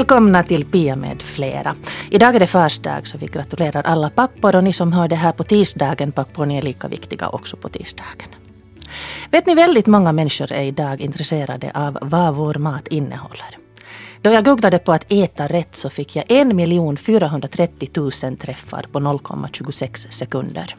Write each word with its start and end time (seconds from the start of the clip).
Välkomna 0.00 0.42
till 0.42 0.64
Pia 0.64 0.96
med 0.96 1.22
flera. 1.22 1.74
Idag 2.10 2.34
är 2.34 2.40
det 2.40 2.46
farsdag 2.46 3.06
så 3.06 3.18
vi 3.18 3.26
gratulerar 3.26 3.82
alla 3.82 4.10
pappor 4.10 4.56
och 4.56 4.64
ni 4.64 4.72
som 4.72 4.92
hör 4.92 5.08
det 5.08 5.16
här 5.16 5.32
på 5.32 5.44
tisdagen, 5.44 6.12
pappor, 6.12 6.46
ni 6.46 6.58
är 6.58 6.62
lika 6.62 6.88
viktiga 6.88 7.28
också 7.28 7.56
på 7.56 7.68
tisdagen. 7.68 8.28
Vet 9.30 9.46
ni, 9.46 9.54
väldigt 9.54 9.86
många 9.86 10.12
människor 10.12 10.52
är 10.52 10.62
idag 10.62 11.00
intresserade 11.00 11.72
av 11.74 11.98
vad 12.02 12.34
vår 12.34 12.54
mat 12.54 12.88
innehåller. 12.88 13.58
Då 14.22 14.30
jag 14.30 14.44
googlade 14.44 14.78
på 14.78 14.92
att 14.92 15.12
äta 15.12 15.46
rätt 15.46 15.76
så 15.76 15.90
fick 15.90 16.16
jag 16.16 16.24
1 16.28 17.00
430 17.00 17.88
000 17.94 18.36
träffar 18.36 18.86
på 18.92 18.98
0,26 18.98 20.10
sekunder. 20.10 20.76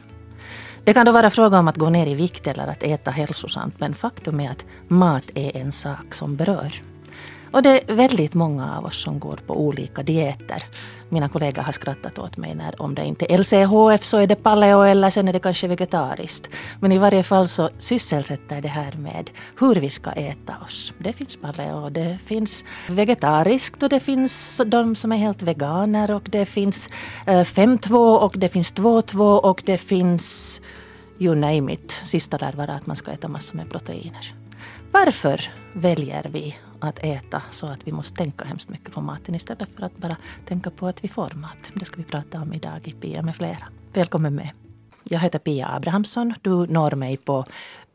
Det 0.83 0.93
kan 0.93 1.05
då 1.05 1.11
vara 1.11 1.29
fråga 1.29 1.59
om 1.59 1.67
att 1.67 1.77
gå 1.77 1.89
ner 1.89 2.07
i 2.07 2.13
vikt 2.13 2.47
eller 2.47 2.67
att 2.67 2.83
äta 2.83 3.11
hälsosamt 3.11 3.79
men 3.79 3.95
faktum 3.95 4.39
är 4.39 4.49
att 4.51 4.65
mat 4.87 5.23
är 5.35 5.57
en 5.57 5.71
sak 5.71 6.13
som 6.13 6.35
berör. 6.35 6.90
Och 7.51 7.63
det 7.63 7.91
är 7.91 7.95
väldigt 7.95 8.33
många 8.33 8.77
av 8.77 8.85
oss 8.85 9.01
som 9.03 9.19
går 9.19 9.39
på 9.47 9.61
olika 9.61 10.03
dieter. 10.03 10.63
Mina 11.09 11.29
kollegor 11.29 11.61
har 11.61 11.71
skrattat 11.71 12.19
åt 12.19 12.37
mig 12.37 12.55
när 12.55 12.81
om 12.81 12.95
det 12.95 13.05
inte 13.05 13.33
är 13.33 13.37
LCHF 13.37 14.05
så 14.05 14.17
är 14.17 14.27
det 14.27 14.35
paleo 14.35 14.81
eller 14.81 15.09
sen 15.09 15.27
är 15.27 15.33
det 15.33 15.39
kanske 15.39 15.67
vegetariskt. 15.67 16.49
Men 16.79 16.91
i 16.91 16.97
varje 16.97 17.23
fall 17.23 17.47
så 17.47 17.69
sysselsätter 17.77 18.61
det 18.61 18.67
här 18.67 18.91
med 18.91 19.29
hur 19.59 19.75
vi 19.75 19.89
ska 19.89 20.11
äta 20.11 20.53
oss. 20.65 20.93
Det 20.97 21.13
finns 21.13 21.35
paleo, 21.35 21.89
det 21.89 22.17
finns 22.25 22.63
vegetariskt 22.87 23.83
och 23.83 23.89
det 23.89 23.99
finns 23.99 24.61
de 24.65 24.95
som 24.95 25.11
är 25.11 25.17
helt 25.17 25.41
veganer 25.41 26.11
och 26.11 26.23
det 26.29 26.45
finns 26.45 26.89
eh, 27.27 27.43
5-2 27.43 28.17
och 28.17 28.33
det 28.37 28.49
finns 28.49 28.73
2-2 28.73 29.37
och 29.37 29.61
det 29.65 29.77
finns 29.77 30.61
you 31.19 31.35
name 31.35 31.73
it. 31.73 31.95
Sista 32.05 32.37
lär 32.37 32.53
vara 32.53 32.73
att 32.73 32.85
man 32.85 32.95
ska 32.95 33.11
äta 33.11 33.27
massor 33.27 33.57
med 33.57 33.69
proteiner. 33.69 34.35
Varför 34.91 35.51
väljer 35.73 36.29
vi 36.31 36.55
att 36.81 36.99
äta 36.99 37.41
så 37.51 37.67
att 37.67 37.87
vi 37.87 37.91
måste 37.91 38.15
tänka 38.15 38.45
hemskt 38.45 38.69
mycket 38.69 38.93
på 38.93 39.01
maten 39.01 39.35
istället 39.35 39.69
för 39.75 39.85
att 39.85 39.97
bara 39.97 40.17
tänka 40.45 40.69
på 40.69 40.87
att 40.87 41.03
vi 41.03 41.07
får 41.07 41.31
mat. 41.35 41.71
Det 41.73 41.85
ska 41.85 41.95
vi 41.97 42.03
prata 42.03 42.41
om 42.41 42.53
idag 42.53 42.79
i 42.83 42.91
Pia 42.91 43.21
med 43.21 43.35
flera. 43.35 43.67
Välkommen 43.93 44.35
med. 44.35 44.49
Jag 45.03 45.19
heter 45.19 45.39
Pia 45.39 45.67
Abrahamsson. 45.67 46.33
Du 46.41 46.67
når 46.67 46.91
mig 46.91 47.17
på 47.17 47.45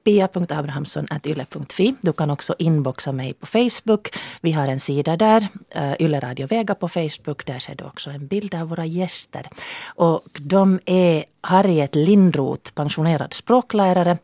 pia.abrahamsson.yle.fi. 0.06 1.94
Du 2.00 2.12
kan 2.12 2.30
också 2.30 2.54
inboxa 2.58 3.12
mig 3.12 3.34
på 3.34 3.46
Facebook. 3.46 4.08
Vi 4.40 4.52
har 4.52 4.68
en 4.68 4.80
sida 4.80 5.16
där, 5.16 5.48
eh, 5.70 5.88
uh, 5.88 5.94
Yle 6.00 6.20
Radio 6.20 6.46
Vega 6.46 6.74
på 6.74 6.88
Facebook. 6.88 7.46
Där 7.46 7.58
ser 7.58 7.74
du 7.74 7.84
också 7.84 8.10
en 8.10 8.26
bild 8.26 8.54
av 8.54 8.68
våra 8.68 8.84
gäster. 8.86 9.48
Och 9.84 10.22
de 10.40 10.80
är 10.86 11.24
Harriet 11.40 11.94
Lindroth, 11.94 12.72
pensionerad 12.72 13.32
språklärare 13.32 14.18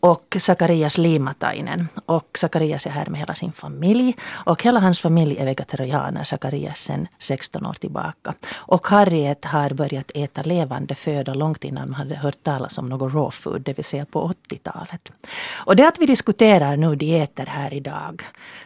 och 0.00 0.36
Sakarias 0.40 0.98
Limatainen. 0.98 1.88
Och 2.06 2.38
Sakarias 2.38 2.86
är 2.86 2.90
här 2.90 3.06
med 3.06 3.20
hela 3.20 3.34
sin 3.34 3.52
familj. 3.52 4.16
Och 4.30 4.62
hela 4.62 4.80
hans 4.80 5.00
familj 5.00 5.36
är 5.38 5.44
vegetarianer, 5.44 6.24
Sakarias 6.24 6.78
sedan 6.78 7.08
16 7.18 7.66
år 7.66 7.72
tillbaka. 7.72 8.34
Och 8.54 8.86
Harriet 8.86 9.44
har 9.44 9.70
börjat 9.70 10.10
äta 10.14 10.42
levande 10.42 10.94
föda 10.94 11.34
långt 11.34 11.64
innan 11.64 11.90
man 11.90 11.94
hade 11.94 12.14
hört 12.14 12.42
talas 12.42 12.78
om 12.78 12.88
något 12.88 13.12
raw 13.14 13.30
food, 13.30 13.62
det 13.62 13.72
vill 13.72 13.84
säga 13.84 14.06
på 14.06 14.32
80-talet. 14.48 15.12
Och 15.66 15.76
det 15.76 15.88
att 15.88 15.98
vi 15.98 16.06
diskuterar 16.06 16.76
nu 16.76 16.96
dieter 16.96 17.46
här 17.46 17.74
idag 17.74 18.22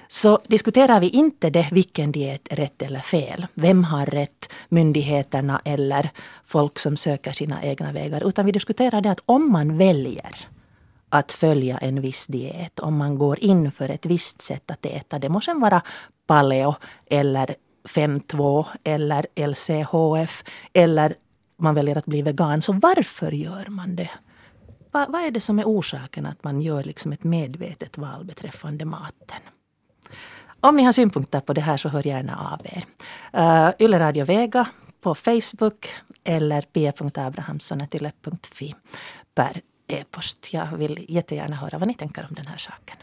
så 0.09 0.39
diskuterar 0.47 1.00
vi 1.00 1.09
inte 1.09 1.50
det 1.50 1.69
vilken 1.73 2.12
diet 2.12 2.49
är 2.50 2.56
rätt 2.56 2.83
eller 2.83 3.00
fel. 3.00 3.47
Vem 3.55 3.84
har 3.84 4.06
rätt? 4.06 4.49
Myndigheterna 4.69 5.61
eller 5.65 6.11
folk 6.44 6.78
som 6.78 6.97
söker 6.97 7.33
sina 7.33 7.62
egna 7.62 7.93
vägar. 7.93 8.28
Utan 8.28 8.47
vi 8.47 8.53
diskuterar 8.53 9.00
det 9.00 9.11
att 9.11 9.21
om 9.27 9.53
man 9.53 9.78
väljer 9.78 10.49
att 11.14 11.32
följa 11.32 11.78
en 11.78 12.00
viss 12.00 12.26
diet. 12.26 12.80
Om 12.80 12.97
man 12.97 13.19
går 13.19 13.38
in 13.38 13.72
för 13.72 13.88
ett 13.88 14.06
visst 14.06 14.42
sätt 14.42 14.70
att 14.70 14.86
äta. 14.86 15.19
Det 15.19 15.28
måste 15.28 15.54
vara 15.54 15.82
paleo 16.26 16.75
eller 17.06 17.54
5.2 17.84 18.66
eller 18.84 19.26
LCHF 19.34 20.44
eller 20.72 21.14
man 21.56 21.75
väljer 21.75 21.98
att 21.98 22.06
bli 22.06 22.22
vegan. 22.22 22.62
Så 22.62 22.72
varför 22.72 23.32
gör 23.32 23.66
man 23.69 23.97
det? 23.97 24.10
Va, 24.91 25.06
vad 25.08 25.25
är 25.25 25.30
det 25.30 25.41
som 25.41 25.58
är 25.58 25.64
orsaken 25.64 26.26
att 26.26 26.44
man 26.44 26.60
gör 26.60 26.84
liksom 26.84 27.12
ett 27.12 27.25
medvetet 27.25 27.98
val 27.98 28.25
beträffande 28.25 28.84
maten? 28.84 29.41
Om 30.60 30.76
ni 30.76 30.82
har 30.82 30.92
synpunkter 30.92 31.41
på 31.41 31.52
det 31.52 31.60
här 31.60 31.76
så 31.76 31.88
hör 31.88 32.06
gärna 32.06 32.52
av 32.52 32.60
er. 32.64 32.84
Uh, 33.36 33.70
Yle 33.78 33.98
Radio 33.98 34.25
Vega 34.25 34.69
på 35.00 35.14
Facebook 35.14 35.88
eller 36.25 36.62
pia.abrahamsson.yle.fi 36.62 38.75
per 39.34 39.60
e-post. 39.89 40.53
Jag 40.53 40.67
vill 40.77 41.06
jättegärna 41.09 41.56
höra 41.56 41.78
vad 41.78 41.89
ni 41.89 41.95
tänker 41.95 42.27
om 42.28 42.34
den 42.34 42.47
här 42.47 42.56
saken. 42.56 42.97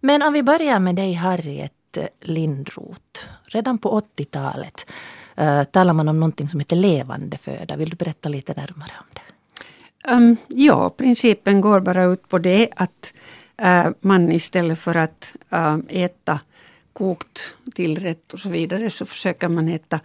Men 0.00 0.22
om 0.22 0.32
vi 0.32 0.42
börjar 0.42 0.80
med 0.80 0.94
dig 0.94 1.12
Harriet 1.12 1.96
eh, 1.96 2.06
Lindroth. 2.20 3.26
Redan 3.44 3.78
på 3.78 4.00
80-talet 4.16 4.86
uh, 5.40 5.46
eh, 5.46 5.64
talar 5.64 5.92
man 5.92 6.08
om 6.08 6.20
någonting 6.20 6.48
som 6.48 6.60
heter 6.60 6.76
levande 6.76 7.38
föda. 7.38 7.76
Vill 7.76 7.90
du 7.90 7.96
berätta 7.96 8.28
lite 8.28 8.54
närmare 8.54 8.92
om 8.98 9.06
det? 9.12 9.20
Um, 10.12 10.36
ja, 10.48 10.90
principen 10.90 11.60
går 11.60 11.80
bara 11.80 12.04
ut 12.04 12.28
på 12.28 12.38
det 12.38 12.68
att 12.76 13.12
uh, 13.62 13.92
man 14.00 14.32
istället 14.32 14.78
för 14.78 14.94
att 14.94 15.32
uh, 15.52 15.78
äta 15.88 16.40
kokt 16.92 17.56
tillrätt 17.74 18.32
och 18.32 18.40
så 18.40 18.48
vidare 18.48 18.90
så 18.90 19.06
försöker 19.06 19.48
man 19.48 19.68
äta 19.68 20.00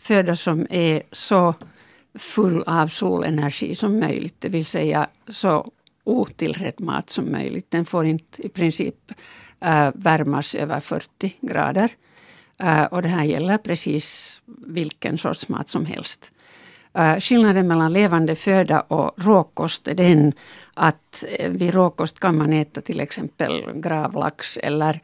föda 0.00 0.36
som 0.36 0.66
är 0.70 1.02
så 1.12 1.54
full 2.18 2.62
av 2.62 2.86
solenergi 2.86 3.74
som 3.74 4.00
möjligt, 4.00 4.34
det 4.38 4.48
vill 4.48 4.66
säga 4.66 5.08
så 5.28 5.72
otillrädd 6.08 6.80
mat 6.80 7.10
som 7.10 7.32
möjligt. 7.32 7.70
Den 7.70 7.84
får 7.84 8.06
inte 8.06 8.46
i 8.46 8.48
princip 8.48 9.12
äh, 9.60 9.90
värmas 9.94 10.54
över 10.54 10.80
40 10.80 11.32
grader. 11.40 11.90
Äh, 12.58 12.84
och 12.84 13.02
det 13.02 13.08
här 13.08 13.24
gäller 13.24 13.58
precis 13.58 14.40
vilken 14.66 15.18
sorts 15.18 15.48
mat 15.48 15.68
som 15.68 15.86
helst. 15.86 16.32
Äh, 16.94 17.20
skillnaden 17.20 17.68
mellan 17.68 17.92
levande 17.92 18.36
föda 18.36 18.80
och 18.80 19.12
råkost 19.16 19.88
är 19.88 19.94
den 19.94 20.32
att 20.74 21.24
vid 21.48 21.74
råkost 21.74 22.20
kan 22.20 22.38
man 22.38 22.52
äta 22.52 22.80
till 22.80 23.00
exempel 23.00 23.72
gravlax 23.74 24.56
eller 24.56 25.00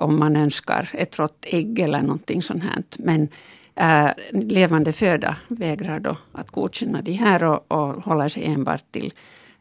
om 0.00 0.18
man 0.18 0.36
önskar 0.36 0.90
ett 0.92 1.18
rått 1.18 1.46
ägg 1.46 1.78
eller 1.78 2.02
någonting 2.02 2.42
sånt 2.42 2.62
här. 2.62 2.82
Men 2.98 3.28
äh, 3.74 4.10
levande 4.32 4.92
föda 4.92 5.36
vägrar 5.48 6.00
då 6.00 6.16
att 6.32 6.50
godkänna 6.50 7.02
de 7.02 7.12
här 7.12 7.42
och, 7.42 7.72
och 7.72 8.04
håller 8.04 8.28
sig 8.28 8.44
enbart 8.44 8.92
till 8.92 9.12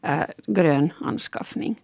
äh, 0.01 0.19
grön 0.47 0.93
anskaffning. 0.99 1.75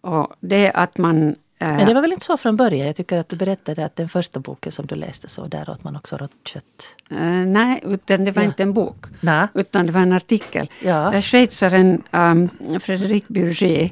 Och 0.00 0.32
det 0.40 0.70
att 0.70 0.98
man 0.98 1.28
äh, 1.58 1.68
men 1.68 1.86
det 1.86 1.94
var 1.94 2.00
väl 2.00 2.12
inte 2.12 2.24
så 2.24 2.36
från 2.36 2.56
början? 2.56 2.86
Jag 2.86 2.96
tycker 2.96 3.18
att 3.18 3.28
du 3.28 3.36
berättade 3.36 3.84
att 3.84 3.96
den 3.96 4.08
första 4.08 4.40
boken 4.40 4.72
som 4.72 4.86
du 4.86 4.94
läste 4.94 5.28
så 5.28 5.46
där 5.46 5.70
åt 5.70 5.84
man 5.84 5.96
också 5.96 6.16
rått 6.16 6.32
kött. 6.44 6.86
Nej, 7.46 7.80
utan 7.84 8.24
det 8.24 8.30
var 8.30 8.42
ja. 8.42 8.48
inte 8.48 8.62
en 8.62 8.72
bok. 8.72 9.06
Nä. 9.20 9.48
Utan 9.54 9.86
det 9.86 9.92
var 9.92 10.00
en 10.00 10.12
artikel. 10.12 10.70
Ja. 10.82 11.10
Där 11.10 11.20
schweizaren 11.20 12.02
um, 12.10 12.48
Frédéric 12.80 13.24
Burger 13.28 13.90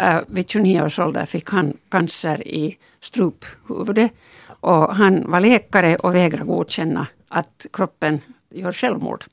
uh, 0.00 0.20
vid 0.26 0.50
29 0.50 0.82
års 0.82 0.98
ålder 0.98 1.26
fick 1.26 1.50
han 1.50 1.76
cancer 1.88 2.48
i 2.48 2.78
struphuvudet. 3.00 4.12
Och 4.62 4.94
han 4.94 5.30
var 5.30 5.40
läkare 5.40 5.96
och 5.96 6.14
vägrade 6.14 6.44
godkänna 6.44 7.06
att 7.28 7.66
kroppen 7.72 8.20
gör 8.50 8.72
självmord. 8.72 9.24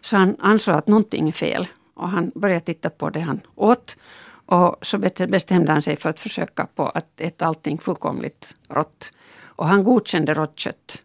Så 0.00 0.16
han 0.16 0.36
ansåg 0.38 0.74
att 0.74 0.88
någonting 0.88 1.28
är 1.28 1.32
fel 1.32 1.68
och 1.94 2.08
han 2.08 2.32
började 2.34 2.60
titta 2.60 2.90
på 2.90 3.10
det 3.10 3.20
han 3.20 3.40
åt. 3.54 3.96
Och 4.46 4.76
så 4.82 4.98
bestämde 5.28 5.72
han 5.72 5.82
sig 5.82 5.96
för 5.96 6.10
att 6.10 6.20
försöka 6.20 6.66
på 6.74 6.86
att 6.88 7.20
äta 7.20 7.46
allting 7.46 7.78
fullkomligt 7.78 8.56
rått. 8.68 9.12
Och 9.44 9.66
han 9.66 9.84
godkände 9.84 10.34
rått 10.34 10.58
kött 10.58 11.02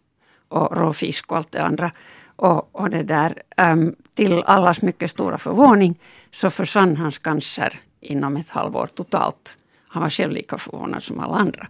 och 0.48 0.76
rå 0.76 0.92
fisk 0.92 1.32
och 1.32 1.36
allt 1.36 1.52
det 1.52 1.62
andra. 1.62 1.92
Och, 2.36 2.80
och 2.80 2.90
det 2.90 3.02
där, 3.02 3.42
um, 3.56 3.94
till 4.14 4.42
allas 4.42 4.82
mycket 4.82 5.10
stora 5.10 5.38
förvåning 5.38 6.00
så 6.30 6.50
försvann 6.50 6.96
hans 6.96 7.18
cancer 7.18 7.80
inom 8.00 8.36
ett 8.36 8.50
halvår 8.50 8.86
totalt. 8.86 9.58
Han 9.88 10.02
var 10.02 10.10
själv 10.10 10.32
lika 10.32 10.58
förvånad 10.58 11.02
som 11.02 11.20
alla 11.20 11.36
andra. 11.36 11.68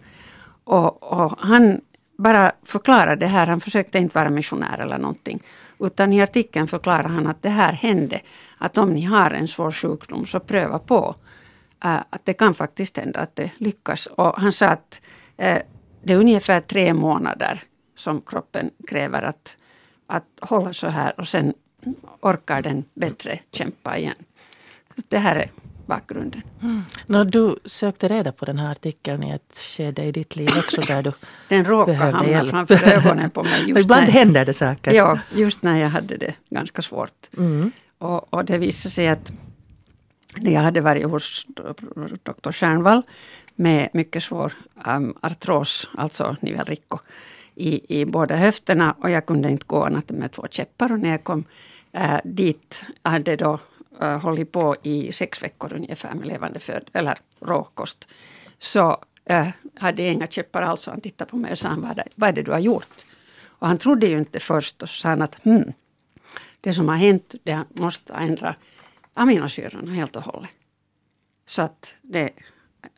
Och, 0.65 1.03
och, 1.03 1.39
han 1.39 1.81
bara 2.17 2.51
förklarade 2.63 3.15
det 3.15 3.27
här, 3.27 3.47
han 3.47 3.61
försökte 3.61 3.97
inte 3.97 4.15
vara 4.19 4.29
missionär 4.29 4.77
eller 4.79 4.97
någonting. 4.97 5.43
Utan 5.79 6.13
i 6.13 6.21
artikeln 6.21 6.67
förklarar 6.67 7.09
han 7.09 7.27
att 7.27 7.41
det 7.41 7.49
här 7.49 7.73
hände. 7.73 8.21
Att 8.57 8.77
om 8.77 8.93
ni 8.93 9.01
har 9.01 9.31
en 9.31 9.47
svår 9.47 9.71
sjukdom 9.71 10.25
så 10.25 10.39
pröva 10.39 10.79
på. 10.79 11.15
Uh, 11.85 11.99
att 12.09 12.25
det 12.25 12.33
kan 12.33 12.53
faktiskt 12.53 12.97
hända 12.97 13.19
att 13.19 13.35
det 13.35 13.51
lyckas. 13.57 14.05
Och 14.05 14.41
han 14.41 14.51
sa 14.51 14.67
att 14.67 15.01
uh, 15.41 15.57
det 16.03 16.13
är 16.13 16.17
ungefär 16.17 16.61
tre 16.61 16.93
månader 16.93 17.63
som 17.95 18.21
kroppen 18.21 18.69
kräver 18.87 19.21
att, 19.21 19.57
att 20.07 20.25
hålla 20.41 20.73
så 20.73 20.87
här 20.87 21.19
och 21.19 21.27
sen 21.27 21.53
orkar 22.21 22.61
den 22.61 22.83
bättre 22.93 23.39
kämpa 23.51 23.97
igen. 23.97 24.15
Det 25.07 25.17
här 25.17 25.35
är 25.35 25.49
bakgrunden. 25.85 26.41
Mm. 26.61 26.83
När 27.05 27.25
du 27.25 27.59
sökte 27.65 28.07
reda 28.07 28.31
på 28.31 28.45
den 28.45 28.57
här 28.57 28.71
artikeln 28.71 29.23
i 29.23 29.31
ett 29.31 29.57
skede 29.57 30.03
i 30.03 30.11
ditt 30.11 30.35
liv 30.35 30.49
också 30.57 30.81
där 30.81 31.03
du 31.03 31.11
Den 31.49 31.65
råkade 31.65 31.97
hamna 31.97 32.27
hjälp. 32.27 32.49
framför 32.49 32.87
ögonen 32.87 33.29
på 33.29 33.43
mig. 33.43 33.63
Just 33.69 33.81
Ibland 33.81 34.05
när, 34.05 34.11
händer 34.11 34.45
det 34.45 34.53
saker. 34.53 34.91
Ja, 34.93 35.19
just 35.33 35.61
när 35.61 35.77
jag 35.77 35.89
hade 35.89 36.17
det 36.17 36.35
ganska 36.49 36.81
svårt. 36.81 37.29
Mm. 37.37 37.71
Och, 37.97 38.33
och, 38.33 38.45
det 38.45 38.57
visade 38.57 38.93
sig 38.93 39.07
att 39.07 39.31
när 40.37 40.51
jag 40.51 40.61
hade 40.61 40.81
varit 40.81 41.05
hos 41.05 41.47
doktor 42.23 42.51
Stjernvall 42.51 43.01
med 43.55 43.89
mycket 43.93 44.23
svår 44.23 44.53
um, 44.87 45.15
artros, 45.21 45.89
alltså 45.97 46.35
nivelricko, 46.41 46.99
i, 47.55 47.99
i 48.01 48.05
båda 48.05 48.35
höfterna 48.35 48.95
och 49.01 49.09
jag 49.09 49.25
kunde 49.25 49.49
inte 49.49 49.65
gå 49.67 49.83
annat 49.83 50.11
än 50.11 50.17
med 50.17 50.31
två 50.31 50.45
käppar. 50.51 50.91
Och 50.91 50.99
när 50.99 51.09
jag 51.09 51.23
kom 51.23 51.43
äh, 51.91 52.17
dit 52.23 52.85
hade 53.03 53.35
då 53.35 53.59
äh, 54.01 54.19
hållit 54.19 54.51
på 54.51 54.75
i 54.83 55.11
sex 55.11 55.43
veckor 55.43 55.73
ungefär 55.73 56.13
med 56.13 56.27
levande 56.27 56.59
föd, 56.59 56.89
eller 56.93 57.17
råkost. 57.39 58.07
Så 58.59 59.03
äh, 59.25 59.47
hade 59.75 60.03
jag 60.03 60.13
inga 60.13 60.27
käppar 60.27 60.61
alls 60.61 60.87
och 60.87 60.93
han 60.93 61.01
tittade 61.01 61.31
på 61.31 61.37
mig 61.37 61.51
och 61.51 61.57
sa 61.57 61.75
vad, 61.77 62.01
vad 62.15 62.29
är 62.29 62.33
det 62.33 62.43
du 62.43 62.51
har 62.51 62.59
gjort? 62.59 63.05
Och 63.59 63.67
han 63.67 63.77
trodde 63.77 64.07
ju 64.07 64.17
inte 64.17 64.39
först 64.39 64.83
och 64.83 64.89
sa 64.89 65.09
att 65.09 65.35
hmm, 65.43 65.73
det 66.61 66.73
som 66.73 66.89
har 66.89 66.95
hänt 66.95 67.35
det 67.43 67.63
måste 67.73 68.13
ändra 68.13 68.55
aminosyrorna 69.13 69.91
helt 69.91 70.15
och 70.15 70.23
hållet. 70.23 70.49
Så 71.45 71.61
att 71.61 71.95
det, 72.01 72.29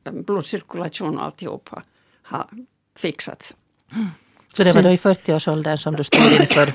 blodcirkulation 0.03 1.17
och 1.17 1.23
alltihop 1.23 1.69
har, 1.69 1.83
har 2.21 2.47
fixats. 2.95 3.55
Mm. 3.95 4.07
Så 4.53 4.63
det 4.63 4.73
var 4.73 4.83
då 4.83 4.89
i 4.89 4.97
40-årsåldern 4.97 5.77
som 5.77 5.95
du 5.95 6.03
stod 6.03 6.41
inför 6.41 6.73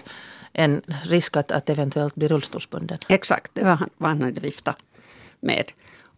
en 0.52 0.82
risk 1.04 1.36
att, 1.36 1.50
att 1.50 1.70
eventuellt 1.70 2.14
bli 2.14 2.28
rullstolsbunden? 2.28 2.98
Exakt, 3.08 3.50
det 3.54 3.64
var 3.64 3.88
vad 3.96 4.10
han 4.10 4.22
hade 4.22 4.40
viftat 4.40 4.82
med. 5.40 5.72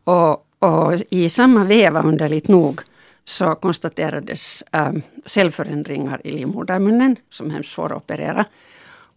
Och, 0.05 0.47
och 0.59 0.93
i 1.11 1.29
samma 1.29 1.65
veva 1.65 2.03
underligt 2.03 2.49
nog 2.49 2.81
så 3.25 3.55
konstaterades 3.55 4.65
ähm, 4.73 5.03
cellförändringar 5.27 6.21
i 6.25 6.31
livmodermunnen 6.31 7.17
som 7.31 7.47
är 7.47 7.51
hemskt 7.51 7.73
svåra 7.73 7.97
att 7.97 8.03
operera. 8.03 8.45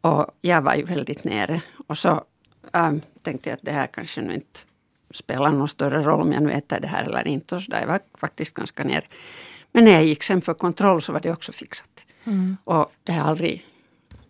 Och 0.02 0.26
jag 0.42 0.62
var 0.62 0.76
ju 0.76 0.84
väldigt 0.84 1.24
nere. 1.24 1.62
Och 1.88 1.98
så 1.98 2.24
ähm, 2.74 3.02
tänkte 3.22 3.50
jag 3.50 3.58
att 3.58 3.66
det 3.66 3.72
här 3.72 3.88
kanske 3.88 4.22
nu 4.22 4.34
inte 4.34 4.60
spelar 5.12 5.52
någon 5.52 5.68
större 5.68 6.04
roll 6.04 6.22
om 6.22 6.34
jag 6.34 6.44
nu 6.44 6.52
äter 6.52 6.80
det 6.80 6.88
här 6.88 7.04
eller 7.04 7.28
inte. 7.28 7.56
Och 7.56 7.62
så 7.62 7.72
där 7.72 7.80
jag 7.80 7.88
var 7.88 8.00
faktiskt 8.18 8.54
ganska 8.54 8.84
nere. 8.84 9.06
Men 9.72 9.84
när 9.84 9.92
jag 9.92 10.06
gick 10.06 10.24
sen 10.24 10.42
för 10.42 10.54
kontroll 10.54 11.02
så 11.02 11.14
var 11.14 11.20
det 11.20 11.32
också 11.32 11.52
fixat. 11.52 12.06
Mm. 12.24 12.58
Och 12.64 12.92
det 13.04 13.12
har 13.12 13.30
aldrig 13.30 13.66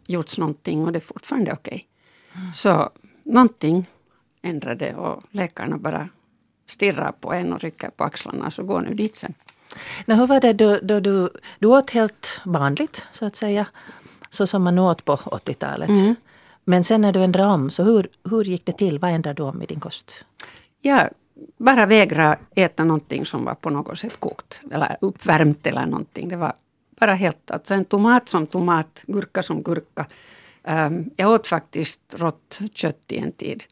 gjorts 0.08 0.38
någonting 0.38 0.86
och 0.86 0.92
det 0.92 1.00
är 1.00 1.02
fortfarande 1.14 1.54
okej. 1.54 1.88
Okay. 2.32 2.42
Mm. 2.42 2.54
Så 2.54 2.90
någonting 3.24 3.90
ändrade 4.42 4.96
och 4.96 5.24
läkarna 5.32 5.78
bara 5.78 6.10
stirrar 6.68 7.12
på 7.12 7.34
en 7.34 7.54
och 7.54 7.62
rycker 7.62 7.90
på 7.90 8.04
axlarna 8.04 8.52
så 8.52 8.64
går 8.64 8.82
nu 8.82 8.94
dit 8.94 9.16
sen. 9.16 9.34
Nå, 10.06 10.16
hur 10.16 10.28
var 10.28 10.40
det 10.40 10.54
då, 10.54 10.80
då 10.84 11.00
du, 11.00 11.30
du 11.60 11.68
åt 11.68 11.90
helt 11.90 12.42
vanligt 12.46 13.06
så 13.14 13.26
att 13.26 13.36
säga? 13.36 13.66
Så 14.30 14.48
som 14.48 14.64
man 14.64 14.80
åt 14.80 15.06
på 15.06 15.16
80-talet. 15.16 15.90
Mm. 15.90 16.16
Men 16.64 16.84
sen 16.84 17.02
när 17.02 17.14
du 17.14 17.24
ändrade 17.24 17.54
om, 17.54 17.70
så 17.70 17.84
hur, 17.84 18.10
hur 18.24 18.44
gick 18.44 18.66
det 18.66 18.74
till? 18.74 19.00
Vad 19.00 19.12
ändrade 19.12 19.36
du 19.36 19.44
om 19.44 19.62
i 19.62 19.66
din 19.66 19.80
kost? 19.80 20.26
Jag 20.82 21.10
bara 21.58 21.86
vägrade 21.86 22.38
äta 22.56 22.84
någonting 22.84 23.26
som 23.26 23.46
var 23.46 23.56
på 23.56 23.70
något 23.70 24.00
sätt 24.00 24.20
kokt 24.20 24.62
eller 24.72 24.98
uppvärmt 25.02 25.68
eller 25.68 25.86
någonting. 25.86 26.30
Det 26.30 26.36
var 26.36 26.54
bara 27.00 27.14
helt, 27.14 27.52
alltså 27.52 27.74
en 27.74 27.86
tomat 27.86 28.30
som 28.30 28.48
tomat, 28.48 29.04
gurka 29.08 29.44
som 29.44 29.64
gurka. 29.64 30.06
Um, 30.64 31.10
jag 31.16 31.32
åt 31.32 31.48
faktiskt 31.48 32.16
rått 32.18 32.60
kött 32.74 33.12
i 33.12 33.18
en 33.18 33.32
tid. 33.32 33.64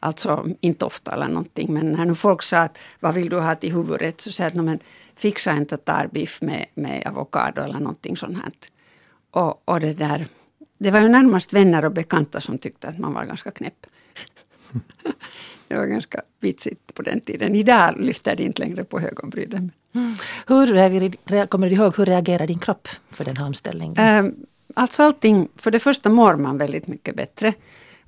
Alltså 0.00 0.48
inte 0.60 0.84
ofta 0.84 1.12
eller 1.12 1.28
någonting, 1.28 1.72
men 1.72 1.92
när 1.92 2.04
nu 2.04 2.14
folk 2.14 2.42
sa 2.42 2.58
att 2.58 2.78
vad 3.00 3.14
vill 3.14 3.28
du 3.28 3.40
ha 3.40 3.54
till 3.54 3.72
huvudrätt 3.72 4.20
så 4.20 4.32
sa 4.32 4.42
jag 4.42 4.58
att 4.58 4.64
men, 4.64 4.78
fixa 5.16 5.50
en 5.50 5.66
tatarbiff 5.66 6.40
med, 6.40 6.66
med 6.74 7.06
avokado 7.06 7.62
eller 7.62 7.78
någonting 7.78 8.16
sånt 8.16 8.36
här. 8.36 8.52
Och, 9.30 9.68
och 9.68 9.80
det 9.80 9.92
där, 9.92 10.26
det 10.78 10.90
var 10.90 11.00
ju 11.00 11.08
närmast 11.08 11.52
vänner 11.52 11.84
och 11.84 11.92
bekanta 11.92 12.40
som 12.40 12.58
tyckte 12.58 12.88
att 12.88 12.98
man 12.98 13.12
var 13.12 13.24
ganska 13.24 13.50
knäpp. 13.50 13.86
det 15.68 15.76
var 15.76 15.86
ganska 15.86 16.22
vitsigt 16.40 16.94
på 16.94 17.02
den 17.02 17.20
tiden. 17.20 17.54
Idag 17.54 17.94
lyfter 17.96 18.36
det 18.36 18.42
inte 18.42 18.62
längre 18.62 18.84
på 18.84 19.00
ögonbrynen. 19.00 19.72
Mm. 19.94 20.16
Hur 20.46 21.46
kommer 21.46 21.68
du 21.68 21.74
ihåg, 21.74 21.96
hur 21.96 22.06
reagerar 22.06 22.46
din 22.46 22.58
kropp 22.58 22.88
för 23.10 23.24
den 23.24 23.36
här 23.36 23.46
omställningen? 23.46 24.24
Um, 24.24 24.34
alltså 24.74 25.02
allting, 25.02 25.48
för 25.56 25.70
det 25.70 25.78
första 25.78 26.08
mår 26.08 26.36
man 26.36 26.58
väldigt 26.58 26.86
mycket 26.86 27.16
bättre. 27.16 27.54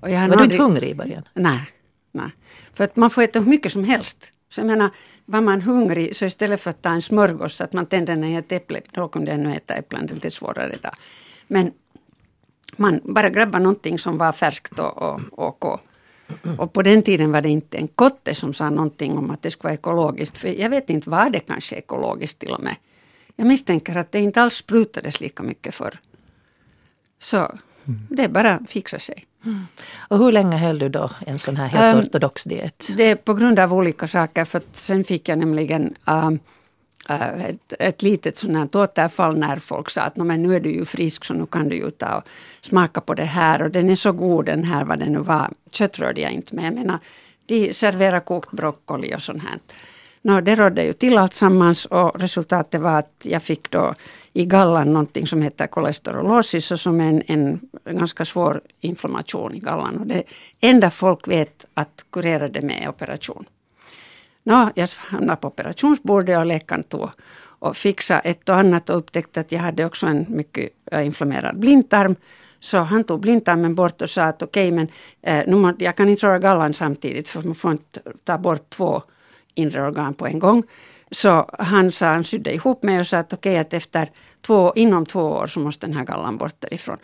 Och 0.01 0.11
jag 0.11 0.29
var 0.29 0.37
du 0.37 0.45
inte 0.45 0.57
hungrig 0.57 0.91
i 0.91 0.95
början? 0.95 1.23
Nej, 1.35 1.61
nej. 2.13 2.31
För 2.75 2.85
att 2.85 2.97
man 2.97 3.11
får 3.11 3.23
äta 3.23 3.39
hur 3.39 3.47
mycket 3.47 3.73
som 3.73 3.85
helst. 3.85 4.33
Så 4.49 4.61
jag 4.61 4.67
menar, 4.67 4.91
var 5.25 5.41
man 5.41 5.63
hungrig 5.63 6.17
så 6.17 6.25
istället 6.25 6.61
för 6.61 6.71
att 6.71 6.83
ta 6.83 6.91
en 6.91 7.03
smörgås 7.03 7.57
så 7.57 7.65
att 7.65 7.73
man 7.73 7.87
tände 7.87 8.17
ner 8.17 8.39
ett 8.39 8.53
äpple, 8.53 8.81
då 8.91 9.09
kunde 9.09 9.31
jag 9.31 9.41
ännu 9.41 9.57
äta 9.57 9.75
äpplen, 9.75 10.07
det 10.07 10.13
är 10.13 10.15
lite 10.15 10.31
svårare 10.31 10.77
då. 10.83 10.91
Men 11.47 11.73
man 12.77 13.01
bara 13.05 13.31
grabbade 13.31 13.65
någonting 13.65 13.99
som 13.99 14.19
var 14.19 14.33
färskt 14.33 14.79
och, 14.79 15.03
och, 15.03 15.21
och, 15.31 15.65
och 15.65 15.81
på 16.73 16.83
den 16.83 17.03
tiden 17.03 17.33
var 17.33 17.41
det 17.41 17.49
inte 17.49 17.77
en 17.79 17.89
kotte 17.89 18.35
som 18.35 18.55
sa 18.55 18.71
någonting 18.71 19.19
om 19.19 19.31
att 19.31 19.43
det 19.43 19.51
skulle 19.51 19.69
vara 19.69 19.75
ekologiskt. 19.75 20.39
För 20.39 20.49
jag 20.49 20.71
vet 20.71 20.91
inte, 20.91 21.11
var 21.11 21.31
det 21.31 21.41
kanske 21.41 21.77
ekologiskt 21.77 22.39
till 22.39 22.51
och 22.51 22.63
med? 22.63 22.77
Jag 23.37 23.47
misstänker 23.47 23.97
att 23.97 24.13
det 24.13 24.21
inte 24.21 24.43
alls 24.43 24.55
sprutades 24.55 25.21
lika 25.21 25.43
mycket 25.43 25.75
förr. 25.75 25.99
Så 27.19 27.37
mm. 27.37 28.07
det 28.09 28.29
bara 28.29 28.61
fixar 28.69 28.99
sig. 28.99 29.27
Mm. 29.45 29.67
Och 30.09 30.19
hur 30.19 30.33
länge 30.33 30.57
höll 30.57 30.79
du 30.79 30.89
då 30.89 31.11
en 31.27 31.39
sån 31.39 31.57
här 31.57 31.67
helt 31.67 31.97
um, 31.97 32.03
ortodox 32.03 32.45
diet? 32.45 32.89
Det 32.97 33.11
är 33.11 33.17
på 33.17 33.35
grund 33.35 33.59
av 33.59 33.75
olika 33.75 34.09
saker. 34.09 34.45
För 34.45 34.63
sen 34.73 35.05
fick 35.05 35.29
jag 35.29 35.39
nämligen 35.39 35.95
um, 36.07 36.33
uh, 36.33 36.39
Äh, 37.09 37.45
ett, 37.45 37.73
ett 37.79 38.03
litet 38.03 38.37
sånt 38.37 38.57
här 38.57 38.83
återfall 38.83 39.39
när 39.39 39.57
folk 39.57 39.91
sa 39.91 40.03
att 40.03 40.17
men 40.17 40.43
nu 40.43 40.55
är 40.55 40.61
du 40.61 40.73
ju 40.73 40.85
frisk 40.85 41.25
så 41.25 41.35
nu 41.35 41.47
kan 41.47 41.69
du 41.69 41.77
ju 41.77 41.91
ta 41.91 42.17
och 42.17 42.25
smaka 42.61 43.01
på 43.01 43.15
det 43.15 43.25
här. 43.25 43.63
Och 43.63 43.71
den 43.71 43.91
är 43.91 43.95
så 43.95 44.13
god 44.13 44.47
den 44.47 44.65
här 44.65 44.85
vad 44.85 44.99
det 44.99 45.09
nu 45.09 45.19
var. 45.19 45.51
Kött 45.71 45.99
rörde 45.99 46.21
jag 46.21 46.33
inte 46.33 46.55
med. 46.55 46.65
Jag 46.65 46.75
menar, 46.75 46.95
äh, 46.95 47.01
de 47.47 47.73
serverar 47.75 48.21
kokt 48.21 48.51
broccoli 48.51 49.15
och 49.15 49.23
sånt 49.23 49.43
här. 49.43 49.59
No, 50.23 50.41
det 50.41 50.55
rådde 50.55 50.85
ju 50.85 50.93
till 50.93 51.19
alltsammans 51.19 51.87
och 51.87 52.21
resultatet 52.21 52.81
var 52.81 52.99
att 52.99 53.23
jag 53.23 53.43
fick 53.43 53.71
då 53.71 53.95
i 54.33 54.45
gallan 54.45 54.93
någonting 54.93 55.27
som 55.27 55.43
heter 55.43 55.67
kolesterolosis 55.67 56.71
och 56.71 56.81
som 56.81 57.01
är 57.01 57.09
en, 57.09 57.23
en 57.27 57.61
ganska 57.85 58.25
svår 58.25 58.61
inflammation 58.81 59.55
i 59.55 59.59
gallan. 59.59 59.97
Och 59.97 60.07
det 60.07 60.23
enda 60.61 60.91
folk 60.91 61.29
vet 61.29 61.65
att 61.75 62.05
kurera 62.11 62.49
det 62.49 62.63
med 62.63 62.83
är 62.83 62.89
operation. 62.89 63.45
No, 64.47 64.71
jag 64.75 64.89
hamnade 64.99 65.37
på 65.37 65.49
operationsbordet 65.49 66.39
och 66.39 66.47
läkaren 66.47 66.83
tog 66.83 67.11
och 67.59 67.77
fixade 67.77 68.21
ett 68.21 68.49
och 68.49 68.57
annat 68.57 68.91
och 68.91 68.97
upptäckte 68.97 69.41
att 69.41 69.53
jag 69.53 69.61
hade 69.61 69.85
också 69.85 70.07
en 70.07 70.27
mycket 70.29 70.71
eh, 70.93 71.07
inflammerad 71.07 71.59
blindtarm. 71.59 72.17
Så 72.61 72.79
han 72.79 73.05
tog 73.05 73.21
blindtarmen 73.21 73.75
bort 73.75 74.03
och 74.03 74.11
sa 74.11 74.23
att 74.23 74.43
okej, 74.43 74.69
okay, 74.69 74.77
men 74.77 74.89
eh, 75.23 75.45
nu 75.47 75.57
må, 75.57 75.75
jag 75.79 75.97
kan 75.97 76.09
inte 76.09 76.27
röra 76.27 76.39
gallan 76.39 76.75
samtidigt 76.75 77.29
för 77.29 77.43
man 77.43 77.55
får 77.55 77.73
inte 77.73 78.01
ta 78.25 78.39
bort 78.39 78.71
två 78.71 79.03
inre 79.55 79.83
organ 79.83 80.15
på 80.15 80.27
en 80.27 80.39
gång. 80.39 80.63
Så 81.11 81.51
han, 81.59 81.91
sa, 81.91 82.07
han 82.07 82.25
sydde 82.25 82.55
ihop 82.55 82.83
mig 82.83 83.01
och 83.01 83.07
sa 83.07 83.19
att 83.19 83.33
okej, 83.33 83.53
okay, 83.53 83.61
att 83.61 83.73
efter 83.73 84.11
två, 84.41 84.73
inom 84.77 85.07
två 85.07 85.21
år 85.21 85.47
så 85.47 85.61
måste 85.61 85.87
den 85.87 85.97
här 85.97 86.05
gallan 86.05 86.37
bort 86.37 86.55
därifrån. 86.59 86.99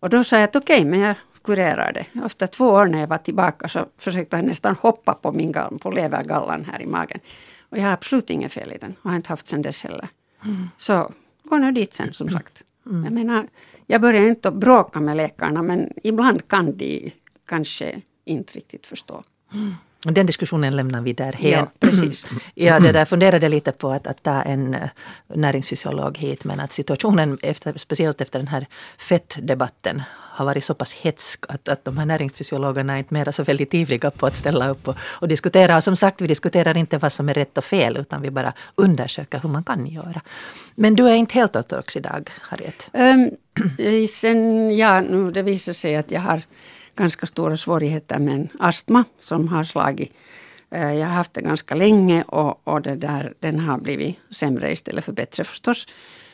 Och 0.00 0.10
då 0.10 0.24
sa 0.24 0.36
jag 0.36 0.44
att 0.44 0.56
okej, 0.56 0.76
okay, 0.76 0.90
men 0.90 1.00
jag 1.00 1.14
kurerar 1.44 1.92
det. 1.92 2.24
Efter 2.26 2.46
två 2.46 2.64
år 2.64 2.86
när 2.86 3.00
jag 3.00 3.06
var 3.06 3.18
tillbaka 3.18 3.68
så 3.68 3.86
försökte 3.98 4.36
han 4.36 4.44
nästan 4.44 4.76
hoppa 4.80 5.14
på 5.14 5.32
min 5.32 5.52
gall, 5.52 5.78
på 5.78 5.90
levergallan 5.90 6.64
här 6.64 6.82
i 6.82 6.86
magen. 6.86 7.20
Och 7.68 7.78
jag 7.78 7.84
har 7.84 7.92
absolut 7.92 8.30
inget 8.30 8.52
fel 8.52 8.72
i 8.72 8.78
den 8.78 8.94
och 9.02 9.10
har 9.10 9.16
inte 9.16 9.28
haft 9.28 9.46
sen 9.48 9.62
dess 9.62 9.82
heller. 9.82 10.08
Mm. 10.44 10.68
Så 10.76 11.12
gå 11.44 11.56
nu 11.56 11.72
dit 11.72 11.94
sen 11.94 12.12
som 12.12 12.28
sagt. 12.28 12.62
Mm. 12.86 13.04
Jag 13.04 13.12
menar, 13.12 13.46
jag 13.86 14.00
börjar 14.00 14.22
inte 14.22 14.50
bråka 14.50 15.00
med 15.00 15.16
läkarna 15.16 15.62
men 15.62 15.92
ibland 16.02 16.48
kan 16.48 16.76
de 16.76 17.12
kanske 17.46 18.00
inte 18.24 18.52
riktigt 18.52 18.86
förstå. 18.86 19.22
Mm. 19.54 19.74
Den 20.04 20.26
diskussionen 20.26 20.76
lämnar 20.76 21.00
vi 21.00 21.12
därhen. 21.12 21.50
Ja, 21.50 21.72
precis. 21.80 22.26
ja, 22.54 22.80
det 22.80 22.92
där 22.92 23.04
funderade 23.04 23.48
lite 23.48 23.72
på 23.72 23.90
att, 23.90 24.06
att 24.06 24.22
ta 24.22 24.42
en 24.42 24.74
uh, 24.74 24.88
näringsfysiolog 25.26 26.18
hit 26.18 26.44
men 26.44 26.60
att 26.60 26.72
situationen, 26.72 27.38
efter, 27.42 27.78
speciellt 27.78 28.20
efter 28.20 28.38
den 28.38 28.48
här 28.48 28.66
fettdebatten, 28.98 30.02
har 30.34 30.44
varit 30.44 30.64
så 30.64 30.74
pass 30.74 30.92
hetsk 30.92 31.44
att, 31.48 31.68
att 31.68 31.84
de 31.84 31.98
här 31.98 32.06
näringsfysiologerna 32.06 32.94
är 32.94 32.98
inte 32.98 33.14
mera 33.14 33.32
så 33.32 33.42
väldigt 33.42 33.74
ivriga 33.74 34.10
på 34.10 34.26
att 34.26 34.36
ställa 34.36 34.68
upp 34.68 34.88
och, 34.88 34.96
och 35.00 35.28
diskutera. 35.28 35.76
Och 35.76 35.84
som 35.84 35.96
sagt, 35.96 36.20
vi 36.20 36.26
diskuterar 36.26 36.76
inte 36.76 36.98
vad 36.98 37.12
som 37.12 37.28
är 37.28 37.34
rätt 37.34 37.58
och 37.58 37.64
fel 37.64 37.96
utan 37.96 38.22
vi 38.22 38.30
bara 38.30 38.52
undersöker 38.74 39.38
hur 39.38 39.48
man 39.48 39.64
kan 39.64 39.86
göra. 39.86 40.20
Men 40.74 40.94
du 40.94 41.08
är 41.08 41.14
inte 41.14 41.34
helt 41.34 41.56
ortodox 41.56 41.96
idag, 41.96 42.30
Harriet? 42.40 42.90
Um, 42.92 43.30
sen, 44.08 44.70
ja, 44.76 45.00
nu 45.00 45.30
det 45.30 45.42
visar 45.42 45.72
sig 45.72 45.96
att 45.96 46.10
jag 46.10 46.20
har 46.20 46.42
ganska 46.96 47.26
stora 47.26 47.56
svårigheter 47.56 48.18
med 48.18 48.34
en 48.34 48.48
astma 48.58 49.04
som 49.20 49.48
har 49.48 49.64
slagit. 49.64 50.12
Eh, 50.70 50.92
jag 50.92 51.06
har 51.06 51.14
haft 51.14 51.34
det 51.34 51.40
ganska 51.40 51.74
länge 51.74 52.22
och, 52.22 52.68
och 52.68 52.82
det 52.82 52.96
där, 52.96 53.34
den 53.40 53.60
har 53.60 53.78
blivit 53.78 54.16
sämre 54.30 54.72
istället 54.72 55.04
för 55.04 55.12
bättre 55.12 55.44
förstås. 55.44 55.86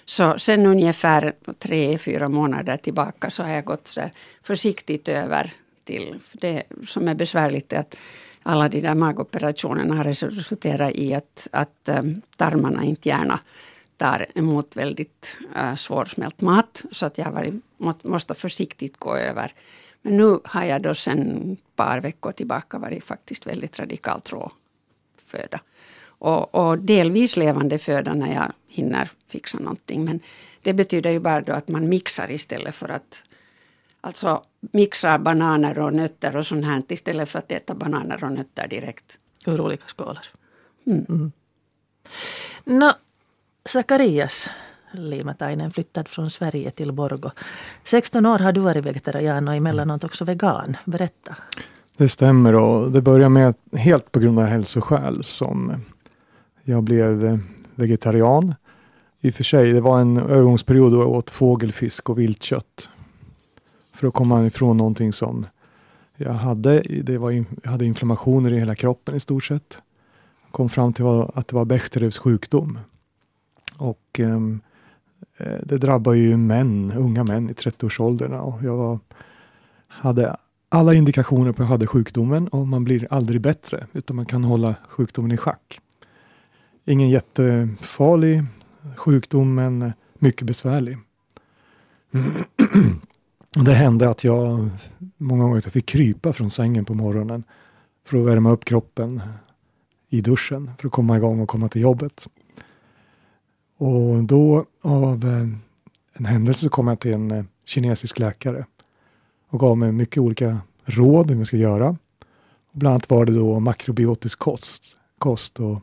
Så 0.09 0.39
sen 0.39 0.67
ungefär 0.67 1.35
tre, 1.59 1.99
fyra 1.99 2.29
månader 2.29 2.77
tillbaka 2.77 3.31
så 3.31 3.43
har 3.43 3.51
jag 3.51 3.65
gått 3.65 3.89
så 3.89 4.11
försiktigt 4.43 5.09
över 5.09 5.53
till 5.85 6.21
det 6.33 6.63
som 6.87 7.09
är 7.09 7.15
besvärligt 7.15 7.73
är 7.73 7.79
att 7.79 7.97
alla 8.43 8.69
de 8.69 8.81
där 8.81 8.95
magoperationerna 8.95 9.95
har 9.95 10.05
resulterat 10.05 10.93
i 10.95 11.15
att, 11.15 11.49
att 11.53 11.89
eh, 11.89 12.03
tarmarna 12.37 12.85
inte 12.85 13.09
gärna 13.09 13.41
tar 13.97 14.27
emot 14.35 14.77
väldigt 14.77 15.39
eh, 15.57 15.75
svårsmält 15.75 16.41
mat. 16.41 16.85
Så 16.93 17.07
att 17.07 17.19
jag 17.19 17.25
har 17.25 17.33
varit, 17.33 17.55
må, 17.77 17.95
måste 18.03 18.35
försiktigt 18.35 18.97
gå 18.97 19.17
över 19.17 19.53
men 20.03 20.17
nu 20.17 20.41
har 20.45 20.65
jag 20.65 20.83
då 20.83 20.95
sen 20.95 21.53
ett 21.53 21.77
par 21.77 22.01
veckor 22.01 22.33
tillbaka 22.33 22.79
varit 22.79 23.05
faktiskt 23.05 23.47
väldigt 23.47 23.79
radikalt 23.79 24.33
råföda 24.33 25.61
och, 26.19 26.55
och 26.55 26.79
delvis 26.79 27.37
levande 27.37 27.79
föda 27.79 28.15
när 28.15 28.35
jag 28.35 28.53
hinner 28.69 29.11
fixa 29.29 29.59
någonting. 29.59 30.05
Men 30.05 30.21
det 30.63 30.75
betyder 30.75 31.11
ju 31.11 31.21
bara 31.21 31.41
då 31.41 31.53
att 31.53 31.69
man 31.69 31.89
mixar 31.89 32.31
istället 32.31 32.75
för 32.75 32.89
att 32.89 33.25
Alltså 34.01 34.43
mixar 34.61 35.19
bananer 35.19 35.79
och 35.79 35.95
nötter 35.95 36.37
och 36.37 36.47
sånt 36.47 36.65
här 36.65 36.83
istället 36.89 37.29
för 37.29 37.39
att 37.39 37.53
äta 37.53 37.75
bananer 37.75 38.25
och 38.25 38.33
nötter 38.33 38.69
direkt. 38.69 39.19
Ur 39.47 39.61
olika 39.61 39.85
skålar. 39.87 40.27
Mm. 40.87 41.07
Mm. 41.09 41.33
No, 42.65 42.91
Sakarias 43.65 44.49
Limatainen 44.93 45.71
flyttad 45.71 46.09
från 46.09 46.31
Sverige 46.31 46.71
till 46.71 46.93
Borgo. 46.93 47.31
16 47.85 48.27
år 48.27 48.39
har 48.39 48.53
du 48.53 48.61
varit 48.61 48.85
vegetarian 48.85 49.49
och 49.49 49.55
emellanåt 49.55 50.05
också 50.05 50.25
vegan. 50.25 50.77
Berätta. 50.85 51.37
Det 51.97 52.09
stämmer 52.09 52.55
och 52.55 52.91
det 52.91 53.01
började 53.01 53.29
med 53.29 53.55
helt 53.73 54.13
på 54.13 54.21
grund 54.21 54.39
av 54.39 54.45
hälsoskäl 54.45 55.25
som 55.25 55.85
jag 56.69 56.83
blev 56.83 57.25
eh, 57.25 57.39
vegetarian. 57.75 58.55
I 59.21 59.31
och 59.31 59.35
för 59.35 59.45
sig, 59.45 59.73
det 59.73 59.81
var 59.81 60.01
en 60.01 60.17
övergångsperiod 60.17 60.93
då 60.93 61.01
jag 61.01 61.09
åt 61.09 61.31
fågelfisk 61.31 62.11
och 62.11 62.19
viltkött. 62.19 62.89
För 63.93 64.09
att 64.09 64.15
komma 64.15 64.47
ifrån 64.47 64.77
någonting 64.77 65.13
som 65.13 65.47
jag 66.17 66.33
hade. 66.33 66.81
Det 66.81 67.19
var, 67.19 67.31
jag 67.31 67.71
hade 67.71 67.85
inflammationer 67.85 68.53
i 68.53 68.59
hela 68.59 68.75
kroppen 68.75 69.15
i 69.15 69.21
stort 69.21 69.45
sett. 69.45 69.83
Jag 70.45 70.53
Kom 70.53 70.69
fram 70.69 70.93
till 70.93 71.05
att 71.35 71.49
det 71.49 71.57
var 71.57 71.65
Bechterews 71.65 72.19
sjukdom. 72.19 72.79
Och 73.77 74.21
ehm, 74.21 74.61
eh, 75.39 75.59
det 75.63 75.79
drabbar 75.79 76.13
ju 76.13 76.37
män, 76.37 76.93
unga 76.97 77.25
män 77.25 77.51
i 77.51 77.53
30-årsåldern. 77.53 78.33
Och 78.33 78.63
jag 78.63 78.77
var, 78.77 78.99
hade 79.87 80.37
alla 80.69 80.95
indikationer 80.95 81.53
på 81.53 81.63
att 81.63 81.67
jag 81.67 81.73
hade 81.73 81.87
sjukdomen 81.87 82.49
och 82.49 82.67
man 82.67 82.85
blir 82.85 83.07
aldrig 83.11 83.41
bättre 83.41 83.87
utan 83.93 84.17
man 84.17 84.27
kan 84.27 84.45
hålla 84.45 84.75
sjukdomen 84.89 85.33
i 85.33 85.37
schack. 85.37 85.81
Ingen 86.89 87.11
jättefarlig 87.11 88.45
sjukdom 88.97 89.55
men 89.55 89.93
mycket 90.15 90.47
besvärlig. 90.47 90.99
Det 93.65 93.73
hände 93.73 94.11
att 94.11 94.25
jag 94.25 94.71
många 95.17 95.43
gånger 95.43 95.61
fick 95.61 95.87
krypa 95.87 96.33
från 96.33 96.51
sängen 96.51 96.85
på 96.85 96.95
morgonen 96.95 97.45
för 98.05 98.19
att 98.19 98.27
värma 98.27 98.51
upp 98.51 98.65
kroppen 98.65 99.23
i 100.09 100.21
duschen 100.21 100.71
för 100.79 100.87
att 100.87 100.93
komma 100.93 101.17
igång 101.17 101.41
och 101.41 101.49
komma 101.49 101.69
till 101.69 101.83
jobbet. 101.83 102.29
Och 103.79 104.25
då 104.25 104.65
av 104.83 105.25
eh, 105.25 105.49
en 106.13 106.25
händelse 106.25 106.69
kom 106.69 106.89
jag 106.89 107.01
till 107.01 107.15
en 107.15 107.31
eh, 107.31 107.45
kinesisk 107.65 108.19
läkare 108.19 108.67
och 109.49 109.61
gav 109.61 109.79
mig 109.79 109.93
mycket 109.93 110.19
olika 110.19 110.61
råd 110.85 111.31
hur 111.31 111.37
man 111.37 111.47
ska 111.47 111.57
göra. 111.57 111.89
Och 112.73 112.79
bland 112.79 112.93
annat 112.93 113.11
var 113.11 113.27
det 113.27 113.33
då 113.33 113.61
makrobiotisk 113.61 114.39
kost, 114.39 114.97
kost 115.19 115.61
och, 115.61 115.83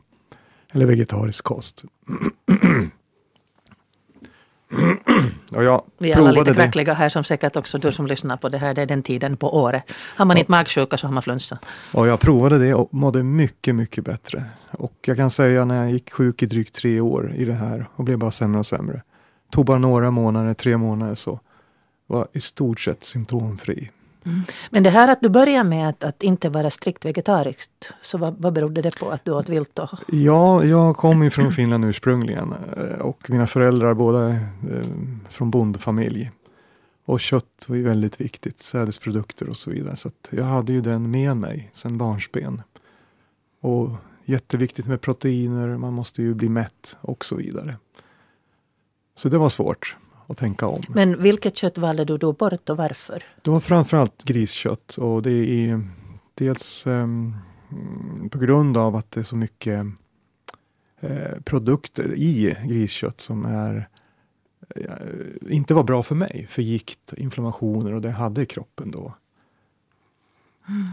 eller 0.72 0.86
vegetarisk 0.86 1.44
kost. 1.44 1.84
och 5.50 5.64
jag 5.64 5.84
Vi 5.98 6.12
är 6.12 6.16
alla 6.16 6.30
lite 6.30 6.54
kräckliga 6.54 6.94
här 6.94 7.08
som 7.08 7.24
säkert 7.24 7.56
också 7.56 7.78
du 7.78 7.92
som 7.92 8.06
lyssnar 8.06 8.36
på 8.36 8.48
det 8.48 8.58
här. 8.58 8.74
Det 8.74 8.82
är 8.82 8.86
den 8.86 9.02
tiden 9.02 9.36
på 9.36 9.56
året. 9.56 9.82
Har 10.16 10.24
man 10.24 10.38
inte 10.38 10.50
magsjuka 10.50 10.96
så 10.96 11.06
har 11.06 11.14
man 11.14 11.22
flunsa. 11.22 11.58
Och 11.92 12.06
jag 12.06 12.20
provade 12.20 12.58
det 12.58 12.74
och 12.74 12.94
mådde 12.94 13.22
mycket, 13.22 13.74
mycket 13.74 14.04
bättre. 14.04 14.44
Och 14.70 14.94
jag 15.06 15.16
kan 15.16 15.30
säga 15.30 15.64
när 15.64 15.82
jag 15.82 15.90
gick 15.90 16.12
sjuk 16.12 16.42
i 16.42 16.46
drygt 16.46 16.74
tre 16.74 17.00
år 17.00 17.34
i 17.36 17.44
det 17.44 17.54
här 17.54 17.86
och 17.96 18.04
blev 18.04 18.18
bara 18.18 18.30
sämre 18.30 18.58
och 18.58 18.66
sämre. 18.66 19.02
Tog 19.50 19.64
bara 19.66 19.78
några 19.78 20.10
månader, 20.10 20.54
tre 20.54 20.76
månader 20.76 21.14
så 21.14 21.40
var 22.06 22.28
i 22.32 22.40
stort 22.40 22.80
sett 22.80 23.04
symptomfri. 23.04 23.90
Mm. 24.26 24.42
Men 24.70 24.82
det 24.82 24.90
här 24.90 25.08
att 25.08 25.20
du 25.20 25.28
börjar 25.28 25.64
med 25.64 25.88
att, 25.88 26.04
att 26.04 26.22
inte 26.22 26.48
vara 26.48 26.70
strikt 26.70 27.04
vegetarisk, 27.04 27.70
så 28.02 28.18
vad, 28.18 28.34
vad 28.38 28.52
berodde 28.52 28.82
det 28.82 28.98
på 28.98 29.10
att 29.10 29.24
du 29.24 29.32
åt 29.32 29.48
vilt 29.48 29.70
då? 29.74 29.88
Ja, 30.08 30.64
jag 30.64 30.96
kom 30.96 31.22
ju 31.22 31.30
från 31.30 31.52
Finland 31.52 31.84
ursprungligen 31.84 32.54
eh, 32.76 33.00
och 33.00 33.30
mina 33.30 33.46
föräldrar 33.46 33.94
båda 33.94 34.30
eh, 34.30 34.40
från 35.28 35.50
bondfamilj. 35.50 36.30
Och 37.04 37.20
kött 37.20 37.64
var 37.68 37.76
ju 37.76 37.82
väldigt 37.82 38.20
viktigt, 38.20 38.60
sädesprodukter 38.60 39.48
och 39.48 39.56
så 39.56 39.70
vidare. 39.70 39.96
Så 39.96 40.10
jag 40.30 40.44
hade 40.44 40.72
ju 40.72 40.80
den 40.80 41.10
med 41.10 41.36
mig 41.36 41.70
sedan 41.72 41.98
barnsben. 41.98 42.62
Och 43.60 43.90
jätteviktigt 44.24 44.86
med 44.86 45.00
proteiner, 45.00 45.76
man 45.76 45.92
måste 45.92 46.22
ju 46.22 46.34
bli 46.34 46.48
mätt 46.48 46.96
och 47.00 47.24
så 47.24 47.36
vidare. 47.36 47.76
Så 49.14 49.28
det 49.28 49.38
var 49.38 49.48
svårt 49.48 49.96
att 50.26 50.38
tänka 50.38 50.66
om. 50.66 50.82
Men 50.88 51.22
vilket 51.22 51.56
kött 51.56 51.78
valde 51.78 52.04
du 52.04 52.18
då 52.18 52.32
bort 52.32 52.70
och 52.70 52.76
varför? 52.76 53.24
Det 53.42 53.50
var 53.50 53.60
framförallt 53.60 54.24
griskött 54.24 54.98
och 54.98 55.22
det 55.22 55.30
är 55.30 55.88
dels 56.34 56.86
um, 56.86 57.36
på 58.30 58.38
grund 58.38 58.76
av 58.76 58.96
att 58.96 59.10
det 59.10 59.20
är 59.20 59.24
så 59.24 59.36
mycket 59.36 59.86
uh, 61.04 61.40
produkter 61.44 62.14
i 62.14 62.56
griskött 62.64 63.20
som 63.20 63.44
är 63.44 63.88
uh, 64.76 65.52
inte 65.54 65.74
var 65.74 65.84
bra 65.84 66.02
för 66.02 66.14
mig, 66.14 66.46
för 66.50 66.62
gikt, 66.62 67.12
inflammationer 67.16 67.94
och 67.94 68.00
det 68.00 68.10
hade 68.10 68.46
kroppen 68.46 68.90
då. 68.90 69.14
Mm. 70.68 70.88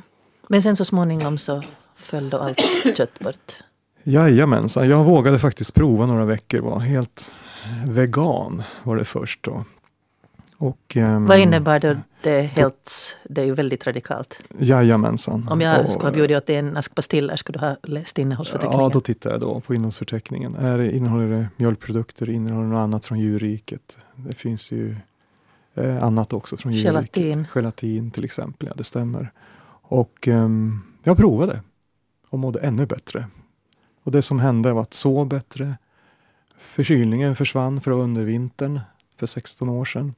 Men 0.48 0.62
sen 0.62 0.76
så 0.76 0.86
småningom 0.86 1.38
så 1.38 1.64
föll 1.96 2.30
då 2.30 2.38
allt 2.38 2.62
kött 2.98 3.20
bort? 3.20 3.64
Jajamensan, 4.04 4.90
jag 4.90 5.04
vågade 5.04 5.40
faktiskt 5.40 5.74
prova 5.74 6.06
några 6.06 6.26
veckor, 6.26 6.60
var 6.60 6.80
helt 6.80 7.32
vegan 7.86 8.64
var 8.84 8.96
det 8.96 9.06
först 9.06 9.44
då. 9.44 9.66
Och, 10.58 10.96
um, 10.96 11.26
Vad 11.26 11.40
innebär 11.40 11.80
det? 11.80 12.02
Det 12.22 12.32
är, 12.32 12.44
helt, 12.44 13.16
det 13.24 13.42
är 13.42 13.46
ju 13.46 13.54
väldigt 13.54 13.88
radikalt. 13.88 14.40
Jajamensan. 14.60 15.48
Om 15.52 15.62
jag 15.62 15.92
skulle 15.92 16.06
ha 16.06 16.12
bjudit 16.12 16.46
dig 16.46 16.56
en 16.56 16.78
ask 16.78 16.96
pastiller, 16.96 17.36
skulle 17.36 17.60
du 17.60 17.66
ha 17.66 17.76
läst 17.84 18.18
innehållsförteckningen? 18.18 18.84
Ja, 18.84 18.90
då 18.90 19.00
tittar 19.00 19.32
jag 19.32 19.42
då 19.42 19.60
på 19.60 19.74
innehållsförteckningen. 19.74 20.56
Är 20.56 20.78
det, 20.78 20.96
innehåller 20.96 21.30
det 21.30 21.48
mjölkprodukter? 21.58 22.30
Innehåller 22.30 22.64
det 22.64 22.74
något 22.74 22.80
annat 22.80 23.06
från 23.06 23.20
djurriket? 23.20 23.98
Det 24.16 24.36
finns 24.36 24.72
ju 24.72 24.96
eh, 25.74 26.04
annat 26.04 26.34
också 26.34 26.58
från 26.58 26.74
djurriket. 26.74 26.94
Gelatin. 26.94 27.48
Gelatin 27.54 28.12
till 28.12 28.24
exempel, 28.24 28.68
ja 28.68 28.74
det 28.78 28.84
stämmer. 28.84 29.32
Och 29.82 30.28
um, 30.28 30.82
jag 31.04 31.18
provade 31.18 31.62
och 32.30 32.40
mådde 32.40 32.60
ännu 32.60 32.86
bättre. 32.86 33.28
Och 34.04 34.12
det 34.12 34.22
som 34.22 34.40
hände 34.40 34.74
var 34.74 34.82
att 34.82 34.94
sov 34.94 35.28
bättre, 35.28 35.76
Förkylningen 36.64 37.36
försvann 37.36 37.82
för 37.82 37.92
under 37.92 38.24
vintern 38.24 38.80
för 39.20 39.26
16 39.26 39.70
år 39.70 39.86
sedan. 39.86 40.14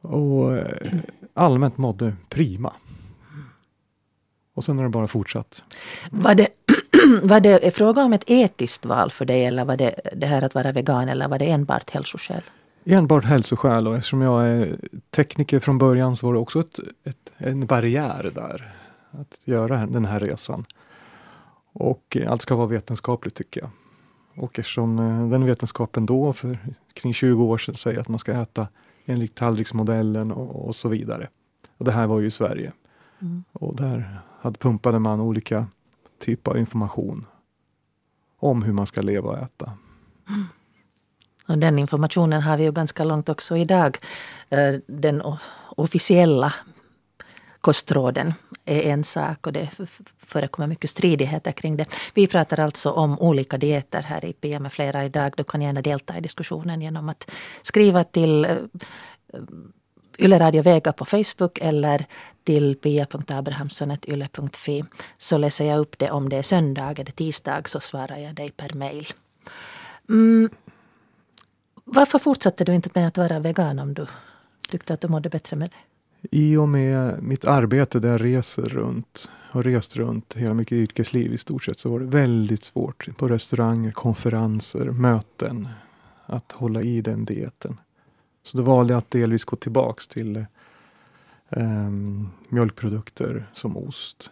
Och 0.00 0.56
eh, 0.56 0.92
allmänt 1.34 1.78
mådde 1.78 2.16
prima. 2.28 2.72
Och 4.54 4.64
sen 4.64 4.76
har 4.76 4.84
det 4.84 4.90
bara 4.90 5.06
fortsatt. 5.06 5.64
Var 6.10 6.34
det, 6.34 6.48
var 7.22 7.40
det 7.40 7.74
fråga 7.74 8.02
om 8.02 8.12
ett 8.12 8.24
etiskt 8.26 8.84
val 8.84 9.10
för 9.10 9.24
dig 9.24 9.44
eller 9.44 9.64
var 9.64 9.76
det 9.76 10.00
det 10.16 10.26
här 10.26 10.42
att 10.42 10.54
vara 10.54 10.72
vegan 10.72 11.08
eller 11.08 11.28
var 11.28 11.38
det 11.38 11.50
enbart 11.50 11.90
hälsoskäl? 11.90 12.42
Enbart 12.84 13.24
hälsoskäl 13.24 13.88
och 13.88 13.96
eftersom 13.96 14.20
jag 14.20 14.48
är 14.48 14.76
tekniker 15.10 15.60
från 15.60 15.78
början 15.78 16.16
så 16.16 16.26
var 16.26 16.32
det 16.34 16.38
också 16.40 16.60
ett, 16.60 16.78
ett, 17.04 17.32
en 17.36 17.66
barriär 17.66 18.30
där. 18.34 18.72
Att 19.10 19.40
göra 19.44 19.86
den 19.86 20.04
här 20.04 20.20
resan. 20.20 20.64
Och 21.72 22.16
allt 22.28 22.42
ska 22.42 22.54
vara 22.54 22.66
vetenskapligt 22.66 23.34
tycker 23.34 23.60
jag. 23.60 23.70
Och 24.36 24.58
eftersom 24.58 24.98
eh, 24.98 25.28
den 25.28 25.44
vetenskapen 25.44 26.06
då, 26.06 26.32
för 26.32 26.58
kring 26.94 27.14
20 27.14 27.44
år 27.44 27.58
sedan, 27.58 27.74
säger 27.74 28.00
att 28.00 28.08
man 28.08 28.18
ska 28.18 28.32
äta 28.32 28.68
enligt 29.04 29.34
tallriksmodellen 29.34 30.32
och, 30.32 30.68
och 30.68 30.76
så 30.76 30.88
vidare. 30.88 31.28
Och 31.76 31.84
det 31.84 31.92
här 31.92 32.06
var 32.06 32.20
ju 32.20 32.26
i 32.26 32.30
Sverige. 32.30 32.72
Mm. 33.20 33.44
Och 33.52 33.76
där 33.76 34.20
hade, 34.40 34.58
pumpade 34.58 34.98
man 34.98 35.20
olika 35.20 35.66
typer 36.18 36.50
av 36.50 36.58
information 36.58 37.26
om 38.38 38.62
hur 38.62 38.72
man 38.72 38.86
ska 38.86 39.00
leva 39.02 39.30
och 39.30 39.38
äta. 39.38 39.72
Mm. 40.28 40.46
Och 41.46 41.58
den 41.58 41.78
informationen 41.78 42.42
har 42.42 42.56
vi 42.56 42.64
ju 42.64 42.72
ganska 42.72 43.04
långt 43.04 43.28
också 43.28 43.56
idag. 43.56 43.98
Eh, 44.48 44.74
den 44.86 45.22
officiella 45.76 46.54
kostråden 47.60 48.34
är 48.64 48.82
en 48.82 49.04
sak 49.04 49.46
och 49.46 49.52
det 49.52 49.70
förekommer 50.26 50.66
mycket 50.66 50.90
stridigheter 50.90 51.52
kring 51.52 51.76
det. 51.76 51.86
Vi 52.14 52.26
pratar 52.26 52.60
alltså 52.60 52.90
om 52.90 53.18
olika 53.18 53.58
dieter 53.58 54.02
här 54.02 54.24
i 54.24 54.32
PM 54.32 54.62
med 54.62 54.72
flera 54.72 55.04
idag. 55.04 55.32
Du 55.36 55.44
kan 55.44 55.62
gärna 55.62 55.82
delta 55.82 56.18
i 56.18 56.20
diskussionen 56.20 56.82
genom 56.82 57.08
att 57.08 57.30
skriva 57.62 58.04
till 58.04 58.44
eh, 58.44 58.50
eh 58.50 58.58
Yle 60.18 60.38
Radio 60.38 60.62
Vega 60.62 60.92
på 60.92 61.04
Facebook 61.04 61.58
eller 61.60 62.06
till 62.44 62.76
pia.abrahamssonetyle.fi. 62.76 64.84
så 65.18 65.38
läser 65.38 65.64
jag 65.64 65.78
upp 65.78 65.98
det 65.98 66.10
om 66.10 66.28
det 66.28 66.36
är 66.36 66.42
söndag 66.42 67.00
eller 67.00 67.12
tisdag 67.12 67.68
så 67.68 67.80
svarar 67.80 68.16
jag 68.16 68.34
dig 68.34 68.50
per 68.50 68.74
mail. 68.74 69.06
Mm. 70.08 70.50
Varför 71.84 72.18
fortsatte 72.18 72.64
du 72.64 72.74
inte 72.74 72.90
med 72.94 73.08
att 73.08 73.18
vara 73.18 73.38
vegan 73.38 73.78
om 73.78 73.94
du 73.94 74.06
tyckte 74.68 74.94
att 74.94 75.00
du 75.00 75.08
mådde 75.08 75.28
bättre 75.28 75.56
med 75.56 75.70
det? 75.70 75.89
I 76.22 76.56
och 76.56 76.68
med 76.68 77.22
mitt 77.22 77.44
arbete 77.44 78.00
där 78.00 78.10
jag 78.10 78.24
reser 78.24 78.62
runt, 78.62 79.28
har 79.50 79.62
rest 79.62 79.96
runt 79.96 80.34
hela 80.36 80.54
mitt 80.54 80.72
yrkesliv 80.72 81.32
i 81.32 81.38
stort 81.38 81.64
sett, 81.64 81.78
så 81.78 81.90
var 81.90 82.00
det 82.00 82.06
väldigt 82.06 82.64
svårt 82.64 83.16
på 83.16 83.28
restauranger, 83.28 83.90
konferenser, 83.92 84.84
möten 84.84 85.68
att 86.26 86.52
hålla 86.52 86.82
i 86.82 87.00
den 87.00 87.24
dieten. 87.24 87.80
Så 88.42 88.56
då 88.58 88.62
valde 88.62 88.92
jag 88.92 88.98
att 88.98 89.10
delvis 89.10 89.44
gå 89.44 89.56
tillbaks 89.56 90.08
till 90.08 90.44
um, 91.48 92.30
mjölkprodukter 92.48 93.50
som 93.52 93.76
ost, 93.76 94.30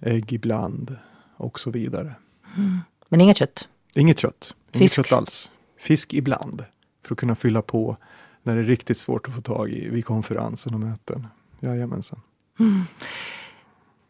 ägg 0.00 0.32
ibland 0.32 0.96
och 1.36 1.60
så 1.60 1.70
vidare. 1.70 2.14
Mm. 2.56 2.78
Men 3.08 3.20
inget 3.20 3.36
kött? 3.36 3.68
Inget 3.94 4.18
kött. 4.18 4.54
Inget 4.72 4.92
Fisk? 4.92 4.94
kött 4.94 5.18
alls. 5.18 5.50
Fisk 5.78 6.14
ibland. 6.14 6.64
För 7.02 7.14
att 7.14 7.18
kunna 7.18 7.34
fylla 7.34 7.62
på 7.62 7.96
när 8.46 8.54
det 8.54 8.60
är 8.60 8.64
riktigt 8.64 8.98
svårt 8.98 9.28
att 9.28 9.34
få 9.34 9.40
tag 9.40 9.70
i 9.70 9.88
vid 9.88 10.04
konferensen 10.04 10.74
och 10.74 10.80
möten. 10.80 11.26
Jajamensan. 11.60 12.20
Mm. 12.58 12.84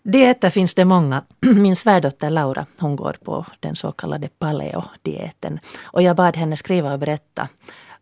Dieter 0.02 0.50
finns 0.50 0.74
det 0.74 0.84
många. 0.84 1.22
Min 1.40 1.76
svärdotter 1.76 2.30
Laura, 2.30 2.66
hon 2.78 2.96
går 2.96 3.16
på 3.24 3.46
den 3.60 3.76
så 3.76 3.92
kallade 3.92 4.28
paleo-dieten. 4.28 5.58
Och 5.82 6.02
jag 6.02 6.16
bad 6.16 6.36
henne 6.36 6.56
skriva 6.56 6.92
och 6.92 6.98
berätta 6.98 7.48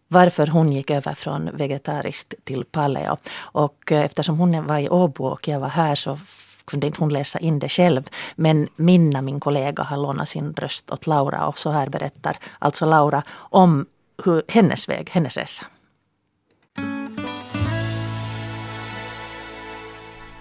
varför 0.08 0.46
hon 0.46 0.72
gick 0.72 0.90
över 0.90 1.14
från 1.14 1.50
vegetariskt 1.56 2.34
till 2.44 2.64
paleo. 2.64 3.16
Och 3.36 3.92
eh, 3.92 4.04
eftersom 4.04 4.38
hon 4.38 4.66
var 4.66 4.78
i 4.78 4.88
Åbo 4.88 5.24
och 5.24 5.48
jag 5.48 5.60
var 5.60 5.68
här 5.68 5.94
så 5.94 6.18
kunde 6.64 6.86
inte 6.86 7.00
hon 7.00 7.12
läsa 7.12 7.38
in 7.38 7.58
det 7.58 7.68
själv. 7.68 8.08
Men 8.36 8.68
Minna, 8.76 9.22
min 9.22 9.40
kollega, 9.40 9.82
har 9.82 9.96
lånat 9.96 10.28
sin 10.28 10.54
röst 10.54 10.90
åt 10.90 11.06
Laura 11.06 11.46
och 11.46 11.58
så 11.58 11.70
här 11.70 11.88
berättar 11.88 12.38
alltså 12.58 12.86
Laura 12.86 13.22
om 13.34 13.86
hur, 14.24 14.42
hennes 14.48 14.88
väg, 14.88 15.10
hennes 15.10 15.36
resa. 15.36 15.66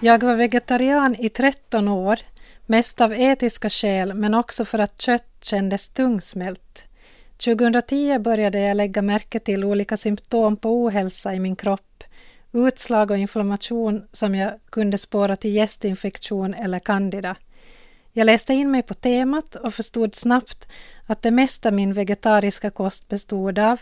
Jag 0.04 0.22
var 0.22 0.34
vegetarian 0.34 1.16
i 1.18 1.28
13 1.28 1.88
år, 1.88 2.18
mest 2.66 3.00
av 3.00 3.14
etiska 3.14 3.70
skäl 3.70 4.14
men 4.14 4.34
också 4.34 4.64
för 4.64 4.78
att 4.78 5.00
kött 5.00 5.36
kändes 5.40 5.88
tungsmält. 5.88 6.84
2010 7.44 8.18
började 8.18 8.60
jag 8.60 8.76
lägga 8.76 9.02
märke 9.02 9.38
till 9.38 9.64
olika 9.64 9.96
symptom 9.96 10.56
på 10.56 10.70
ohälsa 10.70 11.34
i 11.34 11.38
min 11.38 11.56
kropp, 11.56 12.04
utslag 12.52 13.10
och 13.10 13.18
inflammation 13.18 14.04
som 14.12 14.34
jag 14.34 14.52
kunde 14.70 14.98
spåra 14.98 15.36
till 15.36 15.54
gästinfektion 15.54 16.54
eller 16.54 16.78
candida. 16.78 17.36
Jag 18.12 18.24
läste 18.24 18.54
in 18.54 18.70
mig 18.70 18.82
på 18.82 18.94
temat 18.94 19.54
och 19.54 19.74
förstod 19.74 20.14
snabbt 20.14 20.68
att 21.06 21.22
det 21.22 21.30
mesta 21.30 21.70
min 21.70 21.94
vegetariska 21.94 22.70
kost 22.70 23.08
bestod 23.08 23.58
av 23.58 23.80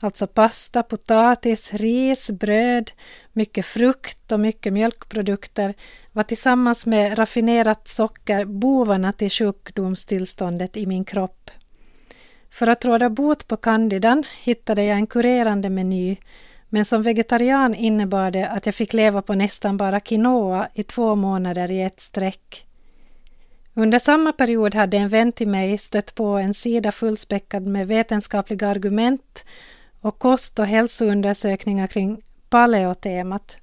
alltså 0.00 0.26
pasta, 0.26 0.82
potatis, 0.82 1.74
ris, 1.74 2.30
bröd, 2.30 2.90
mycket 3.32 3.66
frukt 3.66 4.32
och 4.32 4.40
mycket 4.40 4.72
mjölkprodukter 4.72 5.74
var 6.12 6.22
tillsammans 6.22 6.86
med 6.86 7.18
raffinerat 7.18 7.88
socker 7.88 8.44
bovarna 8.44 9.12
till 9.12 9.30
sjukdomstillståndet 9.30 10.76
i 10.76 10.86
min 10.86 11.04
kropp. 11.04 11.50
För 12.50 12.66
att 12.66 12.84
råda 12.84 13.10
bot 13.10 13.48
på 13.48 13.56
candidan 13.56 14.24
hittade 14.42 14.84
jag 14.84 14.96
en 14.96 15.06
kurerande 15.06 15.70
meny 15.70 16.16
men 16.68 16.84
som 16.84 17.02
vegetarian 17.02 17.74
innebar 17.74 18.30
det 18.30 18.48
att 18.48 18.66
jag 18.66 18.74
fick 18.74 18.92
leva 18.92 19.22
på 19.22 19.34
nästan 19.34 19.76
bara 19.76 20.00
quinoa 20.00 20.68
i 20.74 20.82
två 20.82 21.14
månader 21.14 21.70
i 21.70 21.82
ett 21.82 22.00
streck. 22.00 22.66
Under 23.74 23.98
samma 23.98 24.32
period 24.32 24.74
hade 24.74 24.96
en 24.96 25.08
vän 25.08 25.32
till 25.32 25.48
mig 25.48 25.78
stött 25.78 26.14
på 26.14 26.26
en 26.26 26.54
sida 26.54 26.92
fullspäckad 26.92 27.66
med 27.66 27.86
vetenskapliga 27.86 28.68
argument 28.68 29.44
och 30.06 30.18
kost 30.18 30.58
och 30.58 30.66
hälsoundersökningar 30.66 31.86
kring 31.86 32.22
paleotemat. 32.48 33.56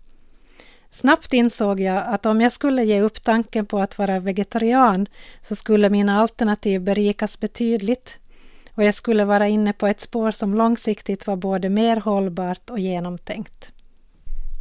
Snabbt 0.90 1.34
insåg 1.34 1.80
jag 1.80 2.04
att 2.08 2.26
om 2.26 2.42
jag 2.42 2.52
skulle 2.52 2.84
ge 2.84 3.02
upp 3.02 3.24
tanken 3.24 3.66
på 3.66 3.80
att 3.80 3.98
vara 3.98 4.20
vegetarian 4.20 5.08
så 5.42 5.56
skulle 5.56 5.90
mina 5.90 6.22
alternativ 6.22 6.82
berikas 6.82 7.40
betydligt 7.40 8.20
och 8.76 8.84
jag 8.84 8.94
skulle 8.94 9.26
vara 9.26 9.48
inne 9.48 9.74
på 9.74 9.88
ett 9.88 10.02
spår 10.02 10.32
som 10.32 10.54
långsiktigt 10.54 11.28
var 11.28 11.36
både 11.36 11.70
mer 11.70 11.96
hållbart 11.98 12.70
och 12.70 12.80
genomtänkt. 12.80 13.72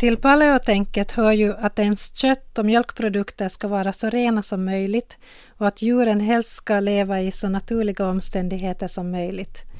Till 0.00 0.16
paleotänket 0.16 1.12
hör 1.12 1.32
ju 1.32 1.54
att 1.56 1.78
ens 1.78 2.16
kött 2.16 2.58
och 2.58 2.66
mjölkprodukter 2.66 3.48
ska 3.48 3.68
vara 3.68 3.92
så 3.92 4.10
rena 4.10 4.42
som 4.42 4.64
möjligt 4.64 5.16
och 5.48 5.66
att 5.66 5.82
djuren 5.82 6.20
helst 6.20 6.56
ska 6.56 6.80
leva 6.80 7.20
i 7.20 7.30
så 7.30 7.48
naturliga 7.48 8.06
omständigheter 8.06 8.88
som 8.88 9.10
möjligt. 9.10 9.71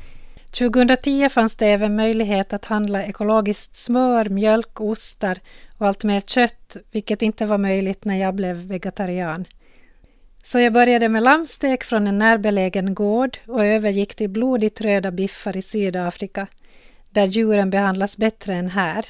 2010 0.52 1.28
fanns 1.28 1.56
det 1.56 1.66
även 1.66 1.96
möjlighet 1.96 2.52
att 2.52 2.64
handla 2.64 3.04
ekologiskt 3.04 3.76
smör, 3.76 4.28
mjölk, 4.28 4.80
ostar 4.80 5.38
och 5.78 5.86
allt 5.86 6.04
mer 6.04 6.20
kött, 6.20 6.76
vilket 6.90 7.22
inte 7.22 7.46
var 7.46 7.58
möjligt 7.58 8.04
när 8.04 8.16
jag 8.16 8.34
blev 8.34 8.56
vegetarian. 8.56 9.44
Så 10.42 10.58
jag 10.58 10.72
började 10.72 11.08
med 11.08 11.22
lammstek 11.22 11.84
från 11.84 12.06
en 12.06 12.18
närbelägen 12.18 12.94
gård 12.94 13.38
och 13.46 13.64
övergick 13.64 14.14
till 14.14 14.30
blodigt 14.30 14.80
röda 14.80 15.10
biffar 15.10 15.56
i 15.56 15.62
Sydafrika, 15.62 16.46
där 17.10 17.26
djuren 17.26 17.70
behandlas 17.70 18.16
bättre 18.16 18.54
än 18.54 18.70
här. 18.70 19.06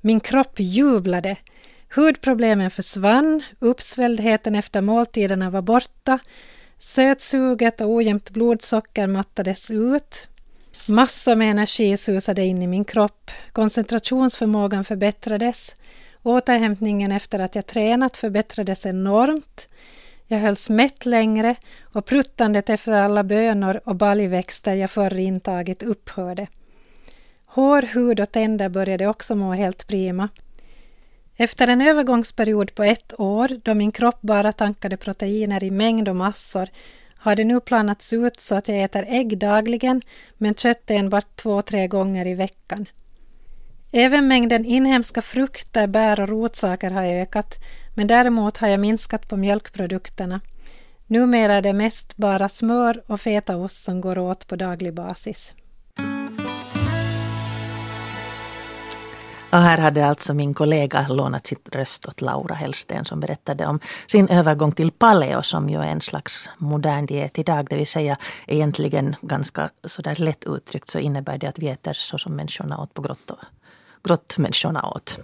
Min 0.00 0.20
kropp 0.20 0.54
jublade. 0.60 1.36
Hudproblemen 1.94 2.70
försvann, 2.70 3.42
uppsvälldheten 3.58 4.54
efter 4.54 4.80
måltiderna 4.80 5.50
var 5.50 5.62
borta, 5.62 6.18
sötsuget 6.78 7.80
och 7.80 7.90
ojämnt 7.90 8.30
blodsocker 8.30 9.06
mattades 9.06 9.70
ut, 9.70 10.28
Massor 10.90 11.34
med 11.34 11.50
energi 11.50 11.96
susade 11.96 12.44
in 12.44 12.62
i 12.62 12.66
min 12.66 12.84
kropp, 12.84 13.30
koncentrationsförmågan 13.52 14.84
förbättrades, 14.84 15.76
återhämtningen 16.22 17.12
efter 17.12 17.38
att 17.38 17.54
jag 17.54 17.66
tränat 17.66 18.16
förbättrades 18.16 18.86
enormt, 18.86 19.68
jag 20.26 20.38
hölls 20.38 20.70
mätt 20.70 21.06
längre 21.06 21.56
och 21.82 22.04
pruttandet 22.04 22.70
efter 22.70 22.92
alla 22.92 23.24
bönor 23.24 23.80
och 23.84 23.96
baljväxter 23.96 24.74
jag 24.74 24.90
förr 24.90 25.18
intagit 25.18 25.82
upphörde. 25.82 26.46
Hår, 27.46 27.82
hud 27.82 28.20
och 28.20 28.32
tänder 28.32 28.68
började 28.68 29.06
också 29.06 29.34
må 29.34 29.52
helt 29.52 29.86
prima. 29.86 30.28
Efter 31.36 31.68
en 31.68 31.80
övergångsperiod 31.80 32.74
på 32.74 32.82
ett 32.82 33.20
år, 33.20 33.60
då 33.62 33.74
min 33.74 33.92
kropp 33.92 34.20
bara 34.20 34.52
tankade 34.52 34.96
proteiner 34.96 35.64
i 35.64 35.70
mängd 35.70 36.08
och 36.08 36.16
massor, 36.16 36.68
har 37.18 37.36
det 37.36 37.44
nu 37.44 37.60
planats 37.60 38.12
ut 38.12 38.40
så 38.40 38.54
att 38.54 38.68
jag 38.68 38.82
äter 38.82 39.04
ägg 39.08 39.38
dagligen 39.38 40.02
men 40.36 40.54
kött 40.54 40.90
enbart 40.90 41.36
två, 41.36 41.62
tre 41.62 41.86
gånger 41.86 42.26
i 42.26 42.34
veckan. 42.34 42.86
Även 43.92 44.28
mängden 44.28 44.64
inhemska 44.64 45.22
frukter, 45.22 45.86
bär 45.86 46.20
och 46.20 46.28
rotsaker 46.28 46.90
har 46.90 47.04
ökat 47.04 47.54
men 47.94 48.06
däremot 48.06 48.56
har 48.56 48.68
jag 48.68 48.80
minskat 48.80 49.28
på 49.28 49.36
mjölkprodukterna. 49.36 50.40
Numera 51.06 51.54
är 51.54 51.62
det 51.62 51.72
mest 51.72 52.16
bara 52.16 52.48
smör 52.48 53.02
och 53.06 53.20
fetaost 53.20 53.84
som 53.84 54.00
går 54.00 54.18
åt 54.18 54.46
på 54.46 54.56
daglig 54.56 54.94
basis. 54.94 55.54
Och 59.50 59.58
här 59.58 59.78
hade 59.78 60.06
alltså 60.06 60.34
min 60.34 60.54
kollega 60.54 61.06
lånat 61.08 61.46
sitt 61.46 61.74
röst 61.74 62.06
åt 62.06 62.20
Laura 62.20 62.54
Hellsten 62.54 63.04
som 63.04 63.20
berättade 63.20 63.66
om 63.66 63.80
sin 64.06 64.28
övergång 64.28 64.72
till 64.72 64.90
paleo 64.90 65.42
som 65.42 65.68
ju 65.68 65.78
är 65.78 65.86
en 65.86 66.00
slags 66.00 66.48
modern 66.58 67.06
diet 67.06 67.38
idag. 67.38 67.66
Det 67.70 67.76
vill 67.76 67.86
säga 67.86 68.16
egentligen 68.46 69.16
ganska 69.22 69.70
sådär 69.84 70.14
lätt 70.18 70.44
uttryckt 70.46 70.88
så 70.88 70.98
innebär 70.98 71.38
det 71.38 71.46
att 71.46 71.58
vi 71.58 71.68
äter 71.68 71.92
så 71.92 72.18
som 72.18 72.36
människorna 72.36 72.78
åt 72.78 72.94
på 72.94 73.02
grottor 73.02 73.38
grottmänniskorna 74.04 74.88
åt. 74.88 75.18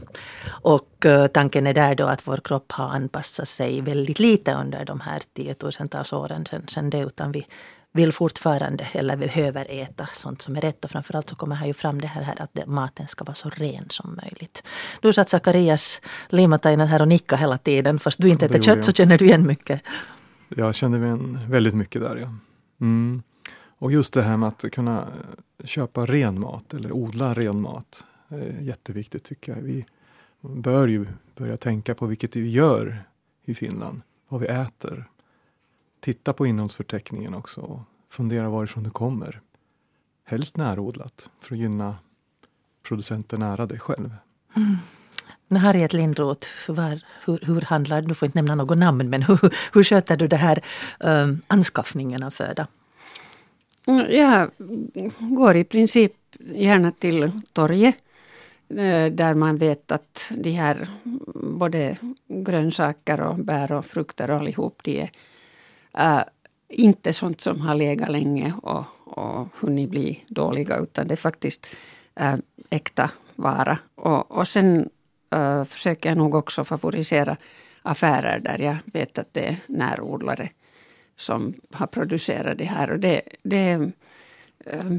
Och 0.49 1.05
uh, 1.07 1.27
tanken 1.27 1.67
är 1.67 1.75
där 1.75 1.95
då 1.95 2.07
att 2.07 2.27
vår 2.27 2.41
kropp 2.45 2.73
har 2.73 2.89
anpassat 2.89 3.49
sig 3.49 3.81
väldigt 3.81 4.19
lite 4.19 4.55
under 4.55 4.85
de 4.85 5.01
här 5.01 5.23
tiotusentals 5.33 6.13
åren 6.13 6.47
sen, 6.47 6.69
sen 6.69 6.91
det. 6.91 7.01
Utan 7.01 7.33
vi 7.33 7.47
vill 7.95 8.13
fortfarande 8.13 8.85
eller 8.93 9.17
behöver 9.17 9.67
äta 9.71 10.09
sånt 10.13 10.43
som 10.43 10.57
är 10.57 10.61
rätt. 10.61 10.85
Och 10.85 10.91
framförallt 10.91 11.29
så 11.29 11.37
kommer 11.37 11.57
här 11.57 11.67
ju 11.67 11.75
fram 11.75 12.01
det 12.01 12.07
här 12.07 12.43
att 12.43 12.67
maten 12.67 13.09
ska 13.09 13.25
vara 13.25 13.35
så 13.35 13.51
ren 13.51 13.87
som 13.89 14.21
möjligt. 14.23 14.63
Du 15.01 15.13
satt 15.13 15.29
Sakarias 15.29 16.01
Limatainen 16.29 16.89
här 16.89 17.03
och 17.03 17.09
nickade 17.09 17.41
hela 17.41 17.59
tiden. 17.59 17.99
Fast 17.99 18.19
du 18.19 18.29
inte 18.29 18.47
äter 18.47 18.63
kött 18.63 18.85
så 18.85 18.93
känner 18.93 19.19
du 19.19 19.25
igen 19.25 19.47
mycket. 19.47 19.83
Jag 20.49 20.75
känner 20.75 21.05
igen 21.05 21.39
väldigt 21.49 21.75
mycket 21.75 22.03
där 22.03 22.17
ja. 22.17 22.35
Mm. 22.81 23.23
Och 23.79 23.93
just 23.93 24.15
det 24.15 24.23
här 24.23 24.37
med 24.37 24.49
att 24.49 24.65
kunna 24.73 25.09
köpa 25.65 26.07
ren 26.07 26.41
mat 26.41 26.75
eller 26.75 26.93
odla 26.93 27.35
ren 27.35 27.61
mat. 27.61 28.05
Är 28.29 28.61
jätteviktigt 28.61 29.25
tycker 29.25 29.53
jag. 29.53 29.63
Vi 29.63 29.87
bör 30.41 30.89
ju 30.89 31.07
börja 31.37 31.57
tänka 31.57 31.95
på 31.95 32.07
vilket 32.07 32.37
vi 32.37 32.51
gör 32.51 33.05
i 33.45 33.55
Finland. 33.55 34.01
Vad 34.29 34.41
vi 34.41 34.47
äter 34.47 35.05
titta 36.05 36.33
på 36.33 36.47
innehållsförteckningen 36.47 37.35
också 37.35 37.61
och 37.61 37.81
fundera 38.11 38.51
varifrån 38.51 38.83
det 38.83 38.91
kommer. 38.91 39.41
Helst 40.25 40.57
närodlat 40.57 41.29
för 41.41 41.55
att 41.55 41.59
gynna 41.59 41.97
producenter 42.83 43.39
nära 43.39 43.67
dig 43.67 43.79
själv. 43.79 44.11
Mm. 44.57 44.77
Harriet 45.63 45.93
Lindroth, 45.93 46.49
var, 46.69 47.01
hur, 47.25 47.39
hur 47.43 47.61
handlar 47.61 48.03
du, 48.03 48.15
får 48.15 48.27
inte 48.27 48.39
nämna 48.39 48.55
något 48.55 48.79
namn, 48.79 49.11
men 49.11 49.23
hur, 49.23 49.39
hur 49.73 49.85
sköter 49.85 50.17
du 50.17 50.29
det 50.29 50.37
här 50.37 50.65
um, 51.01 51.43
anskaffningen 51.47 52.23
av 52.23 52.31
föda? 52.31 52.67
Jag 54.09 54.51
går 55.19 55.57
i 55.57 55.65
princip 55.65 56.13
gärna 56.55 56.93
till 56.93 57.41
torget 57.53 57.95
eh, 58.69 59.07
där 59.13 59.35
man 59.35 59.57
vet 59.57 59.93
att 59.93 60.33
de 60.37 60.51
här 60.51 60.89
både 61.35 61.97
grönsaker 62.29 63.21
och 63.21 63.39
bär 63.39 63.73
och 63.73 63.87
frukter 63.87 64.31
och 64.31 64.37
allihop 64.37 64.81
de 64.83 65.01
är 65.01 65.11
Äh, 65.99 66.23
inte 66.69 67.13
sånt 67.13 67.41
som 67.41 67.61
har 67.61 67.75
legat 67.75 68.11
länge 68.11 68.55
och, 68.63 68.85
och 69.05 69.49
hunnit 69.61 69.91
bli 69.91 70.25
dåliga, 70.29 70.77
utan 70.77 71.09
det 71.09 71.15
är 71.15 71.17
faktiskt 71.17 71.67
äh, 72.15 72.37
äkta 72.71 73.11
vara. 73.37 73.79
Och, 73.95 74.31
och 74.31 74.49
sen 74.49 74.89
äh, 75.35 75.65
försöker 75.65 76.09
jag 76.09 76.19
nog 76.19 76.35
också 76.35 76.65
favorisera 76.65 77.37
affärer 77.83 78.39
där 78.39 78.59
jag 78.59 78.77
vet 78.85 79.19
att 79.19 79.35
det 79.35 79.49
är 79.49 79.57
närodlare. 79.67 80.49
som 81.17 81.55
har 81.73 81.87
producerat 81.87 82.59
det 82.59 82.65
här. 82.65 82.91
Och 82.91 82.99
det, 82.99 83.23
det 83.43 83.93
äh, 84.67 84.97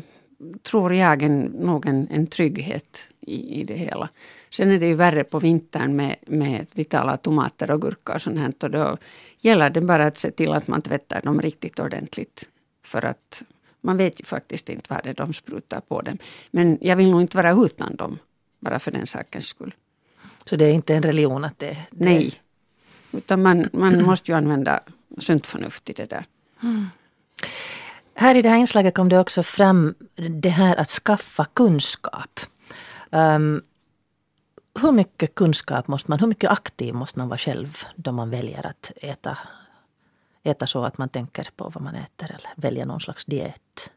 tror 0.63 0.93
jag 0.93 1.23
är 1.23 1.29
nog 1.29 1.85
en, 1.85 2.07
en 2.11 2.27
trygghet 2.27 3.07
i, 3.19 3.61
i 3.61 3.63
det 3.63 3.73
hela. 3.73 4.09
Sen 4.55 4.71
är 4.71 4.79
det 4.79 4.87
ju 4.87 4.95
värre 4.95 5.23
på 5.23 5.39
vintern 5.39 5.95
med, 5.95 6.15
med 6.27 6.65
vitala 6.73 7.17
tomater 7.17 7.71
och 7.71 7.81
gurka 7.81 8.13
och 8.13 8.21
sånt 8.21 8.37
här. 8.37 8.53
Och 8.63 8.71
då 8.71 8.97
gäller 9.39 9.69
det 9.69 9.81
bara 9.81 10.05
att 10.05 10.17
se 10.17 10.31
till 10.31 10.53
att 10.53 10.67
man 10.67 10.81
tvättar 10.81 11.21
dem 11.21 11.41
riktigt 11.41 11.79
ordentligt. 11.79 12.49
För 12.83 13.05
att 13.05 13.43
man 13.81 13.97
vet 13.97 14.19
ju 14.19 14.25
faktiskt 14.25 14.69
inte 14.69 14.85
vad 14.89 15.03
det 15.03 15.09
är 15.09 15.13
de 15.13 15.33
sprutar 15.33 15.81
på 15.81 16.01
dem. 16.01 16.17
Men 16.51 16.77
jag 16.81 16.95
vill 16.95 17.11
nog 17.11 17.21
inte 17.21 17.37
vara 17.37 17.51
utan 17.51 17.95
dem, 17.95 18.19
bara 18.59 18.79
för 18.79 18.91
den 18.91 19.07
sakens 19.07 19.47
skull. 19.47 19.73
Så 20.45 20.55
det 20.55 20.65
är 20.65 20.73
inte 20.73 20.95
en 20.95 21.03
religion 21.03 21.43
att 21.43 21.59
det... 21.59 21.77
det... 21.91 22.05
Nej. 22.05 22.33
Utan 23.11 23.41
man, 23.41 23.69
man 23.73 24.03
måste 24.09 24.31
ju 24.31 24.37
använda 24.37 24.79
sunt 25.17 25.47
förnuft 25.47 25.89
i 25.89 25.93
det 25.93 26.09
där. 26.09 26.25
Mm. 26.63 26.87
Här 28.13 28.35
i 28.35 28.41
det 28.41 28.49
här 28.49 28.57
inslaget 28.57 28.93
kom 28.93 29.09
det 29.09 29.19
också 29.19 29.43
fram 29.43 29.95
det 30.15 30.49
här 30.49 30.75
att 30.75 30.89
skaffa 30.89 31.45
kunskap. 31.45 32.39
Um, 33.09 33.61
hur 34.81 34.91
mycket 34.91 35.35
kunskap 35.35 35.87
måste 35.87 36.11
man, 36.11 36.19
hur 36.19 36.27
mycket 36.27 36.51
aktiv 36.51 36.93
måste 36.93 37.19
man 37.19 37.29
vara 37.29 37.37
själv 37.37 37.77
då 37.95 38.11
man 38.11 38.29
väljer 38.29 38.67
att 38.67 38.91
äta, 38.95 39.37
äta 40.43 40.67
så 40.67 40.83
att 40.83 40.97
man 40.97 41.09
tänker 41.09 41.49
på 41.55 41.69
vad 41.69 41.83
man 41.83 41.95
äter 41.95 42.31
eller 42.31 42.49
väljer 42.55 42.85
någon 42.85 43.01
slags 43.01 43.25
diet? 43.25 43.91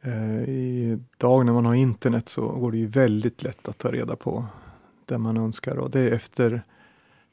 Eh, 0.00 0.42
I 0.42 0.98
dag 1.16 1.46
när 1.46 1.52
man 1.52 1.66
har 1.66 1.74
internet 1.74 2.28
så 2.28 2.48
går 2.48 2.72
det 2.72 2.78
ju 2.78 2.86
väldigt 2.86 3.42
lätt 3.42 3.68
att 3.68 3.78
ta 3.78 3.92
reda 3.92 4.16
på 4.16 4.46
det 5.04 5.18
man 5.18 5.36
önskar 5.36 5.76
och 5.76 5.90
det 5.90 6.00
är 6.00 6.10
efter 6.10 6.62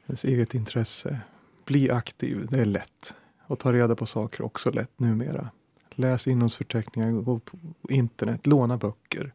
ens 0.08 0.26
eget 0.26 0.54
intresse. 0.54 1.20
Bli 1.66 1.92
aktiv, 1.92 2.48
det 2.50 2.60
är 2.60 2.66
lätt. 2.66 3.16
Och 3.48 3.60
ta 3.60 3.74
reda 3.74 3.96
på 3.96 4.06
saker 4.06 4.46
också 4.46 4.72
lätt 4.72 5.00
numera. 5.00 5.50
Läs 5.90 6.28
innehållsförteckningar, 6.28 7.12
gå 7.12 7.40
på 7.40 7.58
internet, 7.90 8.48
låna 8.48 8.78
böcker. 8.78 9.34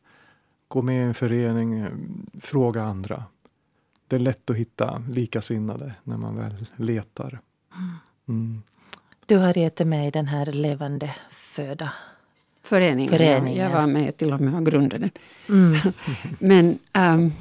Gå 0.69 0.83
med 0.83 1.05
i 1.05 1.09
en 1.09 1.15
förening, 1.15 1.79
eh, 1.79 1.93
fråga 2.41 2.83
andra. 2.83 3.25
Det 4.09 4.17
är 4.17 4.21
lätt 4.21 4.51
att 4.51 4.57
hitta 4.57 5.03
likasinnade 5.11 5.95
när 6.05 6.17
man 6.17 6.37
väl 6.37 6.67
letar. 6.77 7.41
Mm. 8.29 8.63
Du 9.27 9.37
har 9.37 9.59
gett 9.59 9.87
med 9.87 10.09
i 10.09 10.11
den 10.11 10.27
här 10.27 10.47
levande 10.47 11.15
föda 11.31 11.93
föreningen. 12.63 13.13
föreningen. 13.13 13.65
Jag 13.65 13.71
var 13.71 13.87
med 13.87 14.17
till 14.17 14.33
och 14.33 14.41
med 14.41 14.55
och 14.55 14.67
grundade 14.67 14.99
den. 14.99 15.11
Mm. 15.49 15.93
Men 16.39 16.79
um, 16.95 17.33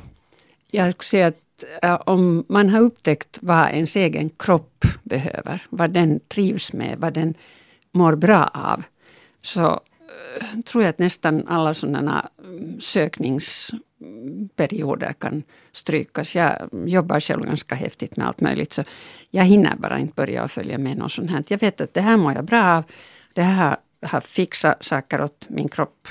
jag 0.72 0.94
skulle 0.94 1.06
säga 1.06 1.28
att 1.28 1.64
uh, 1.86 2.02
om 2.06 2.46
man 2.50 2.70
har 2.70 2.80
upptäckt 2.80 3.40
vad 3.42 3.70
ens 3.70 3.96
egen 3.96 4.30
kropp 4.30 4.86
behöver, 5.04 5.66
vad 5.70 5.92
den 5.92 6.20
trivs 6.28 6.74
med, 6.74 6.98
vad 6.98 7.14
den 7.14 7.34
mår 7.92 8.16
bra 8.16 8.48
av, 8.54 8.84
så 9.42 9.70
uh, 9.72 10.62
tror 10.62 10.84
jag 10.84 10.90
att 10.90 11.00
nästan 11.00 11.48
alla 11.48 11.74
sådana 11.74 12.30
mm, 12.44 12.82
sökningsperioder 14.00 15.14
kan 15.14 15.44
strykas. 15.72 16.36
Jag 16.36 16.70
jobbar 16.86 17.20
själv 17.20 17.46
ganska 17.46 17.76
häftigt 17.76 18.18
med 18.18 18.28
allt 18.28 18.42
möjligt, 18.42 18.74
så 18.74 18.84
jag 19.30 19.44
hinner 19.44 19.76
bara 19.76 20.00
inte 20.00 20.14
börja 20.16 20.48
följa 20.48 20.78
med 20.78 20.98
något 20.98 21.12
sånt 21.12 21.32
här. 21.32 21.44
Jag 21.48 21.60
vet 21.60 21.82
att 21.82 21.94
det 21.94 22.02
här 22.02 22.18
mår 22.18 22.34
jag 22.34 22.46
bra 22.46 22.78
av, 22.78 22.84
det 23.34 23.42
här 23.42 23.78
har 24.02 24.22
fixat 24.22 24.86
saker 24.86 25.22
åt 25.22 25.50
min 25.50 25.70
kropp 25.70 26.08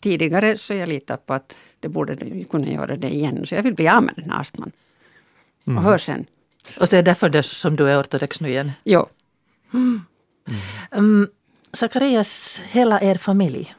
tidigare, 0.00 0.58
så 0.58 0.74
jag 0.74 0.88
litar 0.88 1.16
på 1.16 1.34
att 1.34 1.56
det 1.80 1.88
borde 1.88 2.44
kunna 2.44 2.66
göra 2.66 2.96
det 2.96 3.14
igen. 3.14 3.46
Så 3.46 3.54
jag 3.54 3.62
vill 3.62 3.74
bli 3.74 3.88
av 3.88 4.02
med 4.02 4.14
den 4.16 4.30
här 4.30 4.40
astman. 4.40 4.72
Mm. 5.66 5.78
Och 5.78 5.84
hör 5.84 5.98
sen. 5.98 6.26
Och 6.80 6.86
det 6.90 6.98
är 6.98 7.02
därför 7.02 7.28
det 7.28 7.42
som 7.42 7.76
du 7.76 7.90
är 7.90 8.00
ortodox 8.00 8.40
nu 8.40 8.48
igen? 8.48 8.72
Jo. 8.84 9.06
Mm. 9.74 10.00
Um, 10.90 11.28
Zacharias, 11.72 12.60
hela 12.70 13.00
er 13.00 13.16
familj 13.16 13.74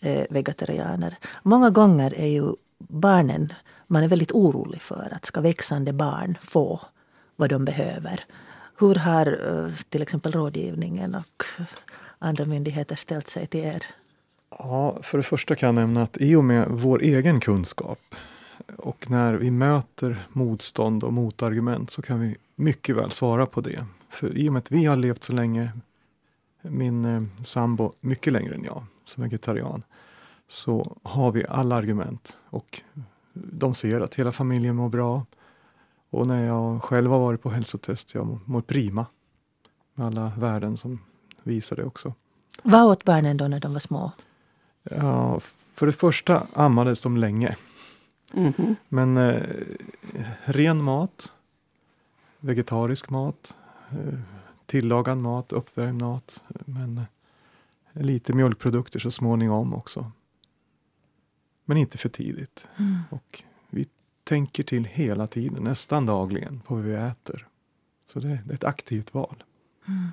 är 0.00 0.26
vegetarianer. 0.30 1.16
Många 1.42 1.70
gånger 1.70 2.14
är 2.14 2.26
ju 2.26 2.54
barnen, 2.78 3.48
man 3.86 4.02
är 4.02 4.08
väldigt 4.08 4.32
orolig 4.32 4.82
för 4.82 5.12
att 5.12 5.24
ska 5.24 5.40
växande 5.40 5.92
barn 5.92 6.38
få 6.42 6.80
vad 7.36 7.50
de 7.50 7.64
behöver. 7.64 8.24
Hur 8.78 8.94
har 8.94 9.26
eh, 9.26 9.74
till 9.88 10.02
exempel 10.02 10.32
rådgivningen 10.32 11.14
och 11.14 11.44
andra 12.18 12.44
myndigheter 12.44 12.96
ställt 12.96 13.28
sig 13.28 13.46
till 13.46 13.64
er? 13.64 13.82
Ja, 14.50 14.98
för 15.02 15.18
det 15.18 15.24
första 15.24 15.54
kan 15.54 15.66
jag 15.66 15.74
nämna 15.74 16.02
att 16.02 16.16
i 16.20 16.34
och 16.34 16.44
med 16.44 16.66
vår 16.68 17.02
egen 17.02 17.40
kunskap 17.40 18.00
och 18.76 19.10
när 19.10 19.34
vi 19.34 19.50
möter 19.50 20.26
motstånd 20.32 21.04
och 21.04 21.12
motargument 21.12 21.90
så 21.90 22.02
kan 22.02 22.20
vi 22.20 22.36
mycket 22.56 22.96
väl 22.96 23.10
svara 23.10 23.46
på 23.46 23.60
det. 23.60 23.86
För 24.10 24.38
i 24.38 24.48
och 24.48 24.52
med 24.52 24.60
att 24.60 24.70
vi 24.70 24.84
har 24.84 24.96
levt 24.96 25.22
så 25.22 25.32
länge, 25.32 25.70
min 26.62 27.04
eh, 27.04 27.22
sambo 27.44 27.92
mycket 28.00 28.32
längre 28.32 28.54
än 28.54 28.64
jag 28.64 28.84
som 29.04 29.22
vegetarian, 29.22 29.82
så 30.48 30.96
har 31.02 31.32
vi 31.32 31.46
alla 31.48 31.74
argument 31.74 32.38
och 32.50 32.82
de 33.32 33.74
ser 33.74 34.00
att 34.00 34.14
hela 34.14 34.32
familjen 34.32 34.76
mår 34.76 34.88
bra. 34.88 35.26
Och 36.10 36.26
när 36.26 36.46
jag 36.46 36.82
själv 36.82 37.10
har 37.10 37.18
varit 37.18 37.42
på 37.42 37.50
hälsotest, 37.50 38.14
jag 38.14 38.38
mår 38.44 38.60
prima 38.60 39.06
med 39.94 40.06
alla 40.06 40.32
värden 40.38 40.76
som 40.76 40.98
visar 41.42 41.76
det 41.76 41.84
också. 41.84 42.14
Vad 42.62 42.84
åt 42.84 43.04
barnen 43.04 43.36
då 43.36 43.48
när 43.48 43.60
de 43.60 43.72
var 43.72 43.80
små? 43.80 44.12
Ja, 44.82 45.40
för 45.74 45.86
det 45.86 45.92
första 45.92 46.46
ammades 46.52 47.02
de 47.02 47.16
länge. 47.16 47.56
Mm 48.32 48.52
-hmm. 48.52 48.74
Men 48.88 49.16
eh, 49.16 49.42
ren 50.44 50.82
mat, 50.82 51.32
vegetarisk 52.40 53.10
mat, 53.10 53.56
eh, 53.90 54.18
tillagad 54.66 55.18
mat, 55.18 55.52
uppvärmd 55.52 56.02
mat. 56.02 56.42
Men 56.48 56.98
eh, 57.92 58.02
lite 58.02 58.32
mjölkprodukter 58.32 58.98
så 58.98 59.10
småningom 59.10 59.74
också. 59.74 60.10
Men 61.68 61.76
inte 61.76 61.98
för 61.98 62.08
tidigt. 62.08 62.68
Mm. 62.76 62.98
Och 63.10 63.42
vi 63.70 63.86
tänker 64.24 64.62
till 64.62 64.84
hela 64.84 65.26
tiden, 65.26 65.64
nästan 65.64 66.06
dagligen, 66.06 66.60
på 66.60 66.74
vad 66.74 66.84
vi 66.84 66.94
äter. 66.94 67.46
Så 68.06 68.20
det, 68.20 68.28
det 68.44 68.52
är 68.52 68.54
ett 68.54 68.64
aktivt 68.64 69.14
val. 69.14 69.42
Mm. 69.88 70.12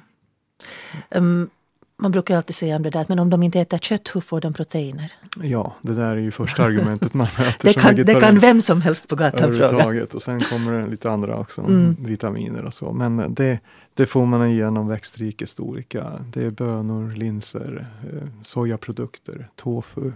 Um, 1.10 1.50
man 1.98 2.12
brukar 2.12 2.38
alltid 2.38 2.56
säga 2.56 2.76
om 2.76 2.84
det 2.84 2.90
där, 2.90 3.06
men 3.10 3.20
om 3.20 3.30
de 3.30 3.44
inte 3.44 3.60
äter 3.60 3.78
kött, 3.78 4.16
hur 4.16 4.22
får 4.22 4.42
de 4.42 4.54
proteiner? 4.54 5.14
Ja, 5.42 5.76
det 5.82 5.94
där 5.96 6.12
är 6.12 6.16
ju 6.16 6.32
första 6.32 6.64
argumentet 6.64 7.14
man 7.14 7.28
möter 7.38 7.68
det, 7.68 7.74
kan, 7.74 7.96
det 7.96 8.20
kan 8.20 8.40
vem 8.40 8.62
som 8.62 8.82
helst 8.82 9.08
på 9.08 9.16
gatan 9.16 9.54
fråga. 9.54 10.06
Och 10.14 10.22
sen 10.22 10.42
kommer 10.42 10.72
det 10.72 10.88
lite 10.88 11.10
andra 11.12 11.38
också, 11.38 11.62
mm. 11.62 11.96
vitaminer 12.00 12.66
och 12.66 12.74
så. 12.74 12.94
Men 12.94 13.34
det, 13.34 13.60
det 13.94 14.06
får 14.06 14.26
man 14.26 14.48
igenom 14.48 14.88
växtrikets 14.88 15.60
olika. 15.60 16.12
Det 16.34 16.46
är 16.46 16.52
bönor, 16.52 17.12
linser, 17.16 17.88
eh, 18.04 18.28
sojaprodukter, 18.44 19.50
tofu. 19.56 20.12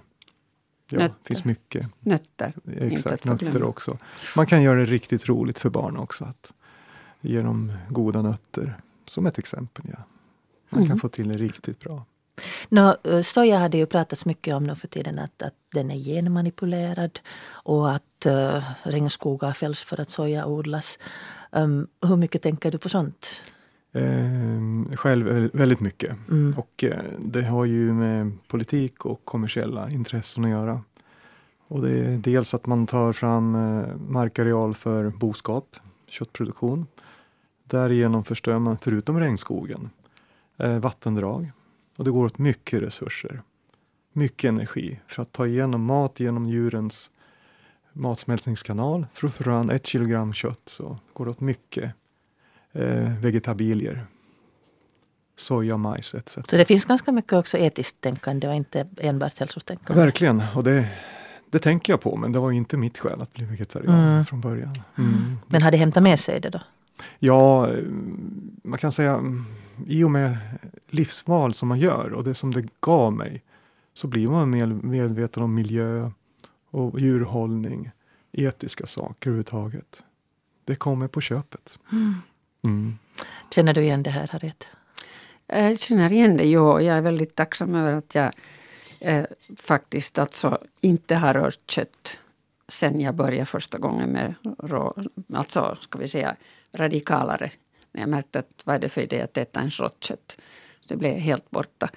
Ja, 0.89 0.99
det 0.99 1.13
finns 1.23 1.43
mycket. 1.43 1.87
Nötter. 1.99 2.53
Exakt, 2.79 3.25
nötter 3.25 3.63
också. 3.63 3.97
Man 4.35 4.45
kan 4.45 4.61
göra 4.61 4.79
det 4.79 4.85
riktigt 4.85 5.29
roligt 5.29 5.59
för 5.59 5.69
barn 5.69 5.97
också. 5.97 6.25
Att 6.25 6.53
ge 7.21 7.41
dem 7.41 7.73
goda 7.89 8.21
nötter, 8.21 8.77
som 9.07 9.25
ett 9.25 9.37
exempel. 9.37 9.85
Ja. 9.91 9.97
Man 10.69 10.81
kan 10.81 10.85
mm. 10.85 10.99
få 10.99 11.09
till 11.09 11.27
det 11.27 11.37
riktigt 11.37 11.79
bra. 11.79 12.05
No, 12.69 12.95
eh, 13.03 13.21
soja 13.21 13.57
hade 13.57 13.77
ju 13.77 13.85
pratats 13.85 14.25
mycket 14.25 14.55
om 14.55 14.63
nu 14.63 14.75
för 14.75 14.87
tiden 14.87 15.19
att, 15.19 15.41
att 15.41 15.53
den 15.73 15.91
är 15.91 15.95
genmanipulerad 15.95 17.19
och 17.47 17.91
att 17.91 18.25
uh, 18.25 18.63
regnskogar 18.83 19.53
fälls 19.53 19.81
för 19.81 19.99
att 19.99 20.09
soja 20.09 20.45
odlas. 20.45 20.99
Um, 21.51 21.87
hur 22.01 22.15
mycket 22.15 22.41
tänker 22.41 22.71
du 22.71 22.77
på 22.77 22.89
sånt? 22.89 23.41
Eh, 23.91 24.95
själv 24.95 25.49
väldigt 25.53 25.79
mycket. 25.79 26.17
Mm. 26.29 26.53
Och 26.57 26.83
eh, 26.83 27.01
det 27.19 27.43
har 27.43 27.65
ju 27.65 27.93
med 27.93 28.37
politik 28.47 29.05
och 29.05 29.25
kommersiella 29.25 29.89
intressen 29.89 30.45
att 30.45 30.49
göra. 30.49 30.81
Och 31.67 31.81
det 31.81 31.99
är 31.99 32.17
dels 32.17 32.53
att 32.53 32.65
man 32.65 32.87
tar 32.87 33.13
fram 33.13 33.55
eh, 33.55 33.95
markareal 33.95 34.73
för 34.73 35.09
boskap, 35.09 35.75
köttproduktion. 36.07 36.87
Därigenom 37.63 38.23
förstör 38.23 38.59
man, 38.59 38.77
förutom 38.77 39.19
regnskogen, 39.19 39.89
eh, 40.57 40.77
vattendrag. 40.77 41.51
Och 41.97 42.03
det 42.03 42.11
går 42.11 42.25
åt 42.25 42.37
mycket 42.37 42.81
resurser, 42.81 43.41
mycket 44.13 44.49
energi 44.49 44.99
för 45.07 45.21
att 45.21 45.31
ta 45.31 45.47
igenom 45.47 45.83
mat 45.83 46.19
genom 46.19 46.49
djurens 46.49 47.11
matsmältningskanal. 47.93 49.07
För 49.13 49.27
att 49.27 49.33
få 49.33 49.43
fram 49.43 49.69
ett 49.69 49.85
kilogram 49.85 50.33
kött 50.33 50.61
så 50.65 50.97
går 51.13 51.25
det 51.25 51.31
åt 51.31 51.41
mycket 51.41 51.93
eh, 52.73 53.13
vegetabilier. 53.21 54.05
Soja, 55.35 55.77
majs 55.77 56.15
etc. 56.15 56.33
Så 56.33 56.57
det 56.57 56.65
finns 56.65 56.85
ganska 56.85 57.11
mycket 57.11 57.33
också 57.33 57.57
etiskt 57.57 58.01
tänkande 58.01 58.47
och 58.47 58.55
inte 58.55 58.87
enbart 58.97 59.39
hälsotänkande? 59.39 60.01
Verkligen, 60.03 60.43
och 60.55 60.63
det, 60.63 60.89
det 61.49 61.59
tänker 61.59 61.93
jag 61.93 62.01
på 62.01 62.15
men 62.15 62.31
det 62.31 62.39
var 62.39 62.51
inte 62.51 62.77
mitt 62.77 62.97
skäl 62.97 63.21
att 63.21 63.33
bli 63.33 63.45
vegetarian 63.45 63.99
mm. 63.99 64.25
från 64.25 64.41
början. 64.41 64.81
Mm. 64.97 65.37
Men 65.47 65.61
har 65.61 65.71
det 65.71 65.77
hämtat 65.77 66.03
med 66.03 66.19
sig 66.19 66.39
det 66.39 66.49
då? 66.49 66.61
Ja, 67.19 67.69
man 68.63 68.79
kan 68.79 68.91
säga 68.91 69.23
i 69.87 70.03
och 70.03 70.11
med 70.11 70.37
livsval 70.89 71.53
som 71.53 71.67
man 71.67 71.79
gör 71.79 72.13
och 72.13 72.23
det 72.23 72.33
som 72.33 72.53
det 72.53 72.65
gav 72.79 73.13
mig 73.13 73.43
så 73.93 74.07
blir 74.07 74.27
man 74.27 74.49
mer 74.49 74.67
medveten 74.67 75.43
om 75.43 75.53
miljö 75.53 76.11
och 76.69 76.99
djurhållning, 76.99 77.91
etiska 78.31 78.85
saker 78.85 79.29
överhuvudtaget. 79.29 80.03
Det 80.65 80.75
kommer 80.75 81.07
på 81.07 81.21
köpet. 81.21 81.79
Mm. 81.91 82.15
Mm. 82.67 82.97
Känner 83.51 83.73
du 83.73 83.81
igen 83.81 84.03
det 84.03 84.09
här 84.09 84.27
Harriet? 84.27 84.67
Jag 85.47 85.79
känner 85.79 86.13
igen 86.13 86.37
det, 86.37 86.45
ja. 86.45 86.81
Jag 86.81 86.97
är 86.97 87.01
väldigt 87.01 87.35
tacksam 87.35 87.75
över 87.75 87.93
att 87.93 88.15
jag 88.15 88.33
eh, 88.99 89.25
faktiskt 89.57 90.17
alltså 90.17 90.57
inte 90.81 91.15
har 91.15 91.33
rört 91.33 91.71
kött 91.71 92.19
sen 92.67 93.01
jag 93.01 93.15
började 93.15 93.45
första 93.45 93.77
gången 93.77 94.09
med 94.09 94.33
rå, 94.59 94.95
alltså 95.33 95.77
ska 95.81 95.99
vi 95.99 96.07
säga 96.07 96.35
radikalare. 96.73 97.51
När 97.91 98.01
jag 98.01 98.09
märkte 98.09 98.39
att 98.39 98.61
vad 98.63 98.75
är 98.75 98.79
det 98.79 98.89
för 98.89 99.01
idé 99.01 99.21
att 99.21 99.37
äta 99.37 99.59
ens 99.59 99.79
rått 99.79 100.03
kött? 100.03 100.37
Så 100.81 100.87
Det 100.87 100.95
blev 100.95 101.17
helt 101.17 101.51
borta. 101.51 101.89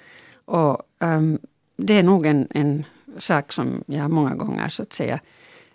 Och 0.45 0.81
um, 0.99 1.39
det 1.75 1.93
är 1.93 2.03
nog 2.03 2.25
en, 2.25 2.47
en 2.49 2.85
sak 3.17 3.51
som 3.51 3.83
jag 3.87 4.11
många 4.11 4.35
gånger 4.35 4.69
så 4.69 4.83
att 4.83 4.93
säga 4.93 5.19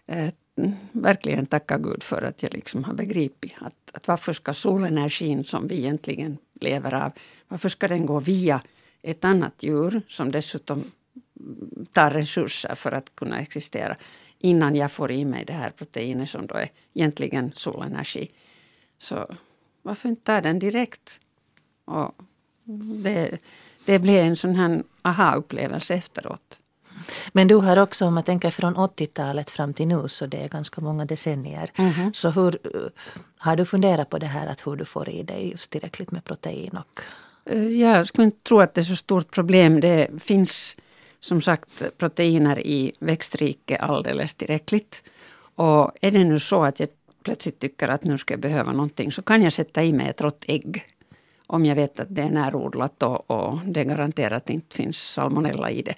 eh, 0.06 0.28
verkligen 0.92 1.46
tacka 1.46 1.78
Gud 1.78 2.02
för 2.02 2.22
att 2.22 2.42
jag 2.42 2.54
liksom 2.54 2.84
har 2.84 2.94
begripit 2.94 3.52
att, 3.58 3.90
att 3.92 4.08
varför 4.08 4.32
ska 4.32 4.54
solenergin 4.54 5.44
som 5.44 5.68
vi 5.68 5.78
egentligen 5.78 6.38
lever 6.60 6.94
av, 6.94 7.12
varför 7.48 7.68
ska 7.68 7.88
den 7.88 8.06
gå 8.06 8.20
via 8.20 8.62
ett 9.02 9.24
annat 9.24 9.62
djur 9.62 10.02
som 10.08 10.32
dessutom 10.32 10.84
tar 11.92 12.10
resurser 12.10 12.74
för 12.74 12.92
att 12.92 13.16
kunna 13.16 13.40
existera 13.40 13.96
innan 14.38 14.76
jag 14.76 14.92
får 14.92 15.10
i 15.10 15.24
mig 15.24 15.44
det 15.44 15.52
här 15.52 15.70
proteinet 15.70 16.30
som 16.30 16.46
då 16.46 16.54
är 16.54 16.70
egentligen 16.94 17.52
solenergi. 17.54 18.30
Så 18.98 19.36
varför 19.82 20.08
inte 20.08 20.22
ta 20.22 20.40
den 20.40 20.58
direkt? 20.58 21.20
Och 21.84 22.14
det, 23.02 23.38
det 23.86 23.98
blev 23.98 24.24
en 24.24 24.36
sån 24.36 24.54
här 24.54 24.82
aha-upplevelse 25.02 25.94
efteråt. 25.94 26.60
Men 27.32 27.48
du 27.48 27.54
har 27.54 27.76
också, 27.76 28.06
om 28.06 28.14
man 28.14 28.24
tänker 28.24 28.50
från 28.50 28.76
80-talet 28.76 29.50
fram 29.50 29.74
till 29.74 29.88
nu, 29.88 30.08
så 30.08 30.26
det 30.26 30.44
är 30.44 30.48
ganska 30.48 30.80
många 30.80 31.04
decennier. 31.04 31.70
Mm. 31.76 32.14
Så 32.14 32.30
hur 32.30 32.58
har 33.38 33.56
du 33.56 33.64
funderat 33.64 34.10
på 34.10 34.18
det 34.18 34.26
här 34.26 34.46
att 34.46 34.66
hur 34.66 34.76
du 34.76 34.84
får 34.84 35.08
i 35.08 35.22
dig 35.22 35.50
just 35.50 35.70
tillräckligt 35.70 36.10
med 36.10 36.24
protein? 36.24 36.78
Och... 36.78 37.00
Eh, 37.52 37.68
jag 37.68 38.06
skulle 38.06 38.24
inte 38.24 38.42
tro 38.42 38.60
att 38.60 38.74
det 38.74 38.80
är 38.80 38.84
så 38.84 38.96
stort 38.96 39.30
problem. 39.30 39.80
Det 39.80 40.08
finns 40.22 40.76
som 41.20 41.40
sagt 41.40 41.98
proteiner 41.98 42.66
i 42.66 42.92
växtrike 42.98 43.76
alldeles 43.76 44.34
tillräckligt. 44.34 45.02
Och 45.54 45.92
är 46.00 46.10
det 46.10 46.24
nu 46.24 46.40
så 46.40 46.64
att 46.64 46.80
jag 46.80 46.88
plötsligt 47.22 47.58
tycker 47.58 47.88
att 47.88 48.04
nu 48.04 48.18
ska 48.18 48.34
jag 48.34 48.40
behöva 48.40 48.72
någonting 48.72 49.12
så 49.12 49.22
kan 49.22 49.42
jag 49.42 49.52
sätta 49.52 49.84
i 49.84 49.92
mig 49.92 50.08
ett 50.08 50.20
rått 50.20 50.44
ägg. 50.48 50.84
Om 51.46 51.64
jag 51.64 51.76
vet 51.76 52.00
att 52.00 52.14
det 52.14 52.22
är 52.22 52.30
närodlat 52.30 53.02
och, 53.02 53.30
och 53.30 53.58
det 53.66 53.84
garanterat 53.84 54.50
inte 54.50 54.76
finns 54.76 54.96
salmonella 54.96 55.70
i 55.70 55.82
det. 55.82 55.94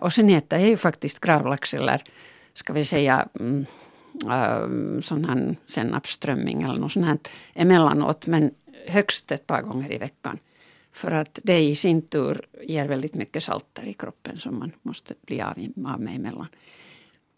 Och 0.00 0.12
sen 0.12 0.30
äter 0.30 0.58
jag 0.58 0.68
ju 0.68 0.76
faktiskt 0.76 1.20
gravlax 1.20 1.74
eller 1.74 2.02
ska 2.54 2.72
vi 2.72 2.84
säga 2.84 3.28
mm, 3.40 3.66
sån 5.02 5.24
här 5.24 5.56
senapsströmming 5.66 6.62
eller 6.62 6.80
något 6.80 6.92
sånt 6.92 7.06
här 7.06 7.18
emellanåt. 7.54 8.26
Men 8.26 8.50
högst 8.86 9.32
ett 9.32 9.46
par 9.46 9.62
gånger 9.62 9.92
i 9.92 9.98
veckan. 9.98 10.38
För 10.92 11.10
att 11.10 11.38
det 11.42 11.60
i 11.60 11.76
sin 11.76 12.02
tur 12.02 12.46
ger 12.62 12.88
väldigt 12.88 13.14
mycket 13.14 13.42
salter 13.42 13.86
i 13.86 13.92
kroppen 13.92 14.40
som 14.40 14.58
man 14.58 14.72
måste 14.82 15.14
bli 15.26 15.40
av, 15.40 15.54
av 15.86 16.00
med 16.00 16.16
emellan. 16.16 16.46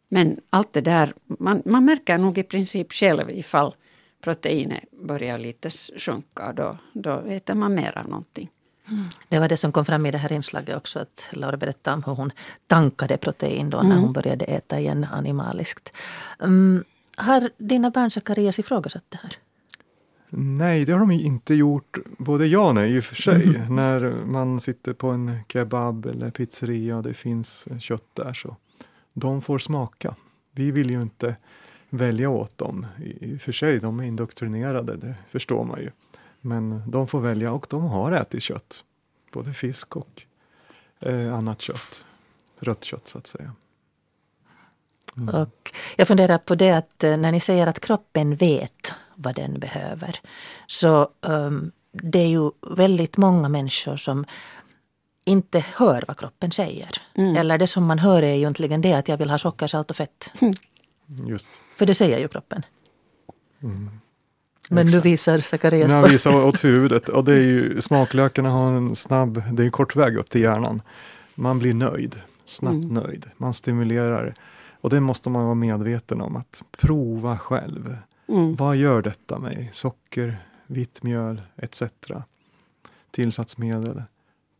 Men 0.09 0.41
allt 0.51 0.73
det 0.73 0.81
där, 0.81 1.15
man, 1.27 1.63
man 1.65 1.85
märker 1.85 2.19
nog 2.19 2.39
i 2.39 2.43
princip 2.43 2.93
själv 2.93 3.31
ifall 3.31 3.75
proteinet 4.21 4.91
börjar 4.91 5.39
lite 5.39 5.71
sjunka. 5.71 6.53
Då, 6.53 6.79
då 6.93 7.19
äter 7.19 7.55
man 7.55 7.75
mer 7.75 7.99
av 7.99 8.09
någonting. 8.09 8.51
Mm. 8.89 9.05
Det 9.29 9.39
var 9.39 9.49
det 9.49 9.57
som 9.57 9.73
kom 9.73 9.85
fram 9.85 10.07
i 10.07 10.11
det 10.11 10.19
här 10.19 10.33
inslaget 10.33 10.77
också. 10.77 10.99
Att 10.99 11.29
Laura 11.31 11.57
berättade 11.57 11.95
om 11.95 12.03
hur 12.03 12.15
hon 12.15 12.33
tankade 12.67 13.17
protein 13.17 13.71
då 13.71 13.77
när 13.77 13.91
mm. 13.91 13.99
hon 13.99 14.13
började 14.13 14.45
äta 14.45 14.81
igen 14.81 15.07
animaliskt. 15.13 15.93
Um, 16.39 16.85
har 17.17 17.51
dina 17.59 17.91
barn 17.91 18.11
Zacharias 18.11 18.59
ifrågasatt 18.59 19.05
det 19.09 19.19
här? 19.23 19.37
Nej, 20.39 20.85
det 20.85 20.93
har 20.93 21.01
de 21.01 21.11
inte 21.11 21.55
gjort. 21.55 21.99
Både 22.19 22.47
ja 22.47 22.69
och 22.69 22.75
nej 22.75 22.97
i 22.97 23.01
och 23.01 23.05
för 23.05 23.15
sig. 23.15 23.45
Mm. 23.45 23.75
När 23.77 24.25
man 24.25 24.61
sitter 24.61 24.93
på 24.93 25.09
en 25.09 25.39
kebab 25.49 26.07
eller 26.07 26.31
pizzeria 26.31 26.97
och 26.97 27.03
det 27.03 27.15
finns 27.15 27.69
kött 27.79 28.15
där 28.15 28.33
så 28.33 28.57
de 29.13 29.43
får 29.43 29.59
smaka. 29.59 30.15
Vi 30.53 30.71
vill 30.71 30.91
ju 30.91 31.03
inte 31.03 31.37
välja 31.91 32.29
åt 32.29 32.59
dem. 32.59 32.87
I 33.21 33.37
och 33.37 33.41
för 33.41 33.53
sig, 33.53 33.81
de 33.81 34.01
är 34.01 34.05
indoktrinerade, 34.05 34.97
det 34.97 35.15
förstår 35.31 35.65
man 35.65 35.81
ju. 35.81 35.91
Men 36.47 36.83
de 36.87 37.09
får 37.09 37.21
välja 37.21 37.53
och 37.53 37.67
de 37.71 37.85
har 37.85 38.13
ätit 38.13 38.43
kött. 38.43 38.85
Både 39.33 39.55
fisk 39.55 39.97
och 39.97 40.23
eh, 41.01 41.35
annat 41.35 41.61
kött. 41.61 42.05
Rött 42.59 42.85
kött 42.85 43.09
så 43.09 43.19
att 43.19 43.27
säga. 43.27 43.53
Mm. 45.17 45.35
Och 45.35 45.73
jag 45.97 46.09
funderar 46.09 46.39
på 46.39 46.55
det 46.55 46.71
att 46.71 47.05
eh, 47.05 47.17
när 47.17 47.33
ni 47.33 47.41
säger 47.41 47.67
att 47.67 47.81
kroppen 47.81 48.37
vet 48.37 48.93
vad 49.15 49.35
den 49.35 49.61
behöver. 49.61 50.21
Så 50.67 51.11
um, 51.21 51.73
det 51.93 52.19
är 52.19 52.29
ju 52.29 52.51
väldigt 52.61 53.17
många 53.17 53.49
människor 53.49 53.97
som 53.97 54.25
inte 55.25 55.65
hör 55.77 56.05
vad 56.09 56.19
kroppen 56.19 56.53
säger. 56.53 57.03
Mm. 57.15 57.37
Eller 57.37 57.59
det 57.59 57.67
som 57.67 57.87
man 57.87 57.99
hör 57.99 58.23
är 58.23 58.33
ju 58.33 58.37
egentligen 58.37 58.81
det 58.81 58.93
att 58.93 59.09
jag 59.09 59.17
vill 59.17 59.31
ha 59.31 59.39
socker, 59.39 59.67
salt 59.67 59.91
och 59.91 59.97
fett. 59.97 60.33
Just. 61.07 61.61
För 61.77 61.87
det 61.87 61.95
säger 61.95 62.19
ju 62.19 62.29
kroppen. 62.29 62.65
Mm. 63.63 64.01
Men 64.71 64.87
nu 64.87 65.01
visar 65.01 65.39
Zacharias 65.39 65.91
på... 65.91 66.09
visar 66.09 66.45
åt 66.45 66.65
huvudet. 66.65 67.09
Och 67.09 67.25
det 67.25 67.33
är 67.33 67.41
ju, 67.41 67.83
smaklökarna 67.83 68.51
har 68.51 68.73
en 68.73 68.97
snabb, 68.97 69.43
det 69.53 69.63
är 69.63 69.65
en 69.65 69.71
kort 69.71 69.97
väg 69.97 70.17
upp 70.17 70.31
till 70.31 70.41
hjärnan. 70.41 70.83
Man 71.35 71.59
blir 71.59 71.75
nöjd, 71.75 72.21
snabbt 72.47 72.85
mm. 72.85 72.95
nöjd. 72.95 73.27
Man 73.37 73.55
stimulerar. 73.55 74.35
Och 74.81 74.91
det 74.91 75.01
måste 75.01 75.31
man 75.31 75.45
vara 75.45 75.55
medveten 75.55 76.21
om, 76.21 76.37
att 76.37 76.63
prova 76.79 77.39
själv. 77.39 77.97
Mm. 78.29 78.57
Vad 78.57 78.77
gör 78.77 79.03
detta 79.03 79.39
mig? 79.39 79.71
Socker, 79.73 80.37
vitt 80.67 81.03
mjöl 81.03 81.43
etc. 81.57 81.83
Tillsatsmedel. 83.11 84.03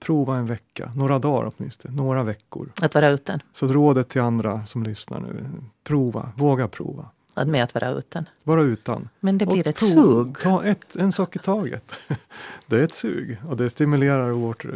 Prova 0.01 0.37
en 0.37 0.47
vecka, 0.47 0.93
några 0.97 1.19
dagar 1.19 1.53
åtminstone, 1.57 1.97
några 1.97 2.23
veckor. 2.23 2.73
Att 2.81 2.95
vara 2.95 3.09
utan? 3.09 3.41
Så 3.53 3.67
rådet 3.67 4.09
till 4.09 4.21
andra 4.21 4.67
som 4.67 4.83
lyssnar 4.83 5.21
nu, 5.21 5.47
prova, 5.85 6.33
våga 6.37 6.69
prova. 6.69 7.11
Att 7.37 7.49
med 7.49 7.65
att 7.65 7.75
vara 7.75 7.91
utan? 7.91 8.29
Vara 8.43 8.63
utan. 8.63 9.09
Men 9.21 9.39
det 9.39 9.47
blir 9.47 9.61
och 9.61 9.67
ett 9.67 9.79
prov, 9.79 10.25
sug? 10.25 10.39
Ta 10.39 10.65
ett, 10.65 10.97
en 10.97 11.13
sak 11.13 11.37
i 11.37 11.39
taget. 11.39 11.93
det 12.67 12.77
är 12.77 12.83
ett 12.83 12.95
sug 12.95 13.39
och 13.49 13.57
det 13.57 13.71
stimulerar 13.71 14.31
vårt, 14.31 14.65
uh, 14.65 14.73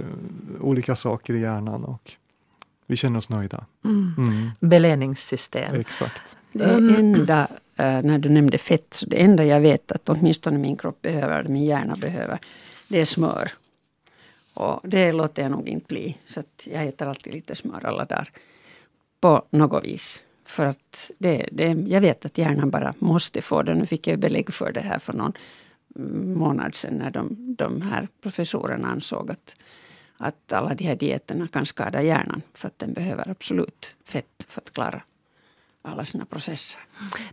olika 0.61 0.97
saker 0.97 1.35
i 1.35 1.41
hjärnan 1.41 1.85
och 1.85 2.13
vi 2.87 2.97
känner 2.97 3.19
oss 3.19 3.29
nöjda. 3.29 3.65
Mm. 3.85 4.15
Mm. 4.19 4.51
Belöningssystem. 4.61 5.75
Exakt. 5.75 6.37
Det 6.53 6.65
enda 6.65 7.49
Eh, 7.81 8.03
när 8.03 8.19
du 8.19 8.29
nämnde 8.29 8.59
fett, 8.59 8.95
så 8.95 9.07
det 9.07 9.23
enda 9.23 9.45
jag 9.45 9.61
vet 9.61 9.93
att 9.93 10.09
åtminstone 10.09 10.59
min 10.59 10.77
kropp 10.77 11.03
behöver, 11.03 11.45
min 11.45 11.65
hjärna 11.65 11.97
behöver, 11.97 12.39
det 12.89 13.01
är 13.01 13.05
smör. 13.05 13.53
Och 14.55 14.81
det 14.83 15.13
låter 15.13 15.43
jag 15.43 15.51
nog 15.51 15.69
inte 15.69 15.87
bli. 15.87 16.19
Så 16.25 16.41
att 16.41 16.69
jag 16.73 16.87
äter 16.87 17.09
alltid 17.09 17.35
lite 17.35 17.55
smör 17.55 17.87
alla 17.87 18.05
dagar. 18.05 18.31
På 19.21 19.43
något 19.51 19.85
vis. 19.85 20.23
För 20.51 20.67
att 20.67 21.11
det, 21.19 21.49
det, 21.53 21.67
jag 21.87 22.01
vet 22.01 22.25
att 22.25 22.39
hjärnan 22.39 22.71
bara 22.71 22.95
måste 22.99 23.43
få 23.43 23.63
det. 23.63 23.75
Nu 23.75 23.87
fick 23.87 24.07
jag 24.07 24.19
belägg 24.19 24.55
för 24.55 24.73
det 24.73 24.81
här 24.81 24.99
för 24.99 25.13
någon 25.13 25.33
månad 26.35 26.75
sedan 26.75 26.95
när 26.95 27.11
de, 27.11 27.37
de 27.59 27.83
här 27.83 28.09
professorerna 28.23 28.89
ansåg 28.89 29.31
att, 29.31 29.57
att 30.17 30.53
alla 30.53 30.75
de 30.75 30.85
här 30.85 30.97
dieterna 30.97 31.49
kan 31.49 31.67
skada 31.67 32.03
hjärnan. 32.03 32.43
För 32.55 32.69
att 32.69 32.79
den 32.79 32.93
behöver 32.93 33.29
absolut 33.29 33.97
fett 34.05 34.47
för 34.49 34.61
att 34.61 34.73
klara 34.73 35.03
alla 35.83 36.05
sina 36.05 36.25
processer. 36.25 36.81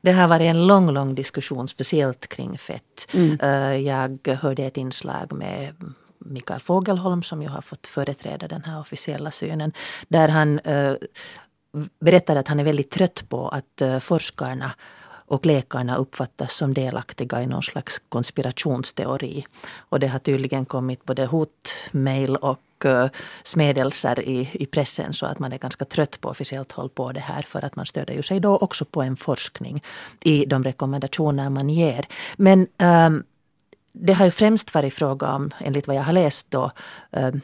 Det 0.02 0.12
har 0.12 0.28
varit 0.28 0.46
en 0.46 0.68
lång, 0.68 0.92
lång 0.92 1.16
diskussion, 1.16 1.68
speciellt 1.68 2.28
kring 2.28 2.58
fett. 2.58 3.08
Mm. 3.14 3.40
Eh, 3.42 3.78
jag 3.88 4.28
hörde 4.28 4.64
ett 4.64 4.78
inslag 4.78 5.36
med 5.36 5.74
Mikael 6.20 6.60
Fogelholm 6.60 7.24
som 7.24 7.42
ju 7.42 7.48
har 7.48 7.62
fått 7.62 7.88
företräda 7.88 8.48
den 8.48 8.64
här 8.64 8.80
officiella 8.80 9.32
synen. 9.32 9.74
Där 10.08 10.28
han 10.28 10.60
uh, 10.60 10.96
berättade 12.00 12.40
att 12.40 12.48
han 12.48 12.60
är 12.60 12.64
väldigt 12.64 12.92
trött 12.92 13.30
på 13.30 13.48
att 13.48 13.82
eh, 13.82 14.00
forskarna 14.00 14.72
och 15.28 15.46
läkarna 15.46 15.96
uppfattas 15.96 16.54
som 16.54 16.74
delaktiga 16.74 17.42
i 17.42 17.48
någon 17.48 17.64
slags 17.64 18.02
konspirationsteori. 18.10 19.46
Och 19.78 20.00
det 20.00 20.08
har 20.08 20.20
tydligen 20.20 20.66
kommit 20.66 21.06
både 21.06 21.26
hotmail 21.26 22.36
och 22.36 22.60
uh, 22.86 23.08
smedelser 23.44 24.20
i, 24.20 24.50
i 24.54 24.66
pressen 24.66 25.14
så 25.14 25.26
att 25.26 25.40
man 25.40 25.54
är 25.54 25.58
ganska 25.58 25.86
trött 25.86 26.22
på 26.22 26.30
officiellt 26.30 26.72
håll 26.72 26.90
på 26.90 27.12
det 27.12 27.20
här 27.20 27.42
för 27.42 27.66
att 27.66 27.76
man 27.76 27.86
stöder 27.86 28.14
ju 28.14 28.24
sig 28.24 28.40
då 28.40 28.58
också 28.58 28.86
på 28.86 29.02
en 29.02 29.18
forskning 29.18 29.84
i 30.24 30.46
de 30.46 30.64
rekommendationer 30.64 31.50
man 31.50 31.70
ger. 31.70 32.08
Men 32.38 32.68
um, 32.78 33.24
det 34.00 34.14
har 34.14 34.26
ju 34.26 34.32
främst 34.32 34.74
varit 34.74 34.94
fråga 34.94 35.28
om, 35.28 35.52
enligt 35.60 35.88
vad 35.88 35.96
jag 35.96 36.04
har 36.04 36.14
läst, 36.14 36.52
då, 36.52 36.72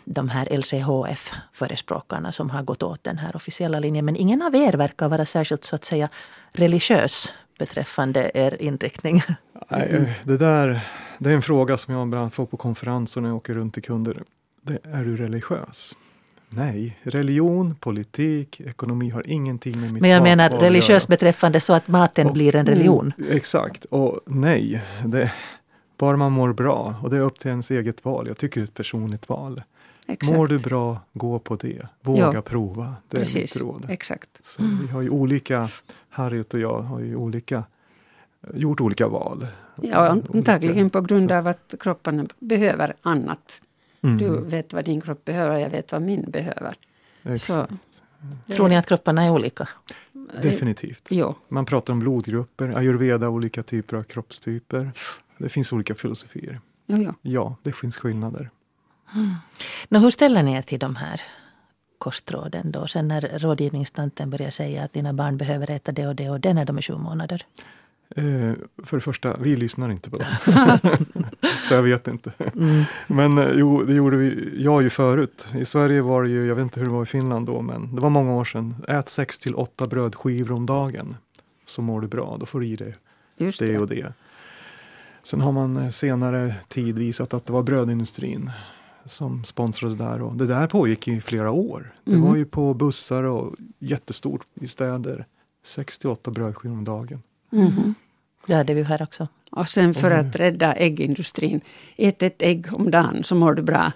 de 0.05 0.29
här 0.29 0.57
LCHF-förespråkarna 0.57 2.31
som 2.31 2.49
har 2.49 2.63
gått 2.63 2.83
åt 2.83 3.03
den 3.03 3.17
här 3.17 3.35
officiella 3.35 3.79
linjen. 3.79 4.05
Men 4.05 4.15
ingen 4.15 4.41
av 4.41 4.55
er 4.55 4.73
verkar 4.73 5.09
vara 5.09 5.25
särskilt 5.25 5.63
så 5.63 5.75
att 5.75 5.85
säga 5.85 6.09
religiös 6.51 7.33
beträffande 7.59 8.31
er 8.33 8.61
inriktning? 8.61 9.23
Nej, 9.69 10.19
det 10.23 10.37
där 10.37 10.81
det 11.17 11.29
är 11.29 11.33
en 11.33 11.41
fråga 11.41 11.77
som 11.77 11.93
jag 11.93 12.07
ibland 12.07 12.33
får 12.33 12.45
på 12.45 12.57
konferenser 12.57 13.21
när 13.21 13.29
jag 13.29 13.35
åker 13.35 13.53
runt 13.53 13.73
till 13.73 13.83
kunder. 13.83 14.23
Det, 14.61 14.79
är 14.83 15.03
du 15.03 15.17
religiös? 15.17 15.95
Nej, 16.49 16.99
religion, 17.03 17.75
politik, 17.75 18.61
ekonomi 18.61 19.09
har 19.09 19.29
ingenting 19.29 19.81
med 19.81 19.93
mitt 19.93 20.01
Men 20.01 20.11
jag 20.11 20.23
menar 20.23 20.49
religiös 20.49 21.07
beträffande 21.07 21.59
så 21.59 21.73
att 21.73 21.87
maten 21.87 22.27
och, 22.27 22.33
blir 22.33 22.55
en 22.55 22.65
religion? 22.65 23.13
Exakt, 23.29 23.85
och 23.85 24.19
nej. 24.25 24.83
Det, 25.05 25.31
bara 26.03 26.17
man 26.17 26.31
mår 26.31 26.53
bra. 26.53 26.95
Och 27.01 27.09
det 27.09 27.17
är 27.17 27.21
upp 27.21 27.39
till 27.39 27.49
ens 27.49 27.71
eget 27.71 28.05
val. 28.05 28.27
Jag 28.27 28.37
tycker 28.37 28.61
det 28.61 28.63
är 28.63 28.67
ett 28.67 28.73
personligt 28.73 29.29
val. 29.29 29.63
Exakt. 30.07 30.33
Mår 30.33 30.47
du 30.47 30.59
bra, 30.59 30.99
gå 31.13 31.39
på 31.39 31.55
det. 31.55 31.87
Våga 32.01 32.31
ja, 32.33 32.41
prova. 32.41 32.95
Det 33.09 33.17
precis. 33.17 33.35
är 33.35 33.39
mitt 33.39 33.55
råd. 33.55 33.85
Exakt. 33.89 34.29
Så 34.43 34.63
Vi 34.81 34.87
har 34.87 35.01
ju 35.01 35.09
olika, 35.09 35.69
Harriet 36.09 36.53
och 36.53 36.59
jag 36.59 36.81
har 36.81 36.99
ju 36.99 37.15
olika, 37.15 37.63
gjort 38.53 38.81
olika 38.81 39.07
val. 39.07 39.47
Ja, 39.81 40.07
antagligen 40.33 40.89
på 40.89 41.01
grund 41.01 41.31
av 41.31 41.47
att 41.47 41.75
kropparna 41.79 42.25
behöver 42.39 42.93
annat. 43.01 43.61
Mm. 44.01 44.17
Du 44.17 44.41
vet 44.41 44.73
vad 44.73 44.85
din 44.85 45.01
kropp 45.01 45.25
behöver, 45.25 45.57
jag 45.57 45.69
vet 45.69 45.91
vad 45.91 46.01
min 46.01 46.31
behöver. 46.31 46.75
Exakt. 47.23 47.71
Så, 48.47 48.53
Tror 48.53 48.69
ni 48.69 48.77
att 48.77 48.87
kropparna 48.87 49.23
är 49.23 49.29
olika? 49.29 49.67
Definitivt. 50.41 51.07
Jo. 51.11 51.35
Man 51.47 51.65
pratar 51.65 51.93
om 51.93 51.99
blodgrupper, 51.99 52.77
ayurveda, 52.77 53.29
olika 53.29 53.63
typer 53.63 53.97
av 53.97 54.03
kroppstyper. 54.03 54.91
Det 55.43 55.49
finns 55.49 55.73
olika 55.73 55.95
filosofier. 55.95 56.59
Jo, 56.87 56.97
jo. 56.97 57.13
Ja, 57.21 57.55
det 57.63 57.71
finns 57.71 57.97
skillnader. 57.97 58.49
Mm. 59.15 59.33
Nå, 59.89 59.99
hur 59.99 60.09
ställer 60.09 60.43
ni 60.43 60.53
er 60.53 60.61
till 60.61 60.79
de 60.79 60.95
här 60.95 61.21
kostråden 61.97 62.71
då? 62.71 62.87
Sen 62.87 63.07
när 63.07 63.39
rådgivningstanten 63.39 64.29
börjar 64.29 64.51
säga 64.51 64.83
att 64.83 64.93
dina 64.93 65.13
barn 65.13 65.37
behöver 65.37 65.71
äta 65.71 65.91
det 65.91 66.07
och 66.07 66.15
det 66.15 66.29
och 66.29 66.39
det 66.39 66.53
när 66.53 66.65
de 66.65 66.77
är 66.77 66.81
sju 66.81 66.93
månader. 66.93 67.45
Eh, 68.15 68.53
för 68.83 68.97
det 68.97 69.01
första, 69.01 69.37
vi 69.37 69.55
lyssnar 69.55 69.91
inte 69.91 70.09
på 70.09 70.17
dem. 70.17 70.27
så 71.67 71.73
jag 71.73 71.81
vet 71.81 72.07
inte. 72.07 72.31
Mm. 72.55 72.83
Men 73.07 73.37
eh, 73.37 73.51
jo, 73.53 73.83
det 73.83 73.93
gjorde 73.93 74.17
vi, 74.17 74.53
jag 74.63 74.83
ju 74.83 74.89
förut. 74.89 75.47
I 75.55 75.65
Sverige 75.65 76.01
var 76.01 76.23
det 76.23 76.29
ju, 76.29 76.45
jag 76.45 76.55
vet 76.55 76.63
inte 76.63 76.79
hur 76.79 76.87
det 76.87 76.93
var 76.93 77.03
i 77.03 77.05
Finland 77.05 77.45
då, 77.45 77.61
men 77.61 77.95
det 77.95 78.01
var 78.01 78.09
många 78.09 78.33
år 78.33 78.45
sedan. 78.45 78.75
Ät 78.87 79.09
6 79.09 79.39
till 79.39 79.55
8 79.55 79.87
brödskivor 79.87 80.51
om 80.51 80.65
dagen. 80.65 81.15
Så 81.65 81.81
mår 81.81 82.01
du 82.01 82.07
bra, 82.07 82.37
då 82.39 82.45
får 82.45 82.59
du 82.59 82.67
i 82.67 82.75
dig 82.75 82.95
det, 83.37 83.59
det 83.59 83.79
och 83.79 83.87
det. 83.87 84.13
Sen 85.23 85.41
har 85.41 85.51
man 85.51 85.77
eh, 85.77 85.89
senare 85.89 86.55
tid 86.67 86.99
visat 86.99 87.33
att 87.33 87.45
det 87.45 87.53
var 87.53 87.63
brödindustrin 87.63 88.51
som 89.05 89.43
sponsrade 89.43 89.95
där. 89.95 90.21
Och 90.21 90.35
det 90.35 90.45
där 90.45 90.67
pågick 90.67 91.07
i 91.07 91.21
flera 91.21 91.51
år. 91.51 91.93
Det 92.03 92.11
mm. 92.11 92.23
var 92.23 92.35
ju 92.35 92.45
på 92.45 92.73
bussar 92.73 93.23
och 93.23 93.55
jättestort 93.79 94.47
i 94.53 94.67
städer. 94.67 95.25
68 95.65 96.31
brödskivor 96.31 96.75
om 96.75 96.83
dagen. 96.83 97.21
Mm. 97.51 97.95
Det 98.47 98.53
hade 98.53 98.73
vi 98.73 98.83
här 98.83 99.01
också. 99.01 99.27
Och 99.51 99.67
sen 99.67 99.93
för 99.93 100.11
att 100.11 100.35
rädda 100.35 100.73
äggindustrin, 100.73 101.61
ät 101.97 102.23
ett 102.23 102.41
ägg 102.41 102.73
om 102.73 102.91
dagen 102.91 103.23
så 103.23 103.35
mår 103.35 103.53
du 103.53 103.61
bra. 103.61 103.91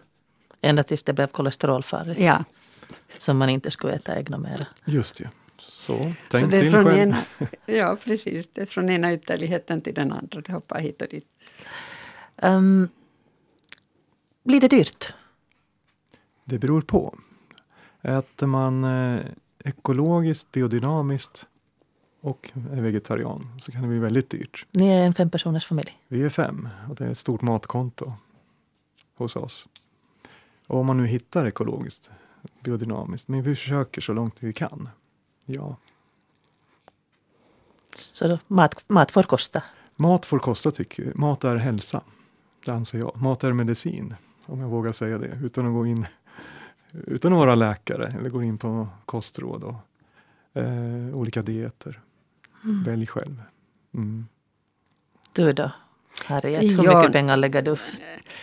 Ända 0.62 0.84
tills 0.84 1.04
det 1.04 1.14
blev 1.14 1.28
kolesterolfarligt. 1.28 2.20
Ja. 2.20 2.44
Som 3.18 3.38
man 3.38 3.50
inte 3.50 3.72
skulle 3.72 3.94
äta 3.94 4.16
ägg 4.16 4.30
mera. 4.30 4.68
Just 4.86 5.18
det. 5.18 5.30
Så, 5.68 6.14
tänk 6.30 6.44
så 6.44 6.48
det 6.52 6.58
är 6.58 6.70
från 6.70 6.86
själv. 6.86 6.98
Ena, 6.98 7.24
ja, 7.66 7.98
precis. 8.04 8.50
Det 8.54 8.62
är 8.62 8.66
från 8.66 8.90
ena 8.90 9.14
ytterligheten 9.14 9.82
till 9.82 9.94
den 9.94 10.12
andra. 10.12 10.42
Det 10.42 10.52
hoppar 10.52 10.80
hit 10.80 11.02
och 11.02 11.08
dit. 11.08 11.28
Um, 12.36 12.90
blir 14.44 14.62
det 14.62 14.68
dyrt? 14.68 15.14
Det 16.44 16.60
beror 16.60 16.82
på. 16.82 17.18
Äter 18.02 18.48
man 18.48 18.84
eh, 18.84 19.22
ekologiskt, 19.66 20.52
biodynamiskt 20.52 21.48
och 22.22 22.52
är 22.72 22.82
vegetarian 22.82 23.60
så 23.60 23.72
kan 23.72 23.82
det 23.82 23.88
bli 23.88 24.00
väldigt 24.00 24.30
dyrt. 24.30 24.66
Ni 24.72 24.90
är 24.90 25.06
en 25.06 25.14
fempersoners 25.14 25.66
familj? 25.66 25.98
Vi 26.08 26.24
är 26.24 26.30
fem 26.30 26.70
och 26.90 26.96
det 26.96 27.06
är 27.06 27.10
ett 27.10 27.18
stort 27.18 27.42
matkonto 27.42 28.14
hos 29.16 29.36
oss. 29.36 29.68
Och 30.68 30.80
om 30.80 30.86
man 30.86 30.98
nu 30.98 31.08
hittar 31.08 31.46
ekologiskt, 31.46 32.10
biodynamiskt, 32.64 33.28
men 33.28 33.44
vi 33.44 33.56
försöker 33.56 34.02
så 34.02 34.14
långt 34.14 34.36
vi 34.40 34.54
kan. 34.54 34.90
Ja. 35.48 35.76
Så 37.96 38.40
mat, 38.48 38.90
mat 38.90 39.12
får 39.12 39.24
kosta? 39.24 39.64
Mat 39.96 40.26
får 40.26 40.40
kosta 40.40 40.72
tycker 40.72 41.04
jag. 41.04 41.16
Mat 41.16 41.44
är 41.44 41.56
hälsa. 41.56 42.02
Det 42.66 42.72
anser 42.72 43.00
jag. 43.00 43.22
Mat 43.22 43.44
är 43.44 43.54
medicin, 43.54 44.16
om 44.46 44.60
jag 44.60 44.70
vågar 44.70 44.92
säga 44.92 45.18
det, 45.18 45.40
utan 45.44 45.68
att 45.68 45.74
gå 45.74 45.86
in 45.86 46.06
utan 46.94 47.34
att 47.34 47.40
vara 47.40 47.56
läkare 47.56 48.08
eller 48.08 48.30
gå 48.30 48.44
in 48.44 48.58
på 48.58 48.88
kostråd 49.06 49.64
och 49.64 49.76
eh, 50.62 51.16
olika 51.16 51.42
dieter. 51.42 52.02
Mm. 52.64 52.84
Välj 52.84 53.08
själv. 53.08 53.42
Mm. 53.94 54.28
Du 55.34 55.54
då? 55.54 55.72
Harriet, 56.26 56.64
hur 56.64 56.84
ja, 56.84 56.98
mycket 56.98 57.14
pengar 57.14 57.38
lägger 57.38 57.62
du 57.62 57.76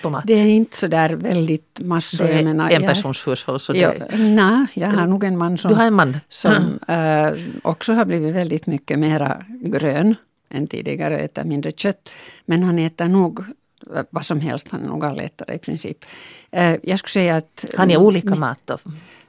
på 0.03 0.11
mat? 0.11 0.25
Det 0.27 0.33
är 0.33 0.47
inte 0.47 0.77
så 0.77 0.87
där 0.87 1.09
väldigt 1.09 1.81
massor. 1.81 2.25
Det 2.25 2.33
är 2.33 2.45
menar, 2.45 2.71
en 2.71 2.83
persons 2.83 3.29
hushåll. 3.29 3.61
Så 3.61 3.75
ja, 3.77 3.93
det... 3.93 4.19
Nej, 4.19 4.67
jag 4.75 4.89
har 4.89 5.07
nog 5.07 5.25
en 5.25 5.39
man 5.39 5.59
som, 5.59 5.71
du 5.71 5.75
har 5.75 5.87
en 5.87 5.95
man. 5.95 6.17
som 6.29 6.79
äh, 6.89 7.33
också 7.63 7.93
har 7.93 8.05
blivit 8.05 8.35
väldigt 8.35 8.67
mycket 8.67 8.99
mera 8.99 9.45
grön 9.49 10.15
än 10.51 10.67
tidigare, 10.67 11.19
äter 11.19 11.45
mindre 11.45 11.73
kött. 11.73 12.11
Men 12.47 12.63
han 12.63 12.79
äter 12.79 13.09
nog 13.09 13.45
vad 14.11 14.27
som 14.27 14.41
helst, 14.41 14.69
han 14.71 14.83
är 14.83 14.89
nog 14.89 15.05
allätare 15.05 15.55
i 15.55 15.59
princip. 15.59 16.05
Äh, 16.51 16.77
jag 16.83 16.99
skulle 16.99 17.13
säga 17.13 17.37
att... 17.37 17.65
Han 17.77 17.91
är 17.91 17.97
olika 17.97 18.35
mat 18.35 18.59
då? 18.65 18.79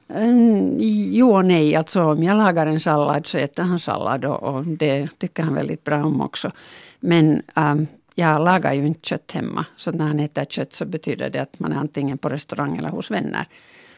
Mm, 0.08 0.76
jo 1.12 1.36
och 1.36 1.44
nej, 1.44 1.76
alltså 1.76 2.02
om 2.02 2.22
jag 2.22 2.36
lagar 2.36 2.66
en 2.66 2.80
sallad 2.80 3.26
så 3.26 3.38
äter 3.38 3.62
han 3.62 3.78
sallad 3.78 4.24
och, 4.24 4.42
och 4.42 4.64
det 4.66 5.08
tycker 5.18 5.42
han 5.42 5.54
väldigt 5.54 5.84
bra 5.84 6.04
om 6.04 6.20
också. 6.20 6.50
Men 7.00 7.42
um, 7.54 7.86
jag 8.18 8.44
lagar 8.44 8.72
ju 8.72 8.86
inte 8.86 9.08
kött 9.08 9.32
hemma, 9.32 9.66
så 9.76 9.92
när 9.92 10.06
han 10.06 10.20
äter 10.20 10.44
kött 10.44 10.72
så 10.72 10.84
betyder 10.84 11.30
det 11.30 11.42
att 11.42 11.58
man 11.58 11.72
är 11.72 11.76
antingen 11.76 12.18
på 12.18 12.28
restaurang 12.28 12.76
eller 12.76 12.88
hos 12.88 13.10
vänner. 13.10 13.48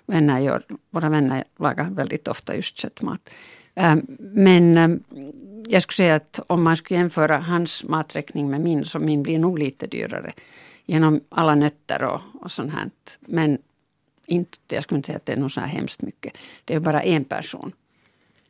vänner 0.06 0.38
gör, 0.38 0.62
våra 0.90 1.08
vänner 1.08 1.44
lagar 1.58 1.90
väldigt 1.90 2.28
ofta 2.28 2.54
just 2.56 2.76
köttmat. 2.76 3.30
Ehm, 3.74 4.06
men 4.18 4.76
ehm, 4.76 5.02
jag 5.68 5.82
skulle 5.82 5.96
säga 5.96 6.14
att 6.14 6.40
om 6.46 6.62
man 6.62 6.76
skulle 6.76 7.00
jämföra 7.00 7.38
hans 7.38 7.84
maträkning 7.84 8.50
med 8.50 8.60
min, 8.60 8.84
så 8.84 8.98
min 8.98 9.22
blir 9.22 9.38
nog 9.38 9.58
lite 9.58 9.86
dyrare. 9.86 10.32
Genom 10.86 11.20
alla 11.28 11.54
nötter 11.54 12.02
och, 12.02 12.20
och 12.40 12.50
sånt 12.50 12.72
här. 12.72 12.90
Men 13.20 13.58
inte, 14.26 14.58
jag 14.68 14.82
skulle 14.82 14.96
inte 14.96 15.06
säga 15.06 15.16
att 15.16 15.26
det 15.26 15.32
är 15.32 15.36
något 15.36 15.52
så 15.52 15.60
här 15.60 15.66
hemskt 15.66 16.02
mycket. 16.02 16.36
Det 16.64 16.74
är 16.74 16.80
bara 16.80 17.02
en 17.02 17.24
person. 17.24 17.72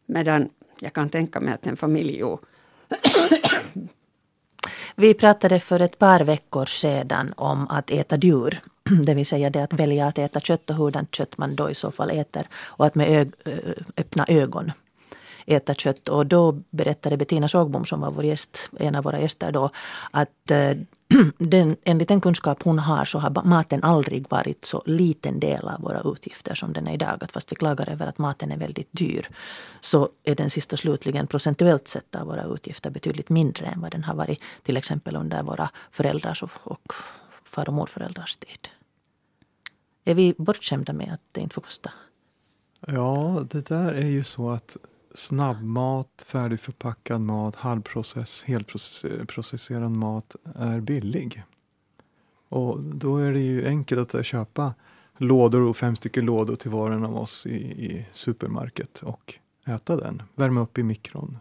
Medan 0.06 0.48
jag 0.80 0.92
kan 0.92 1.10
tänka 1.10 1.40
mig 1.40 1.54
att 1.54 1.66
en 1.66 1.76
familj 1.76 2.16
jo. 2.18 2.40
Vi 5.00 5.14
pratade 5.14 5.60
för 5.60 5.80
ett 5.80 5.98
par 5.98 6.20
veckor 6.20 6.66
sedan 6.66 7.32
om 7.36 7.68
att 7.68 7.90
äta 7.90 8.16
djur. 8.16 8.60
Det 9.04 9.14
vill 9.14 9.26
säga 9.26 9.50
det 9.50 9.62
att 9.62 9.72
välja 9.72 10.06
att 10.06 10.18
äta 10.18 10.40
kött 10.40 10.70
och 10.70 10.76
hurdant 10.76 11.14
kött 11.14 11.38
man 11.38 11.56
då 11.56 11.70
i 11.70 11.74
så 11.74 11.90
fall 11.90 12.10
äter. 12.10 12.48
Och 12.54 12.86
att 12.86 12.94
med 12.94 13.08
ög, 13.08 13.32
öppna 13.96 14.24
ögon 14.28 14.72
äta 15.48 15.74
kött. 15.74 16.08
Och 16.08 16.26
då 16.26 16.52
berättade 16.70 17.16
Bettina 17.16 17.48
Sågbom 17.48 17.84
som 17.84 18.00
var 18.00 18.10
vår 18.10 18.24
gäst, 18.24 18.70
en 18.78 18.94
av 18.94 19.04
våra 19.04 19.20
gäster 19.20 19.52
då, 19.52 19.70
att 20.10 20.50
eh, 20.50 20.76
den, 21.38 21.76
enligt 21.84 22.08
den 22.08 22.20
kunskap 22.20 22.62
hon 22.62 22.78
har 22.78 23.04
så 23.04 23.18
har 23.18 23.44
maten 23.44 23.84
aldrig 23.84 24.30
varit 24.30 24.64
så 24.64 24.82
liten 24.86 25.40
del 25.40 25.68
av 25.68 25.80
våra 25.80 26.02
utgifter 26.04 26.54
som 26.54 26.72
den 26.72 26.88
är 26.88 26.94
idag. 26.94 27.24
Att 27.24 27.32
fast 27.32 27.52
vi 27.52 27.56
klagar 27.56 27.88
över 27.88 28.06
att 28.06 28.18
maten 28.18 28.52
är 28.52 28.56
väldigt 28.56 28.88
dyr 28.90 29.28
så 29.80 30.08
är 30.24 30.34
den 30.34 30.50
sista 30.50 30.76
slutligen 30.76 31.26
procentuellt 31.26 31.88
sett 31.88 32.14
av 32.14 32.26
våra 32.26 32.44
utgifter 32.44 32.90
betydligt 32.90 33.28
mindre 33.28 33.66
än 33.66 33.80
vad 33.80 33.90
den 33.90 34.04
har 34.04 34.14
varit 34.14 34.42
till 34.62 34.76
exempel 34.76 35.16
under 35.16 35.42
våra 35.42 35.70
föräldrars 35.90 36.42
och, 36.42 36.50
och 36.62 36.92
far 37.44 37.68
och 37.68 37.74
morföräldrars 37.74 38.36
tid. 38.36 38.68
Är 40.04 40.14
vi 40.14 40.34
bortskämda 40.38 40.92
med 40.92 41.12
att 41.12 41.20
det 41.32 41.40
inte 41.40 41.54
får 41.54 41.62
kosta? 41.62 41.90
Ja, 42.86 43.44
det 43.50 43.66
där 43.66 43.92
är 43.92 44.06
ju 44.06 44.24
så 44.24 44.50
att 44.50 44.76
snabbmat, 45.18 46.24
färdigförpackad 46.26 47.20
mat, 47.20 47.56
halvprocess, 47.56 48.44
helprocesserad 48.44 49.90
mat 49.90 50.36
är 50.54 50.80
billig. 50.80 51.42
Och 52.48 52.80
då 52.80 53.16
är 53.16 53.32
det 53.32 53.40
ju 53.40 53.66
enkelt 53.66 54.14
att 54.14 54.26
köpa 54.26 54.74
lådor 55.16 55.60
och 55.60 55.76
fem 55.76 55.96
stycken 55.96 56.24
lådor 56.24 56.56
till 56.56 56.70
var 56.70 56.90
och 56.90 57.04
av 57.04 57.16
oss 57.16 57.46
i, 57.46 57.56
i 57.56 58.06
supermarket 58.12 59.02
och 59.02 59.34
äta 59.66 59.96
den. 59.96 60.22
Värma 60.34 60.60
upp 60.60 60.78
i 60.78 60.82
mikron. 60.82 61.38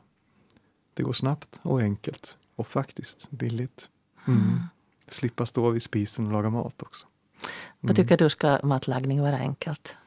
Det 0.93 1.03
går 1.03 1.13
snabbt 1.13 1.59
och 1.61 1.81
enkelt 1.81 2.37
och 2.55 2.67
faktiskt 2.67 3.31
billigt. 3.31 3.89
Mm. 4.27 4.39
Mm. 4.39 4.59
Slippa 5.07 5.45
stå 5.45 5.69
vid 5.69 5.83
spisen 5.83 6.25
och 6.27 6.31
laga 6.31 6.49
mat 6.49 6.81
också. 6.81 7.05
Mm. 7.05 7.49
Vad 7.79 7.95
tycker 7.95 8.17
du, 8.17 8.29
ska 8.29 8.59
matlagning 8.63 9.21
vara 9.21 9.37
enkelt? 9.37 9.97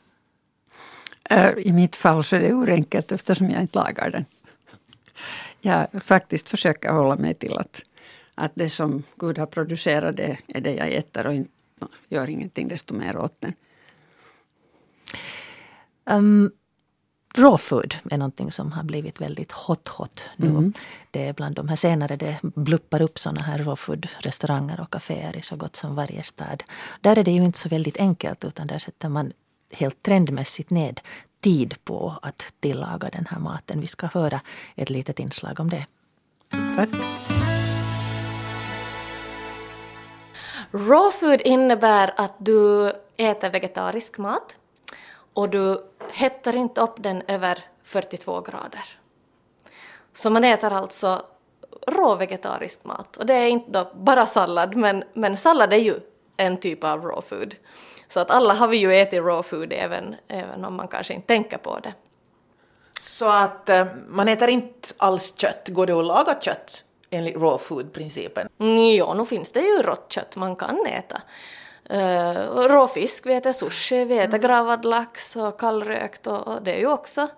Äh, 1.31 1.53
I 1.57 1.73
mitt 1.73 1.97
fall 1.97 2.25
så 2.25 2.37
är 2.37 2.41
det 2.41 2.55
orenkelt 2.55 3.13
eftersom 3.13 3.51
jag 3.51 3.61
inte 3.61 3.79
lagar 3.79 4.11
den. 4.11 4.25
Jag 5.61 5.87
faktiskt 6.05 6.49
försöker 6.49 6.93
hålla 6.93 7.17
mig 7.17 7.35
till 7.35 7.59
att, 7.59 7.83
att 8.35 8.53
det 8.55 8.69
som 8.69 9.03
Gud 9.17 9.39
har 9.39 9.47
producerat 9.47 10.17
det 10.17 10.39
är 10.47 10.61
det 10.61 10.75
jag 10.75 10.93
äter 10.93 11.27
och 11.27 11.35
inte, 11.35 11.51
gör 12.09 12.31
ingenting 12.31 12.69
desto 12.69 12.95
mer 12.95 13.17
åt 13.17 13.41
den. 13.41 13.53
Um, 16.05 16.51
raw 17.35 17.59
food 17.59 17.95
är 18.11 18.19
någonting 18.19 18.53
som 18.53 18.73
har 18.73 18.83
blivit 18.83 19.21
väldigt 19.21 19.53
hot 19.53 19.89
hot 19.89 20.25
nu. 20.37 20.49
Mm. 20.49 20.73
Det 21.11 21.29
är 21.29 21.33
bland 21.33 21.55
de 21.55 21.69
här 21.69 21.77
senare, 21.77 22.17
det 22.17 22.39
bluppar 22.43 23.03
upp 23.03 23.19
såna 23.19 23.43
här 23.43 23.59
raw 23.59 23.77
food 23.77 24.09
restauranger 24.19 24.81
och 24.81 24.91
kaféer 24.91 25.37
i 25.37 25.43
så 25.43 25.57
gott 25.57 25.77
som 25.77 25.95
varje 25.95 26.23
stad. 26.23 26.63
Där 27.01 27.19
är 27.19 27.25
det 27.25 27.31
ju 27.31 27.45
inte 27.45 27.59
så 27.59 27.69
väldigt 27.69 28.01
enkelt 28.01 28.45
utan 28.45 28.67
där 28.67 28.79
sätter 28.79 29.09
man 29.09 29.33
helt 29.71 30.03
trendmässigt 30.03 30.71
ned 30.71 31.01
tid 31.41 31.85
på 31.85 32.19
att 32.23 32.45
tillaga 32.61 33.09
den 33.09 33.27
här 33.31 33.39
maten. 33.39 33.81
Vi 33.81 33.87
ska 33.87 34.07
höra 34.07 34.41
ett 34.75 34.91
litet 34.91 35.19
inslag 35.19 35.61
om 35.61 35.71
det. 35.71 35.87
Tack. 36.77 36.89
Raw 40.73 41.11
food 41.11 41.41
innebär 41.41 42.15
att 42.17 42.35
du 42.39 42.93
äter 43.17 43.51
vegetarisk 43.51 44.19
mat 44.19 44.57
och 45.35 45.49
du 45.49 45.85
hettar 46.13 46.57
inte 46.57 46.81
upp 46.81 46.95
den 46.97 47.23
över 47.29 47.65
42 47.83 48.41
grader. 48.41 48.85
Så 50.13 50.31
man 50.31 50.45
äter 50.45 50.73
alltså 50.73 51.23
rå 51.87 52.15
vegetarisk 52.15 52.85
mat 52.85 53.17
och 53.17 53.27
det 53.27 53.35
är 53.35 53.49
inte 53.49 53.87
bara 53.95 54.27
sallad 54.27 54.77
men, 54.77 55.05
men 55.15 55.37
sallad 55.37 55.73
är 55.73 55.77
ju 55.77 55.95
en 56.37 56.61
typ 56.61 56.85
av 56.85 57.05
raw 57.05 57.23
food. 57.23 57.55
Så 58.11 58.21
att 58.21 58.31
alla 58.31 58.55
har 58.55 58.69
vi 58.69 58.77
ju 58.77 58.95
ätit 58.95 59.19
raw 59.19 59.43
food 59.43 59.73
även, 59.73 60.17
även 60.29 60.65
om 60.65 60.75
man 60.75 60.89
kanske 60.89 61.15
inte 61.15 61.27
tänker 61.27 61.59
på 61.59 61.79
det. 61.79 61.95
Så 63.01 63.29
att 63.29 63.71
uh, 63.71 63.85
man 64.09 64.29
äter 64.29 64.49
inte 64.49 64.89
alls 64.97 65.35
kött, 65.37 65.69
går 65.69 65.87
det 65.87 65.93
att 65.93 66.05
laga 66.05 66.41
kött 66.41 66.85
enligt 67.11 67.35
raw 67.35 67.59
food-principen? 67.59 68.49
Mm, 68.59 68.97
ja, 68.97 69.15
nu 69.15 69.25
finns 69.25 69.53
det 69.53 69.61
ju 69.61 69.83
rått 69.83 70.13
kött 70.13 70.37
man 70.37 70.57
kan 70.57 70.87
äta. 70.87 71.23
Uh, 71.95 72.69
råfisk, 72.69 73.27
vi 73.27 73.35
äter 73.35 73.53
sushi, 73.53 74.05
vi 74.05 74.19
äter 74.19 74.35
mm. 74.35 74.41
gravad 74.41 74.85
lax 74.85 75.37
och 75.37 75.61
kallrökt 75.61 76.27
och, 76.27 76.49
och, 76.49 76.63
det 76.63 76.75
är 76.75 76.79
ju 76.79 76.89
också 76.89 77.29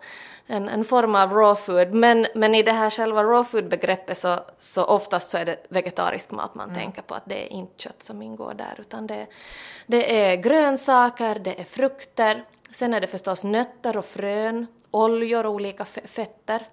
en, 0.53 0.69
en 0.69 0.85
form 0.85 1.15
av 1.15 1.33
raw 1.33 1.55
food. 1.55 1.95
Men, 1.95 2.27
men 2.35 2.55
i 2.55 2.63
det 2.63 2.73
här 2.73 2.91
själva 2.91 3.23
raw 3.23 3.45
food-begreppet 3.45 4.19
så, 4.19 4.41
så 4.59 4.85
oftast 4.85 5.31
så 5.31 5.39
är 5.39 5.45
det 5.45 5.67
vegetarisk 5.69 6.31
mat 6.31 6.55
man 6.55 6.71
mm. 6.71 6.83
tänker 6.83 7.03
på, 7.03 7.15
att 7.15 7.23
det 7.27 7.45
är 7.47 7.53
inte 7.53 7.83
kött 7.83 8.03
som 8.03 8.23
ingår 8.23 8.55
där 8.55 8.75
utan 8.81 9.07
det, 9.07 9.27
det 9.87 10.21
är 10.21 10.37
grönsaker, 10.37 11.39
det 11.39 11.61
är 11.61 11.65
frukter, 11.65 12.45
sen 12.71 12.95
är 12.95 13.01
det 13.01 13.07
förstås 13.07 13.45
nötter 13.45 13.97
och 13.97 14.05
frön, 14.05 14.67
oljor 14.91 15.47
och 15.47 15.53
olika 15.53 15.85
fetter. 15.85 16.69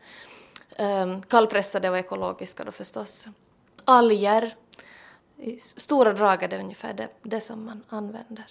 Um, 0.80 1.22
kallpressade 1.22 1.90
och 1.90 1.98
ekologiska 1.98 2.64
då 2.64 2.72
förstås. 2.72 3.28
Alger, 3.86 4.56
i 5.38 5.60
stora 5.60 6.14
drag 6.14 6.44
är 6.44 6.48
det 6.48 6.60
ungefär 6.60 6.94
det, 6.94 7.08
det 7.24 7.42
som 7.42 7.66
man 7.66 7.84
använder. 7.90 8.46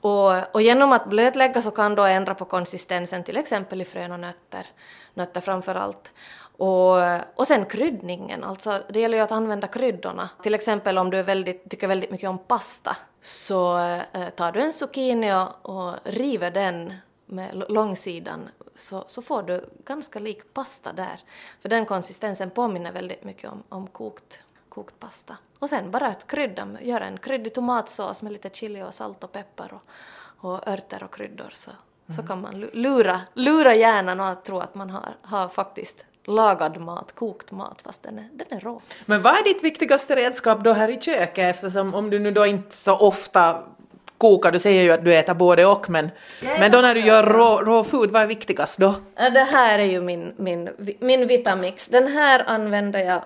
Och, 0.00 0.54
och, 0.54 0.62
genom 0.62 0.92
att 0.92 1.06
blötlägga 1.06 1.62
så 1.62 1.70
kan 1.70 1.94
då 1.94 2.02
ändra 2.02 2.34
på 2.34 2.44
konsistensen 2.44 3.24
till 3.24 3.36
exempel 3.36 3.82
i 3.82 3.84
frön 3.84 4.12
och 4.12 4.20
nötter, 4.20 4.66
nötter 5.14 5.40
framför 5.40 5.74
allt. 5.74 6.12
Och, 6.56 6.96
och 7.34 7.46
sen 7.46 7.66
kryddningen, 7.66 8.44
alltså 8.44 8.82
det 8.88 9.00
gäller 9.00 9.16
ju 9.16 9.22
att 9.22 9.32
använda 9.32 9.66
kryddorna. 9.66 10.30
Till 10.42 10.54
exempel 10.54 10.98
om 10.98 11.10
du 11.10 11.22
väldigt, 11.22 11.70
tycker 11.70 11.88
väldigt 11.88 12.10
mycket 12.10 12.30
om 12.30 12.38
pasta 12.38 12.96
så 13.20 13.78
eh, 13.78 14.28
tar 14.36 14.52
du 14.52 14.60
en 14.60 14.72
zucchini 14.72 15.34
och, 15.34 15.70
och 15.70 15.94
river 16.04 16.50
den 16.50 16.94
med 17.26 17.64
långsidan 17.68 18.48
så, 18.74 19.04
så 19.06 19.22
får 19.22 19.42
du 19.42 19.64
ganska 19.84 20.18
lik 20.18 20.54
pasta 20.54 20.92
där. 20.92 21.20
För 21.62 21.68
den 21.68 21.86
konsistensen 21.86 22.50
påminner 22.50 22.92
väldigt 22.92 23.24
mycket 23.24 23.50
om, 23.50 23.62
om 23.68 23.86
kokt, 23.86 24.40
kokt 24.68 25.00
pasta. 25.00 25.36
Och 25.60 25.68
sen 25.68 25.90
bara 25.90 26.06
att 26.06 26.26
krydda, 26.26 26.68
göra 26.80 27.04
en 27.04 27.18
kryddig 27.18 27.54
tomatsås 27.54 28.22
med 28.22 28.32
lite 28.32 28.50
chili 28.52 28.82
och 28.82 28.94
salt 28.94 29.24
och 29.24 29.32
peppar 29.32 29.72
och, 29.72 29.82
och 30.48 30.68
örter 30.68 31.02
och 31.02 31.14
kryddor 31.14 31.50
så, 31.52 31.70
mm. 31.70 32.16
så 32.16 32.22
kan 32.22 32.40
man 32.40 32.60
lura, 32.72 33.20
lura 33.34 33.74
hjärnan 33.74 34.20
att 34.20 34.44
tro 34.44 34.58
att 34.58 34.74
man 34.74 34.90
har, 34.90 35.16
har 35.22 35.48
faktiskt 35.48 36.04
lagad 36.24 36.80
mat, 36.80 37.14
kokt 37.14 37.52
mat 37.52 37.82
fast 37.82 38.02
den 38.02 38.18
är, 38.18 38.28
den 38.32 38.58
är 38.58 38.60
rå. 38.60 38.80
Men 39.06 39.22
vad 39.22 39.32
är 39.32 39.44
ditt 39.44 39.64
viktigaste 39.64 40.16
redskap 40.16 40.64
då 40.64 40.72
här 40.72 40.88
i 40.88 41.00
köket 41.00 41.56
eftersom 41.56 41.94
om 41.94 42.10
du 42.10 42.18
nu 42.18 42.30
då 42.30 42.46
inte 42.46 42.76
så 42.76 42.96
ofta 42.96 43.62
kokar, 44.18 44.52
du 44.52 44.58
säger 44.58 44.82
ju 44.82 44.90
att 44.90 45.04
du 45.04 45.14
äter 45.14 45.34
både 45.34 45.66
och 45.66 45.90
men, 45.90 46.10
men 46.42 46.70
då 46.70 46.80
när 46.80 46.94
du 46.94 47.00
gör 47.00 47.24
rå, 47.24 47.56
rå 47.56 47.84
food, 47.84 48.10
vad 48.10 48.22
är 48.22 48.26
viktigast 48.26 48.78
då? 48.78 48.94
Det 49.14 49.44
här 49.44 49.78
är 49.78 49.84
ju 49.84 50.00
min, 50.00 50.34
min, 50.36 50.70
min 51.00 51.26
Vitamix. 51.26 51.88
Den 51.88 52.06
här 52.06 52.44
använder 52.46 53.04
jag 53.04 53.22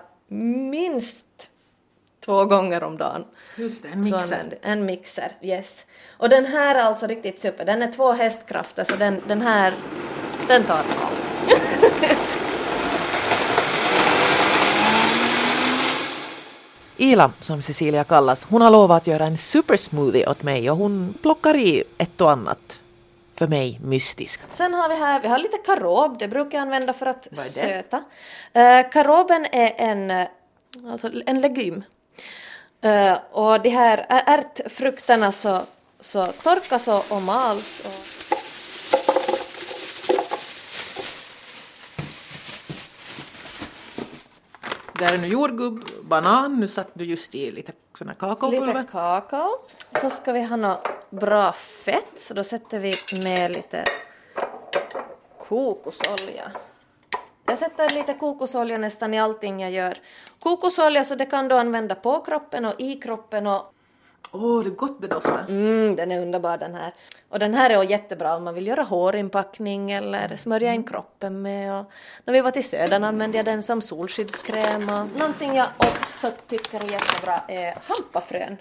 minst 0.69 1.49
två 2.25 2.45
gånger 2.45 2.83
om 2.83 2.97
dagen. 2.97 3.25
Just 3.55 3.83
det, 3.83 3.89
en 3.89 4.01
mixer. 4.01 4.57
En, 4.61 4.71
en, 4.71 4.85
mixer, 4.85 5.31
yes. 5.41 5.85
Och 6.17 6.29
den 6.29 6.45
här 6.45 6.75
är 6.75 6.79
alltså 6.79 7.07
riktigt 7.07 7.39
super. 7.39 7.65
Den 7.65 7.81
är 7.81 7.91
två 7.91 8.11
hästkrafter 8.11 8.83
så 8.83 8.95
den, 8.95 9.21
den 9.27 9.41
här, 9.41 9.73
den 10.47 10.63
tar 10.63 10.77
allt. 10.77 11.21
Ila, 16.97 17.31
som 17.39 17.61
Cecilia 17.61 18.03
kallas, 18.03 18.45
hon 18.49 18.61
har 18.61 18.71
lovat 18.71 19.01
att 19.01 19.07
göra 19.07 19.25
en 19.25 19.37
supersmoothie 19.37 20.29
åt 20.29 20.43
mig 20.43 20.71
och 20.71 20.77
hon 20.77 21.13
plockar 21.21 21.55
i 21.55 21.83
ett 21.97 22.21
och 22.21 22.31
annat 22.31 22.79
för 23.33 23.47
mig 23.47 23.79
mystiskt. 23.83 24.45
Sen 24.49 24.73
har 24.73 24.89
vi 24.89 24.95
här, 24.95 25.21
vi 25.21 25.27
har 25.27 25.37
lite 25.37 25.57
karob, 25.57 26.17
det 26.19 26.27
brukar 26.27 26.57
jag 26.57 26.61
använda 26.61 26.93
för 26.93 27.05
att 27.05 27.27
söta. 27.53 27.97
Uh, 27.97 28.89
karoben 28.91 29.45
är 29.51 29.73
en, 29.77 30.27
alltså 30.91 31.11
en 31.25 31.41
legum. 31.41 31.83
Uh, 32.85 33.17
och 33.31 33.61
de 33.61 33.69
här 33.69 34.05
ärtfrukterna 34.09 35.31
så, 35.31 35.61
så 35.99 36.25
torkas 36.25 36.87
och, 36.87 37.11
och 37.11 37.21
mals. 37.21 37.81
Och 37.85 38.15
Där 44.99 45.13
är 45.13 45.17
nu 45.17 45.27
jordgubb, 45.27 45.89
banan, 46.03 46.59
nu 46.59 46.67
satt 46.67 46.87
du 46.93 47.05
just 47.05 47.35
i 47.35 47.51
lite 47.51 47.71
sån 47.97 48.07
här 48.07 48.15
kakaopulver. 48.15 48.67
Lite 48.67 48.91
kakao. 48.91 49.49
Så 50.01 50.09
ska 50.09 50.33
vi 50.33 50.43
ha 50.43 50.55
något 50.55 50.87
bra 51.09 51.51
fett, 51.53 52.21
så 52.27 52.33
då 52.33 52.43
sätter 52.43 52.79
vi 52.79 52.95
med 53.23 53.51
lite 53.51 53.83
kokosolja. 55.47 56.51
Jag 57.47 57.57
sätter 57.57 57.95
lite 57.95 58.13
kokosolja 58.13 58.77
nästan 58.77 59.13
i 59.13 59.19
allting 59.19 59.59
jag 59.59 59.71
gör. 59.71 59.97
Kokosolja 60.39 61.03
så 61.03 61.15
det 61.15 61.25
kan 61.25 61.47
du 61.47 61.55
använda 61.55 61.95
på 61.95 62.19
kroppen 62.19 62.65
och 62.65 62.73
i 62.81 62.95
kroppen 62.95 63.47
och 63.47 63.71
Åh, 64.31 64.45
oh, 64.45 64.63
det 64.63 64.69
är 64.69 64.71
gott 64.71 65.01
det 65.01 65.07
doftar. 65.07 65.45
Mm, 65.49 65.95
den 65.95 66.11
är 66.11 66.21
underbar 66.21 66.57
den 66.57 66.75
här. 66.75 66.93
Och 67.29 67.39
den 67.39 67.53
här 67.53 67.69
är 67.69 67.83
jättebra 67.83 68.35
om 68.35 68.43
man 68.43 68.53
vill 68.53 68.67
göra 68.67 68.83
hårinpackning 68.83 69.91
eller 69.91 70.35
smörja 70.35 70.73
in 70.73 70.83
kroppen 70.83 71.41
med. 71.41 71.79
Och 71.79 71.91
när 72.25 72.33
vi 72.33 72.41
var 72.41 72.51
till 72.51 72.69
Södern 72.69 73.03
använde 73.03 73.37
jag 73.37 73.45
den 73.45 73.63
som 73.63 73.81
solskyddskräm. 73.81 74.89
Och 74.89 75.19
någonting 75.19 75.55
jag 75.55 75.67
också 75.77 76.31
tycker 76.47 76.83
är 76.83 76.91
jättebra 76.91 77.41
är 77.47 77.77
hampafrön. 77.87 78.57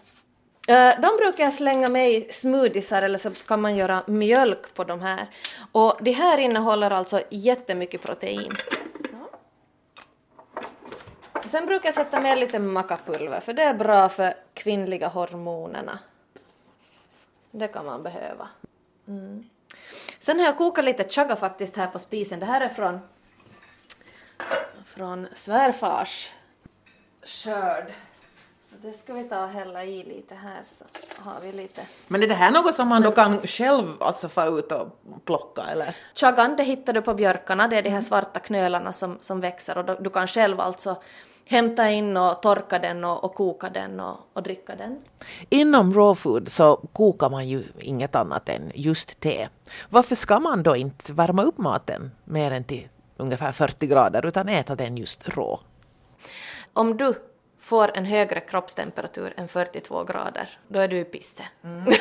Eh, 0.68 1.00
de 1.00 1.16
brukar 1.16 1.44
jag 1.44 1.52
slänga 1.52 1.88
med 1.88 2.12
i 2.12 2.32
smoothiesar 2.32 3.02
eller 3.02 3.18
så 3.18 3.30
kan 3.30 3.60
man 3.60 3.76
göra 3.76 4.02
mjölk 4.06 4.74
på 4.74 4.84
de 4.84 5.00
här. 5.00 5.26
Och 5.72 5.96
det 6.00 6.12
här 6.12 6.38
innehåller 6.38 6.90
alltså 6.90 7.22
jättemycket 7.30 8.02
protein. 8.02 8.52
Sen 11.46 11.66
brukar 11.66 11.88
jag 11.88 11.94
sätta 11.94 12.20
med 12.20 12.38
lite 12.38 12.58
makapulver 12.58 13.40
för 13.40 13.52
det 13.52 13.62
är 13.62 13.74
bra 13.74 14.08
för 14.08 14.34
kvinnliga 14.54 15.08
hormonerna. 15.08 15.98
Det 17.50 17.68
kan 17.68 17.84
man 17.84 18.02
behöva. 18.02 18.48
Mm. 19.08 19.50
Sen 20.18 20.38
har 20.38 20.46
jag 20.46 20.58
kokat 20.58 20.84
lite 20.84 21.08
chaga 21.08 21.36
faktiskt 21.36 21.76
här 21.76 21.86
på 21.86 21.98
spisen. 21.98 22.40
Det 22.40 22.46
här 22.46 22.60
är 22.60 22.68
från, 22.68 23.00
från 24.86 25.28
svärfars 25.34 26.32
skörd. 27.22 27.92
Så 28.74 28.86
det 28.86 28.92
ska 28.92 29.14
vi 29.14 29.24
ta 29.24 29.44
och 29.44 29.50
hälla 29.50 29.84
i 29.84 30.04
lite 30.04 30.34
här 30.34 30.60
så 30.64 30.84
har 31.18 31.40
vi 31.42 31.52
lite. 31.52 31.80
Men 32.08 32.22
är 32.22 32.26
det 32.26 32.34
här 32.34 32.50
något 32.50 32.74
som 32.74 32.88
man 32.88 33.02
då 33.02 33.10
kan 33.10 33.38
själv 33.38 34.02
alltså 34.02 34.28
få 34.28 34.58
ut 34.58 34.72
och 34.72 34.88
plocka 35.24 35.62
eller? 35.62 35.96
Chagan 36.14 36.56
det 36.56 36.62
hittar 36.62 36.92
du 36.92 37.02
på 37.02 37.14
björkarna, 37.14 37.68
det 37.68 37.76
är 37.76 37.82
de 37.82 37.90
här 37.90 38.00
svarta 38.00 38.40
knölarna 38.40 38.92
som, 38.92 39.18
som 39.20 39.40
växer 39.40 39.78
och 39.78 39.84
då, 39.84 39.94
du 39.94 40.10
kan 40.10 40.26
själv 40.26 40.60
alltså 40.60 40.96
hämta 41.44 41.90
in 41.90 42.16
och 42.16 42.42
torka 42.42 42.78
den 42.78 43.04
och, 43.04 43.24
och 43.24 43.34
koka 43.34 43.68
den 43.68 44.00
och, 44.00 44.16
och, 44.32 44.42
dricka 44.42 44.76
den. 44.76 44.98
Inom 45.48 45.94
raw 45.94 46.20
food 46.20 46.48
så 46.48 46.76
kokar 46.76 47.30
man 47.30 47.48
ju 47.48 47.64
inget 47.78 48.14
annat 48.14 48.48
än 48.48 48.72
just 48.74 49.20
te. 49.20 49.48
Varför 49.90 50.14
ska 50.14 50.40
man 50.40 50.62
då 50.62 50.76
inte 50.76 51.12
värma 51.12 51.42
upp 51.42 51.58
maten 51.58 52.10
mer 52.24 52.50
än 52.50 52.64
till 52.64 52.88
ungefär 53.16 53.52
40 53.52 53.86
grader 53.86 54.26
utan 54.26 54.48
äta 54.48 54.74
den 54.74 54.96
just 54.96 55.28
rå? 55.28 55.60
Om 56.72 56.96
du 56.96 57.14
får 57.64 57.96
en 57.96 58.04
högre 58.04 58.40
kroppstemperatur 58.40 59.34
än 59.36 59.48
42 59.48 60.04
grader, 60.04 60.48
då 60.68 60.78
är 60.78 60.88
du 60.88 60.98
i 60.98 61.04
pisse. 61.04 61.42
Mm. 61.64 61.84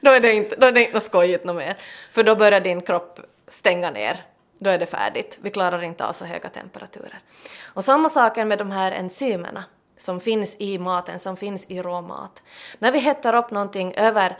då, 0.00 0.10
är 0.10 0.20
det 0.20 0.32
inte, 0.32 0.56
då 0.56 0.66
är 0.66 0.72
det 0.72 0.80
inte 0.80 0.94
något 0.94 1.02
skojigt 1.02 1.44
något 1.44 1.56
mer. 1.56 1.76
För 2.10 2.22
då 2.22 2.36
börjar 2.36 2.60
din 2.60 2.82
kropp 2.82 3.20
stänga 3.48 3.90
ner 3.90 4.24
då 4.58 4.70
är 4.70 4.78
det 4.78 4.86
färdigt. 4.86 5.38
Vi 5.40 5.50
klarar 5.50 5.82
inte 5.82 6.06
av 6.06 6.12
så 6.12 6.24
höga 6.24 6.48
temperaturer. 6.48 7.18
Och 7.64 7.84
samma 7.84 8.08
sak 8.08 8.36
med 8.36 8.58
de 8.58 8.70
här 8.70 8.92
enzymerna 8.92 9.64
som 9.96 10.20
finns 10.20 10.56
i 10.58 10.78
maten, 10.78 11.18
som 11.18 11.36
finns 11.36 11.66
i 11.68 11.82
råmat. 11.82 12.42
När 12.78 12.92
vi 12.92 12.98
hettar 12.98 13.34
upp 13.34 13.50
någonting 13.50 13.94
över 13.94 14.38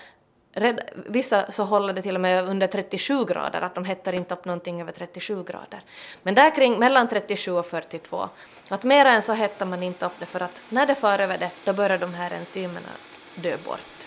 Vissa 0.95 1.53
så 1.53 1.65
håller 1.65 1.93
det 1.93 2.03
till 2.03 2.15
och 2.15 2.21
med 2.21 2.49
under 2.49 2.67
37 2.67 3.25
grader, 3.25 3.61
att 3.61 3.75
de 3.75 3.85
hettar 3.85 4.13
inte 4.13 4.35
upp 4.35 4.45
någonting 4.45 4.81
över 4.81 4.93
37 4.93 5.45
grader. 5.45 5.81
Men 6.23 6.35
där 6.35 6.55
kring 6.55 6.79
mellan 6.79 7.09
37 7.09 7.53
och 7.53 7.67
42, 7.67 8.29
att 8.69 8.85
mer 8.85 9.05
än 9.05 9.23
så 9.23 9.33
hettar 9.33 9.67
man 9.67 9.83
inte 9.83 10.07
upp 10.07 10.13
det 10.19 10.27
för 10.27 10.41
att 10.41 10.61
när 10.69 10.87
det 10.87 10.95
far 10.95 11.19
över 11.19 11.39
det, 11.39 11.51
då 11.65 11.73
börjar 11.73 11.99
de 11.99 12.15
här 12.15 12.31
enzymerna 12.31 12.89
dö 13.35 13.57
bort. 13.65 14.07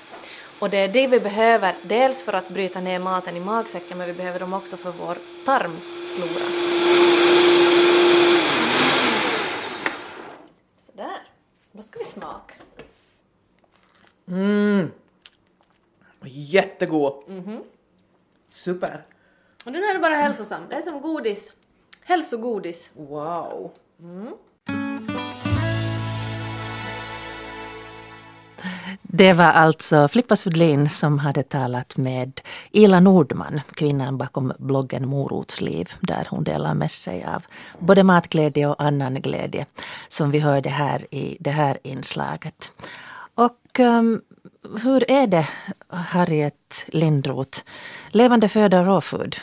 Och 0.59 0.69
det 0.69 0.77
är 0.77 0.87
det 0.87 1.07
vi 1.07 1.19
behöver, 1.19 1.75
dels 1.83 2.23
för 2.23 2.33
att 2.33 2.49
bryta 2.49 2.81
ner 2.81 2.99
maten 2.99 3.37
i 3.37 3.39
magsäcken, 3.39 3.97
men 3.97 4.07
vi 4.07 4.13
behöver 4.13 4.39
dem 4.39 4.53
också 4.53 4.77
för 4.77 4.91
vår 4.91 5.17
tarmflora. 5.45 6.45
Sådär, 10.85 11.21
då 11.71 11.81
ska 11.81 11.99
vi 11.99 12.05
smaka. 12.05 12.53
Mm 14.27 14.91
jättegod. 16.23 17.23
Super. 18.49 19.05
Och 19.65 19.71
den 19.71 19.83
här 19.83 19.95
är 19.95 19.99
bara 19.99 20.15
hälsosam. 20.15 20.61
Det 20.69 20.75
är 20.75 20.81
som 20.81 21.01
godis. 21.01 21.51
Hälsogodis. 22.01 22.91
Wow. 22.93 23.71
Det 29.01 29.33
var 29.33 29.45
alltså 29.45 30.07
Flippa 30.07 30.35
Sudlin 30.35 30.89
som 30.89 31.19
hade 31.19 31.43
talat 31.43 31.97
med 31.97 32.41
Ila 32.71 32.99
Nordman, 32.99 33.61
kvinnan 33.73 34.17
bakom 34.17 34.53
bloggen 34.57 35.07
Morotsliv, 35.07 35.91
där 36.01 36.27
hon 36.29 36.43
delar 36.43 36.73
med 36.73 36.91
sig 36.91 37.23
av 37.23 37.45
både 37.79 38.03
matglädje 38.03 38.67
och 38.67 38.81
annan 38.81 39.21
glädje, 39.21 39.65
som 40.07 40.31
vi 40.31 40.39
hörde 40.39 40.69
här 40.69 41.13
i 41.15 41.37
det 41.39 41.49
här 41.49 41.77
inslaget. 41.83 42.69
Och 43.35 43.79
um, 43.79 44.21
hur 44.83 45.11
är 45.11 45.27
det, 45.27 45.47
Harriet 45.87 46.85
Lindroth? 46.87 47.63
Levande 48.09 48.49
föda 48.49 48.79
och 48.79 48.85
råfood? 48.85 49.35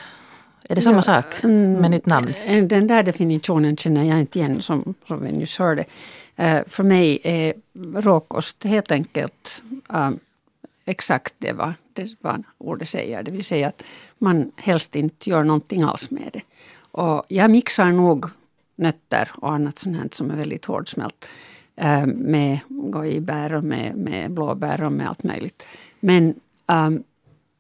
Är 0.69 0.75
det 0.75 0.83
samma 0.83 0.97
ja, 0.97 1.03
sak 1.03 1.43
med 1.43 1.91
nytt 1.91 2.07
namn? 2.07 2.35
Den 2.69 2.87
där 2.87 3.03
definitionen 3.03 3.77
känner 3.77 4.05
jag 4.05 4.21
inte 4.21 4.39
igen 4.39 4.63
som, 4.63 4.95
som 5.07 5.25
vi 5.25 5.33
nyss 5.33 5.59
hörde. 5.59 5.85
Uh, 6.41 6.61
för 6.67 6.83
mig 6.83 7.21
är 7.23 7.55
råkost 8.01 8.65
helt 8.65 8.91
enkelt 8.91 9.63
um, 9.89 10.19
exakt 10.85 11.35
det 11.39 11.53
vad, 11.53 11.75
det 11.93 12.15
vad 12.21 12.45
ordet 12.59 12.89
säger. 12.89 13.23
Det 13.23 13.31
vill 13.31 13.45
säga 13.45 13.69
att 13.69 13.83
man 14.19 14.53
helst 14.57 14.97
inte 14.97 15.31
gör 15.31 15.45
någonting 15.45 15.83
alls 15.83 16.11
med 16.11 16.31
det. 16.33 16.43
Och 16.79 17.25
jag 17.29 17.51
mixar 17.51 17.93
nog 17.93 18.27
nötter 18.77 19.31
och 19.35 19.53
annat 19.53 19.79
sånt 19.79 20.15
som 20.15 20.31
är 20.31 20.37
väldigt 20.37 20.65
hårdsmält 20.65 21.27
uh, 21.83 22.07
med 22.07 22.59
gojibär 22.69 23.55
och 23.55 23.65
med, 23.65 23.97
med 23.97 24.31
blåbär 24.31 24.83
och 24.83 24.93
med 24.93 25.09
allt 25.09 25.23
möjligt. 25.23 25.63
Men 26.01 26.35
um, 26.67 27.05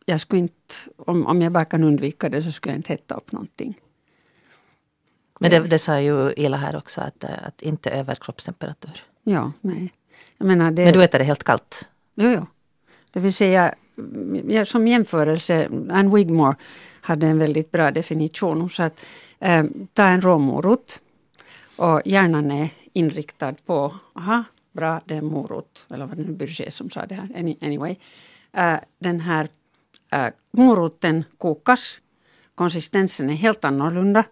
jag 0.04 0.20
skulle 0.20 0.40
inte, 0.40 0.74
om, 0.96 1.26
om 1.26 1.42
jag 1.42 1.52
bara 1.52 1.64
kan 1.64 1.84
undvika 1.84 2.28
det 2.28 2.42
så 2.42 2.52
skulle 2.52 2.72
jag 2.72 2.78
inte 2.78 2.92
hetta 2.92 3.14
upp 3.14 3.32
någonting. 3.32 3.80
Men 5.40 5.50
det, 5.50 5.58
det 5.58 5.78
sa 5.78 6.00
ju 6.00 6.32
Ila 6.32 6.56
här 6.56 6.76
också, 6.76 7.00
att, 7.00 7.24
att 7.24 7.62
inte 7.62 7.90
över 7.90 8.14
kroppstemperatur. 8.14 9.02
Ja, 9.22 9.52
nej. 9.60 9.92
Menar 10.38 10.70
det, 10.70 10.84
Men 10.84 10.92
du 10.92 11.04
äter 11.04 11.18
det 11.18 11.24
helt 11.24 11.44
kallt? 11.44 11.88
Jo, 12.14 12.30
jo. 12.30 12.46
Det 13.12 13.20
vill 13.20 13.34
säga, 13.34 13.74
som 14.64 14.88
jämförelse, 14.88 15.68
Anne 15.90 16.14
Wigmore 16.14 16.56
hade 17.00 17.26
en 17.26 17.38
väldigt 17.38 17.70
bra 17.70 17.90
definition. 17.90 18.70
Sa 18.70 18.84
att 18.84 19.00
eh, 19.38 19.64
ta 19.92 20.02
en 20.02 20.20
råmorot 20.20 21.00
och 21.76 22.02
hjärnan 22.04 22.50
är 22.50 22.68
inriktad 22.96 23.54
på, 23.66 23.94
aha, 24.14 24.44
bra, 24.72 25.00
det 25.04 25.14
är 25.16 25.22
morot, 25.22 25.86
eller 25.90 26.06
vad 26.06 26.16
det 26.16 26.22
nu 26.22 26.32
Burger 26.32 26.70
som 26.70 26.90
sa 26.90 27.06
det 27.06 27.14
här, 27.14 27.56
anyway. 27.60 27.96
Uh, 28.58 28.78
den 28.98 29.20
här 29.20 29.48
uh, 30.14 30.28
moroten 30.50 31.24
kokas, 31.38 32.00
konsistensen 32.54 33.30
är 33.30 33.34
helt 33.34 33.64
annorlunda 33.64 34.24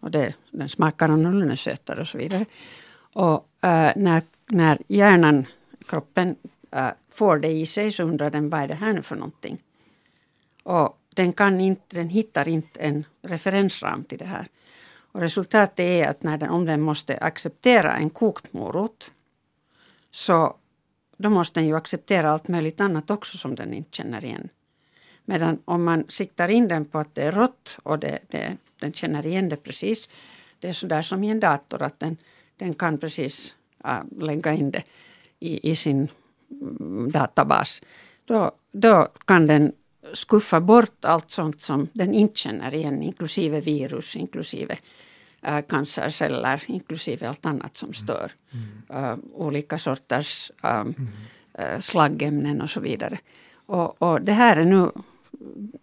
och 0.00 0.10
det, 0.10 0.34
den 0.50 0.68
smakar 0.68 1.08
annorlunda, 1.08 1.56
sötare 1.56 2.00
och 2.00 2.08
så 2.08 2.18
vidare. 2.18 2.44
Och 3.12 3.34
uh, 3.64 3.92
när, 3.96 4.22
när 4.46 4.78
hjärnan, 4.88 5.46
kroppen, 5.86 6.36
får 7.10 7.38
det 7.38 7.48
i 7.48 7.66
sig 7.66 7.92
så 7.92 8.02
undrar 8.02 8.30
den 8.30 8.48
vad 8.48 8.60
är 8.60 8.68
det 8.68 8.74
här 8.74 8.92
nu 8.92 9.02
för 9.02 9.16
någonting. 9.16 9.58
Och 10.62 10.98
den, 11.14 11.32
kan 11.32 11.60
inte, 11.60 11.96
den 11.96 12.08
hittar 12.08 12.48
inte 12.48 12.80
en 12.80 13.04
referensram 13.22 14.04
till 14.04 14.18
det 14.18 14.24
här. 14.24 14.48
Och 15.18 15.22
resultatet 15.22 15.80
är 15.80 16.08
att 16.08 16.22
när 16.22 16.38
den, 16.38 16.50
om 16.50 16.66
den 16.66 16.80
måste 16.80 17.18
acceptera 17.18 17.96
en 17.96 18.10
kokt 18.10 18.52
morot 18.52 19.12
så 20.10 20.56
då 21.16 21.30
måste 21.30 21.60
den 21.60 21.68
ju 21.68 21.76
acceptera 21.76 22.30
allt 22.30 22.48
möjligt 22.48 22.80
annat 22.80 23.10
också 23.10 23.38
som 23.38 23.54
den 23.54 23.74
inte 23.74 23.96
känner 23.96 24.24
igen. 24.24 24.48
Medan 25.24 25.58
om 25.64 25.84
man 25.84 26.04
siktar 26.08 26.48
in 26.48 26.68
den 26.68 26.84
på 26.84 26.98
att 26.98 27.14
det 27.14 27.22
är 27.22 27.32
rått 27.32 27.78
och 27.82 27.98
det, 27.98 28.18
det, 28.28 28.56
den 28.80 28.92
känner 28.92 29.26
igen 29.26 29.48
det 29.48 29.56
precis. 29.56 30.08
Det 30.58 30.68
är 30.68 30.72
sådär 30.72 31.02
som 31.02 31.24
i 31.24 31.30
en 31.30 31.40
dator 31.40 31.82
att 31.82 32.00
den, 32.00 32.16
den 32.56 32.74
kan 32.74 32.98
precis 32.98 33.54
äh, 33.84 34.00
lägga 34.18 34.52
in 34.52 34.70
det 34.70 34.82
i, 35.40 35.70
i 35.70 35.76
sin 35.76 36.08
mm, 36.50 37.10
databas. 37.10 37.82
Då, 38.24 38.52
då 38.72 39.08
kan 39.24 39.46
den 39.46 39.72
skuffa 40.12 40.60
bort 40.60 41.04
allt 41.04 41.30
sånt 41.30 41.60
som 41.60 41.88
den 41.92 42.14
inte 42.14 42.38
känner 42.38 42.74
igen, 42.74 43.02
inklusive 43.02 43.60
virus, 43.60 44.16
inklusive 44.16 44.78
äh, 45.42 45.62
cancerceller, 45.62 46.62
inklusive 46.66 47.28
allt 47.28 47.46
annat 47.46 47.76
som 47.76 47.92
stör. 47.92 48.32
Mm. 48.52 48.82
Äh, 49.04 49.16
olika 49.32 49.78
sorters 49.78 50.52
äh, 50.62 50.70
mm. 50.80 51.08
Äh, 51.54 51.80
slaggämnen 51.80 52.60
och 52.62 52.70
så 52.70 52.80
vidare. 52.80 53.18
Och, 53.66 54.02
och 54.02 54.22
det 54.22 54.32
här 54.32 54.56
är 54.56 54.64
nu 54.64 54.90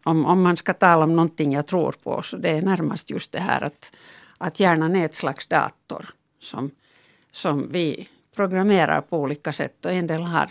om, 0.04 0.26
om 0.26 0.42
man 0.42 0.58
ska 0.58 0.74
tala 0.74 1.04
om 1.04 1.16
någonting 1.16 1.54
jag 1.54 1.68
tror 1.68 1.92
på 2.04 2.22
så 2.22 2.38
det 2.38 2.50
är 2.50 2.62
närmast 2.62 3.10
just 3.10 3.32
det 3.32 3.40
här 3.40 3.62
att, 3.62 3.96
att 4.38 4.60
hjärnan 4.60 4.96
är 4.96 5.06
ett 5.06 5.16
slags 5.16 5.48
dator 5.48 6.06
som, 6.40 6.72
som 7.32 7.72
vi 7.72 8.10
programmerar 8.36 9.02
på 9.02 9.20
olika 9.20 9.54
sätt 9.54 9.86
och 9.86 9.92
en 9.92 10.08
del 10.08 10.22
har 10.22 10.50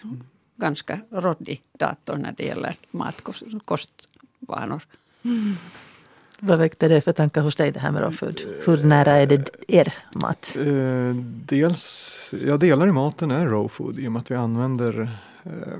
ganska 0.57 1.01
råddig 1.11 1.63
dator 1.79 2.17
när 2.17 2.33
det 2.33 2.45
gäller 2.45 2.77
matkostvanor. 2.91 4.83
Mm. 5.23 5.57
Vad 6.47 6.59
väckte 6.59 6.89
det 6.89 7.01
för 7.01 7.13
tankar 7.13 7.43
hos 7.43 7.57
dig 7.57 7.73
det 7.73 7.81
här 7.81 7.91
med 7.91 8.15
food? 8.15 8.41
Hur 8.65 8.83
nära 8.85 9.13
är 9.17 9.27
det 9.27 9.51
er 9.69 9.95
mat? 10.15 10.57
Eh, 10.57 11.15
dels, 11.47 12.35
jag 12.45 12.61
delar 12.61 12.89
i 12.89 12.93
maten 12.93 13.31
är 13.31 13.69
food 13.69 13.99
i 13.99 14.09
och 14.09 14.13
med 14.13 14.21
att 14.21 14.31
vi 14.31 14.35
använder 14.35 15.19
eh, 15.43 15.79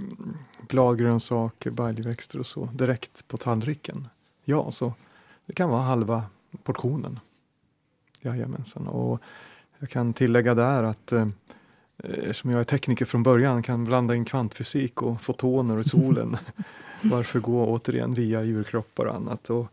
bladgrönsaker, 0.69 1.71
baljväxter 1.71 2.39
och 2.39 2.47
så 2.47 2.69
direkt 2.73 3.29
på 3.29 3.37
tallriken. 3.37 4.09
Ja, 4.45 4.71
så 4.71 4.93
det 5.47 5.53
kan 5.53 5.71
vara 5.71 5.83
halva 5.83 6.23
portionen. 6.63 7.21
Jajamensan. 8.21 8.89
Och 8.89 9.21
jag 9.79 9.91
kan 9.91 10.13
tillägga 10.13 10.55
där 10.55 10.83
att 10.83 11.13
eh, 11.13 11.29
eftersom 11.99 12.51
jag 12.51 12.61
är 12.61 12.65
tekniker 12.65 13.05
från 13.05 13.23
början 13.23 13.63
kan 13.63 13.85
blanda 13.85 14.15
in 14.15 14.25
kvantfysik 14.25 15.03
och 15.03 15.21
fotoner 15.21 15.77
och 15.77 15.87
solen. 15.87 16.37
Varför 17.03 17.39
gå 17.39 17.67
återigen 17.67 18.15
via 18.15 18.43
djurkroppar 18.43 19.07
och 19.07 19.15
annat. 19.15 19.51
Och 19.51 19.67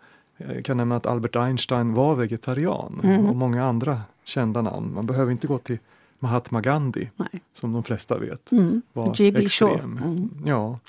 jag 0.47 0.65
kan 0.65 0.77
nämna 0.77 0.95
att 0.95 1.05
Albert 1.05 1.35
Einstein 1.35 1.93
var 1.93 2.15
vegetarian 2.15 3.01
mm. 3.03 3.25
och 3.25 3.35
många 3.35 3.65
andra 3.65 4.01
kända 4.23 4.61
namn. 4.61 4.93
Man 4.93 5.05
behöver 5.05 5.31
inte 5.31 5.47
gå 5.47 5.57
till 5.57 5.77
Mahatma 6.19 6.61
Gandhi, 6.61 7.09
Nej. 7.15 7.41
som 7.53 7.73
de 7.73 7.83
flesta 7.83 8.17
vet, 8.17 8.51
mm. 8.51 8.81
var 8.93 9.15
G.B. 9.15 9.43
extrem. 9.43 9.97
Mm. 9.97 10.29
Ja. 10.45 10.79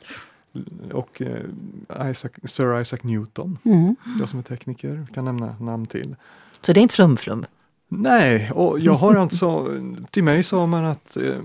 Och 0.93 1.23
eh, 1.23 2.11
Isaac, 2.11 2.31
Sir 2.45 2.81
Isaac 2.81 2.99
Newton, 3.03 3.59
mm. 3.65 3.97
jag 4.19 4.29
som 4.29 4.39
är 4.39 4.43
tekniker, 4.43 5.07
kan 5.15 5.25
nämna 5.25 5.57
namn 5.61 5.87
till. 5.87 6.17
Så 6.61 6.73
det 6.73 6.81
är 6.81 6.83
inte 6.83 6.95
flum-flum? 6.95 7.45
Nej, 7.89 8.51
och 8.55 8.81
jag 8.81 8.95
har 8.95 9.15
alltså, 9.15 9.69
till 10.11 10.25
mig 10.25 10.43
sa 10.43 10.67
man 10.67 10.85
att 10.85 11.17
eh, 11.17 11.39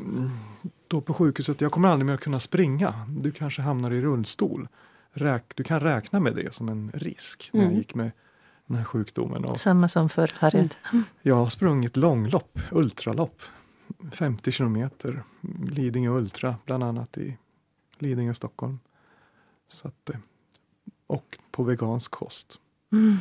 då 0.88 1.02
på 1.02 1.14
sjukhuset, 1.14 1.62
jag 1.62 1.72
kommer 1.72 1.90
aldrig 1.90 2.06
mer 2.06 2.18
kunna 2.18 2.40
springa. 2.40 2.94
Du 3.08 3.32
kanske 3.32 3.62
hamnar 3.62 3.92
i 3.92 4.02
rullstol. 4.02 4.68
Räk, 5.18 5.56
du 5.56 5.64
kan 5.64 5.80
räkna 5.80 6.20
med 6.20 6.36
det 6.36 6.54
som 6.54 6.70
en 6.70 6.92
risk 6.94 7.50
när 7.54 7.62
jag 7.62 7.68
mm. 7.68 7.78
gick 7.78 7.96
med 7.96 8.12
den 8.66 8.78
här 8.78 8.84
sjukdomen. 8.84 9.46
Och, 9.46 9.58
Samma 9.58 9.90
som 9.90 10.10
för 10.10 10.32
Harriet. 10.36 10.78
Jag 11.22 11.36
har 11.36 11.50
sprungit 11.50 11.98
långlopp, 11.98 12.60
ultralopp, 12.72 13.42
50 14.12 14.52
kilometer. 14.52 15.24
Lidingö 15.70 16.10
Ultra 16.10 16.56
bland 16.66 16.84
annat 16.84 17.18
i 17.18 17.38
Lidingö, 18.00 18.34
Stockholm. 18.34 18.80
Så 19.68 19.88
att, 19.88 20.10
eh, 20.10 20.16
och 21.08 21.38
på 21.52 21.64
vegansk 21.64 22.12
kost. 22.12 22.60
Mm. 22.92 23.18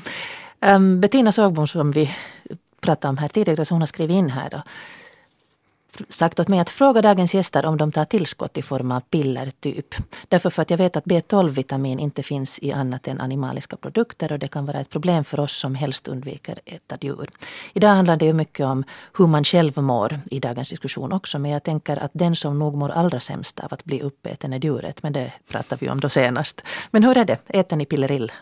Um, 0.61 1.01
Bettina 1.01 1.32
Sågbom 1.32 1.68
som 1.68 1.90
vi 1.90 2.16
pratade 2.80 3.09
om 3.09 3.18
här 3.18 3.28
tidigare, 3.28 3.64
så 3.64 3.74
hon 3.74 3.82
har 3.82 3.86
skrivit 3.86 4.14
in 4.14 4.30
här 4.30 4.51
då, 4.51 4.62
sagt 6.09 6.40
åt 6.40 6.49
mig 6.49 6.59
att 6.59 6.70
fråga 6.70 7.03
dagens 7.03 7.34
gäster 7.34 7.66
om 7.66 7.76
de 7.76 7.92
tar 7.92 8.05
tillskott 8.05 8.59
i 8.59 8.62
form 8.62 8.92
av 8.92 9.01
piller 9.01 9.53
typ. 9.61 9.94
Därför 10.28 10.51
för 10.51 10.62
att 10.62 10.70
jag 10.70 10.78
vet 10.78 10.97
att 10.97 11.05
B12-vitamin 11.05 11.99
inte 11.99 12.22
finns 12.22 12.59
i 12.62 12.72
annat 12.72 13.09
än 13.09 13.20
animaliska 13.20 13.76
produkter 13.76 14.32
och 14.32 14.38
det 14.38 14.49
kan 14.49 14.66
vara 14.66 14.80
ett 14.80 14.90
problem 14.90 15.24
för 15.24 15.40
oss 15.40 15.53
som 15.59 15.74
helst 15.74 16.09
undviker 16.09 16.59
äta 16.64 16.99
djur. 17.01 17.30
Idag 17.72 17.88
handlar 17.88 18.16
det 18.16 18.26
ju 18.26 18.32
mycket 18.32 18.66
om 18.66 18.84
hur 19.18 19.26
man 19.26 19.44
själv 19.44 19.78
mår 19.78 20.20
i 20.30 20.40
dagens 20.40 20.68
diskussion 20.70 21.12
också 21.12 21.38
men 21.38 21.51
jag 21.51 21.62
tänker 21.62 21.97
att 21.97 22.11
den 22.14 22.36
som 22.36 22.59
nog 22.59 22.74
mår 22.74 22.88
allra 22.88 23.20
sämst 23.20 23.61
av 23.61 23.74
att 23.74 23.84
bli 23.84 24.03
uppäten 24.03 24.53
är 24.53 24.59
djuret 24.59 25.03
men 25.03 25.12
det 25.12 25.32
pratade 25.51 25.84
vi 25.84 25.90
om 25.90 26.01
då 26.01 26.09
senast. 26.09 26.62
Men 26.90 27.05
hur 27.05 27.18
är 27.18 27.24
det, 27.24 27.38
äter 27.49 27.76
ni 27.76 27.86
pillerill? 27.86 28.32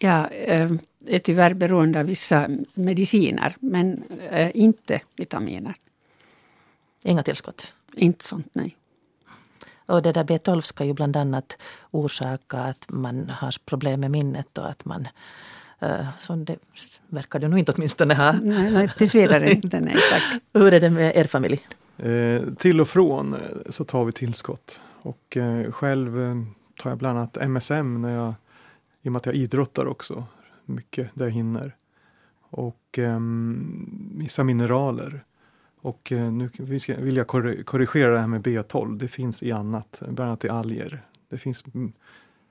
Jag 0.00 0.28
eh, 0.46 0.70
är 1.06 1.18
tyvärr 1.18 1.54
beroende 1.54 2.00
av 2.00 2.06
vissa 2.06 2.48
mediciner 2.74 3.56
men 3.60 4.02
eh, 4.30 4.50
inte 4.54 5.00
vitaminer. 5.16 5.74
Inga 7.02 7.22
tillskott? 7.22 7.72
Inte 7.92 8.24
sånt, 8.24 8.50
nej. 8.54 8.76
Och 9.86 10.02
det 10.02 10.12
där 10.12 10.24
B12 10.24 10.60
ska 10.60 10.84
ju 10.84 10.92
bland 10.92 11.16
annat 11.16 11.58
orsaka 11.90 12.58
att 12.58 12.84
man 12.88 13.30
har 13.30 13.56
problem 13.64 14.00
med 14.00 14.10
minnet 14.10 14.58
och 14.58 14.68
att 14.68 14.84
man 14.84 15.08
Uh, 15.82 16.08
så 16.20 16.34
det 16.34 16.56
verkar 17.08 17.38
du 17.38 17.48
nog 17.48 17.58
inte 17.58 17.72
åtminstone 17.72 18.14
ha. 18.14 18.32
Nej, 18.32 18.70
nej 18.70 18.90
tills 18.98 19.14
vidare 19.14 19.50
inte. 19.54 19.80
Nej, 19.80 19.96
tack. 20.10 20.22
Hur 20.52 20.74
är 20.74 20.80
det 20.80 20.90
med 20.90 21.16
er 21.16 21.24
familj? 21.24 21.66
Eh, 21.96 22.42
till 22.58 22.80
och 22.80 22.88
från 22.88 23.34
eh, 23.34 23.40
så 23.68 23.84
tar 23.84 24.04
vi 24.04 24.12
tillskott. 24.12 24.80
Och 25.02 25.36
eh, 25.36 25.72
själv 25.72 26.22
eh, 26.22 26.34
tar 26.82 26.90
jag 26.90 26.98
bland 26.98 27.18
annat 27.18 27.36
MSM 27.36 28.02
när 28.02 28.14
jag, 28.14 28.34
i 29.02 29.08
och 29.08 29.12
med 29.12 29.16
att 29.16 29.26
jag 29.26 29.34
idrottar 29.34 29.86
också, 29.86 30.24
mycket 30.64 31.10
där 31.14 31.24
jag 31.24 31.32
hinner. 31.32 31.76
Och 32.50 32.98
um, 32.98 34.14
vissa 34.18 34.44
mineraler. 34.44 35.24
Och 35.80 36.12
uh, 36.12 36.32
nu 36.32 36.50
vill 36.98 37.16
jag 37.16 37.26
korrigera 37.26 38.14
det 38.14 38.20
här 38.20 38.26
med 38.26 38.42
B12. 38.42 38.98
Det 38.98 39.08
finns 39.08 39.42
i 39.42 39.52
annat, 39.52 40.02
bland 40.08 40.20
annat 40.20 40.44
i 40.44 40.48
alger. 40.48 41.02
Det 41.28 41.38
finns 41.38 41.64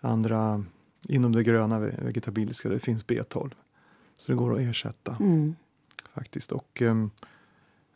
andra 0.01 0.65
inom 1.09 1.31
det 1.31 1.43
gröna 1.43 1.79
vegetabiliska, 1.79 2.69
det 2.69 2.79
finns 2.79 3.05
B12. 3.05 3.51
Så 4.17 4.31
det 4.31 4.35
går 4.37 4.53
att 4.53 4.59
ersätta. 4.59 5.17
Mm. 5.19 5.55
Faktiskt. 6.13 6.51
Och 6.51 6.81
um, 6.81 7.11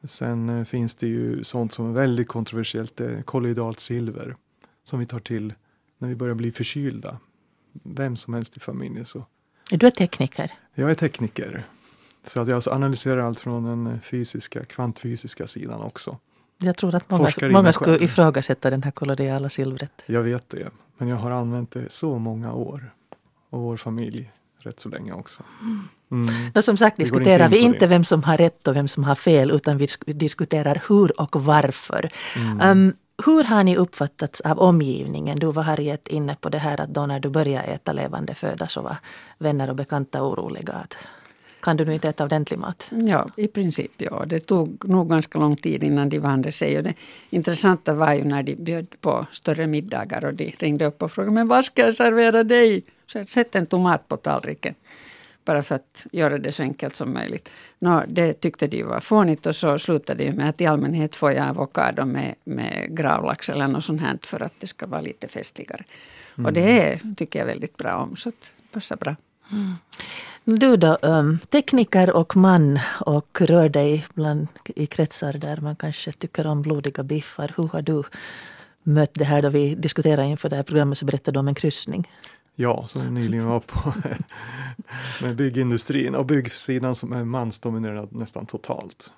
Sen 0.04 0.50
uh, 0.50 0.64
finns 0.64 0.96
det 0.96 1.08
ju 1.08 1.44
sånt 1.44 1.74
som 1.74 1.90
är 1.90 1.94
väldigt 1.94 2.28
kontroversiellt, 2.28 2.96
det 2.96 3.06
är 3.06 3.22
kolloidalt 3.22 3.80
silver. 3.80 4.36
Som 4.84 5.00
vi 5.00 5.06
tar 5.06 5.20
till 5.20 5.54
när 5.98 6.10
vi 6.10 6.16
börjar 6.16 6.36
bli 6.36 6.52
förkylda. 6.52 7.18
Vem 7.72 8.16
som 8.16 8.34
helst 8.34 8.58
i 8.58 8.60
familjen. 8.60 9.06
Så. 9.06 9.26
Är 9.72 9.78
du 9.78 9.92
tekniker? 9.92 10.52
Jag 10.74 10.92
är 10.92 10.96
tekniker. 10.96 11.66
Så 12.24 12.42
att 12.42 12.48
jag 12.48 12.64
analyserar 12.68 13.22
allt 13.22 13.40
från 13.40 13.64
den 13.64 14.00
fysiska, 14.02 14.66
kvantfysiska 14.66 15.48
sidan 15.48 15.82
också. 15.82 16.18
Jag 16.58 16.78
tror 16.78 16.96
att 16.96 17.10
många, 17.10 17.30
många 17.42 17.74
skulle 17.74 18.04
ifrågasätta 18.04 18.70
den 18.70 18.84
här 18.84 18.92
kolloidala 18.92 19.50
silvret. 19.50 20.02
Jag 20.06 20.22
vet 20.22 20.50
det, 20.50 20.70
men 20.98 21.08
jag 21.08 21.18
har 21.18 21.32
använt 21.32 21.72
det 21.72 21.92
så 21.92 22.20
många 22.20 22.54
år. 22.54 22.94
Och 23.50 23.60
vår 23.60 23.78
familj 23.78 24.32
rätt 24.58 24.80
så 24.80 24.90
länge 24.90 25.14
också. 25.14 25.44
Mm. 26.12 26.52
Då 26.54 26.62
som 26.62 26.78
sagt 26.78 26.98
diskuterar 26.98 27.50
vi 27.50 27.58
inte 27.58 27.88
vem 27.88 28.04
som 28.04 28.24
har 28.24 28.38
rätt 28.38 28.68
och 28.68 28.76
vem 28.76 28.88
som 28.88 29.04
har 29.04 29.16
fel 29.16 29.52
utan 29.52 29.78
vi 29.78 29.88
diskuterar 30.06 30.84
hur 30.88 31.22
och 31.22 31.44
varför. 31.44 32.10
Mm. 32.36 32.88
Um, 32.88 32.94
hur 33.26 33.44
har 33.44 33.64
ni 33.64 33.78
uppfattats 33.78 34.42
av 34.42 34.60
omgivningen? 34.60 35.40
Du 35.40 35.52
var 35.52 35.64
Harriet 35.64 36.08
inne 36.08 36.36
på 36.36 36.50
det 36.50 36.58
här 36.58 36.82
att 36.82 36.90
då 36.90 37.06
när 37.06 37.20
du 37.20 37.30
började 37.30 37.68
äta 37.68 37.94
levande 37.94 38.36
föda 38.36 38.68
så 38.68 38.82
var 38.82 38.98
vänner 39.38 39.70
och 39.70 39.76
bekanta 39.76 40.24
oroliga. 40.24 40.74
Att 40.74 40.98
kan 41.62 41.78
du 41.78 41.86
nu 41.86 41.94
inte 41.94 42.10
äta 42.10 42.24
ordentlig 42.24 42.60
mat? 42.60 42.88
Ja, 42.90 43.30
i 43.38 43.48
princip 43.48 43.92
ja. 43.98 44.24
Det 44.28 44.40
tog 44.40 44.90
nog 44.90 45.10
ganska 45.10 45.40
lång 45.40 45.56
tid 45.56 45.84
innan 45.84 46.10
de 46.10 46.20
vande 46.20 46.52
sig. 46.52 46.78
Och 46.78 46.84
det 46.84 46.94
intressanta 47.30 47.94
var 47.94 48.14
ju 48.14 48.24
när 48.24 48.44
de 48.44 48.56
bjöd 48.56 48.88
på 49.02 49.26
större 49.32 49.68
middagar 49.68 50.26
och 50.26 50.34
de 50.34 50.56
ringde 50.60 50.86
upp 50.86 51.02
och 51.02 51.12
frågade 51.12 51.34
men 51.34 51.48
vad 51.48 51.66
ska 51.66 51.82
jag 51.82 51.96
servera 51.96 52.44
dig? 52.44 52.84
Så 53.08 53.24
sätt 53.24 53.56
en 53.56 53.66
tomat 53.66 54.08
på 54.08 54.18
tallriken. 54.18 54.76
Bara 55.46 55.64
för 55.64 55.76
att 55.76 56.08
göra 56.12 56.38
det 56.38 56.52
så 56.52 56.64
enkelt 56.64 56.96
som 56.96 57.14
möjligt. 57.14 57.50
Nå, 57.80 58.04
det 58.08 58.34
tyckte 58.34 58.68
de 58.68 58.84
var 58.84 59.00
fånigt 59.00 59.46
och 59.46 59.56
så 59.56 59.80
slutade 59.80 60.24
det 60.24 60.34
med 60.34 60.50
att 60.50 60.62
i 60.62 60.66
allmänhet 60.66 61.16
får 61.16 61.32
jag 61.32 61.50
avokado 61.50 62.06
med, 62.06 62.36
med 62.44 62.98
gravlax 62.98 63.50
eller 63.50 63.68
något 63.68 63.84
sånt 63.84 64.02
här 64.02 64.20
för 64.24 64.44
att 64.44 64.54
det 64.60 64.68
ska 64.68 64.86
vara 64.86 65.02
lite 65.02 65.28
festligare. 65.28 65.84
Mm. 66.38 66.46
Och 66.46 66.54
det 66.54 66.82
är, 66.82 67.16
tycker 67.18 67.40
jag 67.40 67.46
väldigt 67.46 67.78
bra 67.78 67.96
om, 67.96 68.16
så 68.16 68.30
det 68.30 68.72
passar 68.72 68.96
bra. 68.96 69.16
Mm. 69.52 69.74
Du 70.44 70.78
då, 70.78 70.98
um, 71.02 71.40
tekniker 71.40 72.16
och 72.16 72.36
man 72.36 72.80
och 73.06 73.42
rör 73.42 73.70
dig 73.70 74.06
bland, 74.14 74.48
i 74.66 74.86
kretsar 74.86 75.34
där 75.34 75.58
man 75.58 75.76
kanske 75.76 76.12
tycker 76.12 76.48
om 76.48 76.62
blodiga 76.62 77.04
biffar. 77.04 77.54
Hur 77.58 77.68
har 77.68 77.82
du 77.82 78.04
mött 78.84 79.14
det 79.14 79.24
här 79.24 79.42
då 79.42 79.50
vi 79.50 79.76
diskuterade 79.76 80.28
inför 80.28 80.50
det 80.50 80.56
här 80.56 80.64
programmet 80.64 80.98
så 80.98 81.06
berättade 81.06 81.36
du 81.36 81.40
om 81.40 81.48
en 81.48 81.56
kryssning. 81.56 82.10
Ja, 82.56 82.88
som 82.88 83.14
nyligen 83.14 83.46
var 83.46 83.60
på 83.60 83.94
med 85.26 85.36
byggindustrin 85.36 86.16
och 86.16 86.26
byggsidan 86.26 86.96
som 86.96 87.14
är 87.14 87.24
mansdominerad 87.24 88.12
nästan 88.12 88.46
totalt. 88.46 89.14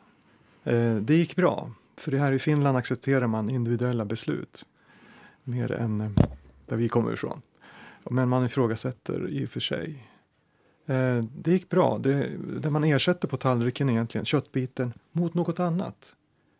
Eh, 0.64 0.96
det 0.96 1.16
gick 1.16 1.36
bra, 1.36 1.72
för 1.98 2.12
det 2.12 2.18
här 2.18 2.32
i 2.32 2.40
Finland 2.40 2.78
accepterar 2.78 3.28
man 3.28 3.50
individuella 3.50 4.06
beslut 4.06 4.66
mer 5.44 5.72
än 5.72 6.02
eh, 6.02 6.10
där 6.66 6.76
vi 6.76 6.90
kommer 6.90 7.14
ifrån. 7.14 7.42
Men 8.10 8.30
man 8.30 8.46
ifrågasätter 8.46 9.30
i 9.30 9.46
och 9.46 9.50
för 9.50 9.60
sig. 9.60 10.08
Eh, 10.86 11.26
det 11.36 11.52
gick 11.52 11.70
bra. 11.70 11.98
Det, 11.98 12.30
det 12.60 12.70
man 12.70 12.84
ersätter 12.84 13.28
på 13.28 13.38
tallriken 13.38 13.90
egentligen, 13.90 14.26
köttbiten, 14.26 14.94
mot 15.12 15.34
något 15.34 15.60
annat. 15.60 16.16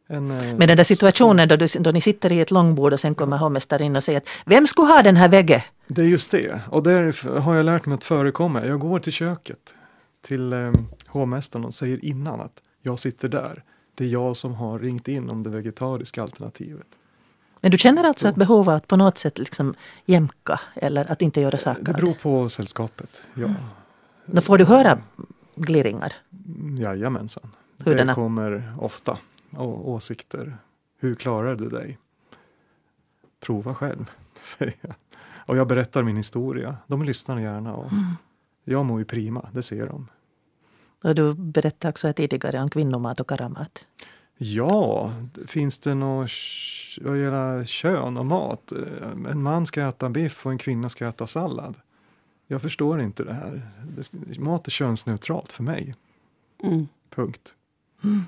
En, 0.08 0.32
eh, 0.32 0.56
Men 0.58 0.68
den 0.68 0.78
där 0.78 0.84
situationen 0.84 1.48
då, 1.48 1.56
du, 1.56 1.68
då 1.80 1.92
ni 1.92 2.02
sitter 2.02 2.32
i 2.32 2.40
ett 2.40 2.52
långbord 2.52 2.94
och 2.94 3.00
sen 3.00 3.16
kommer 3.16 3.38
hovmästaren 3.38 3.96
och 3.96 4.04
säger 4.04 4.18
att 4.18 4.28
vem 4.46 4.68
skulle 4.68 4.88
ha 4.88 5.02
den 5.02 5.16
här 5.16 5.30
väggen? 5.30 5.62
Det 5.88 6.02
är 6.02 6.06
just 6.06 6.32
det. 6.32 6.62
Och 6.70 6.84
där 6.84 7.40
har 7.40 7.56
jag 7.56 7.66
lärt 7.66 7.86
mig 7.86 7.96
att 7.96 8.04
förekomma. 8.04 8.66
Jag 8.66 8.80
går 8.80 9.00
till 9.00 9.14
köket 9.14 9.74
till 10.22 10.54
eh, 10.54 10.72
hovmästaren 11.08 11.66
och 11.66 11.74
säger 11.74 12.06
innan 12.06 12.42
att 12.42 12.62
jag 12.82 13.00
sitter 13.00 13.28
där. 13.28 13.64
Det 13.96 14.04
är 14.04 14.08
jag 14.08 14.38
som 14.38 14.54
har 14.54 14.80
ringt 14.80 15.08
in 15.08 15.30
om 15.30 15.44
det 15.44 15.50
vegetariska 15.50 16.22
alternativet. 16.22 16.88
Men 17.62 17.72
du 17.72 17.78
känner 17.78 18.04
alltså 18.04 18.28
ett 18.28 18.36
behov 18.36 18.70
av 18.70 18.76
att 18.76 18.88
på 18.88 18.96
något 18.96 19.18
sätt 19.18 19.38
liksom 19.38 19.76
jämka 20.06 20.60
eller 20.76 21.12
att 21.12 21.22
inte 21.22 21.42
göra 21.42 21.58
saker? 21.58 21.84
Det 21.84 21.94
beror 21.94 22.14
på 22.14 22.50
sällskapet, 22.50 23.24
ja. 23.34 23.44
Mm. 23.44 23.56
Då 24.26 24.42
får 24.42 24.58
du 24.58 24.66
höra 24.66 25.02
glirringar? 25.56 26.14
Jajamensan. 26.78 27.50
Hur 27.86 27.96
det 27.96 28.14
kommer 28.14 28.74
ofta 28.80 29.18
och 29.50 29.90
åsikter. 29.90 30.58
Hur 31.00 31.16
klarar 31.16 31.56
du 31.56 31.70
dig? 31.70 31.98
Prova 33.40 33.76
själv, 33.76 34.12
säger 34.40 34.76
jag. 34.82 34.94
Och 35.46 35.58
jag 35.58 35.68
berättar 35.68 36.04
min 36.04 36.18
historia. 36.18 36.78
De 36.88 37.04
lyssnar 37.04 37.40
gärna 37.40 37.74
och 37.74 37.92
mm. 37.92 38.06
jag 38.64 38.86
mår 38.86 39.00
ju 39.00 39.06
prima, 39.06 39.50
det 39.54 39.62
ser 39.62 39.88
de. 39.88 40.08
Och 41.04 41.16
du 41.16 41.34
berättade 41.34 41.92
också 41.92 42.14
tidigare 42.14 42.60
om 42.62 42.70
kvinnomat 42.70 43.20
och 43.20 43.30
karamat. 43.30 43.86
Ja, 44.38 45.12
finns 45.48 45.80
det 45.80 45.94
något 45.94 46.32
vad 47.02 47.20
gäller 47.20 47.66
kön 47.66 48.18
och 48.18 48.26
mat? 48.26 48.72
En 49.32 49.44
man 49.44 49.66
ska 49.66 49.88
äta 49.88 50.10
biff 50.10 50.46
och 50.46 50.52
en 50.52 50.58
kvinna 50.58 50.90
ska 50.90 51.08
äta 51.08 51.28
sallad. 51.28 51.76
Jag 52.48 52.62
förstår 52.62 53.02
inte 53.02 53.24
det 53.24 53.34
här. 53.34 53.62
Mat 54.40 54.68
är 54.68 54.72
könsneutralt 54.72 55.52
för 55.52 55.64
mig. 55.64 55.96
Mm. 56.64 56.88
Punkt. 57.10 57.54
Mm. 58.04 58.24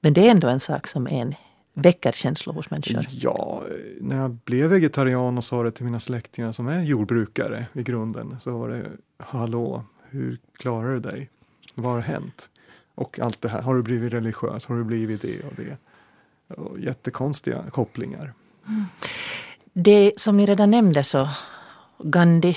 Men 0.00 0.12
det 0.12 0.26
är 0.26 0.30
ändå 0.30 0.48
en 0.48 0.60
sak 0.60 0.86
som 0.86 1.06
en 1.10 1.34
väcker 1.74 2.12
känslor 2.12 2.54
hos 2.54 2.70
människor. 2.70 3.06
Ja, 3.10 3.62
när 4.00 4.16
jag 4.16 4.30
blev 4.30 4.70
vegetarian 4.70 5.38
och 5.38 5.44
sa 5.44 5.62
det 5.62 5.70
till 5.70 5.84
mina 5.84 6.00
släktingar 6.00 6.52
som 6.52 6.68
är 6.68 6.82
jordbrukare 6.82 7.66
i 7.72 7.82
grunden 7.82 8.40
så 8.40 8.58
var 8.58 8.68
det 8.68 8.90
Hallå, 9.18 9.84
hur 10.08 10.38
klarar 10.52 10.94
du 10.94 11.00
dig? 11.00 11.30
Vad 11.74 11.92
har 11.92 12.00
hänt? 12.00 12.50
Och 12.94 13.20
allt 13.20 13.40
det 13.40 13.48
här, 13.48 13.62
har 13.62 13.74
du 13.74 13.82
blivit 13.82 14.12
religiös? 14.12 14.66
Har 14.66 14.76
du 14.76 14.84
blivit 14.84 15.22
det 15.22 15.40
och 15.40 15.52
det? 15.56 15.76
Och 16.56 16.80
jättekonstiga 16.80 17.64
kopplingar. 17.70 18.32
Mm. 18.68 18.84
Det 19.72 20.12
som 20.16 20.36
ni 20.36 20.46
redan 20.46 20.70
nämnde 20.70 21.04
så 21.04 21.28
Gandhi 21.98 22.56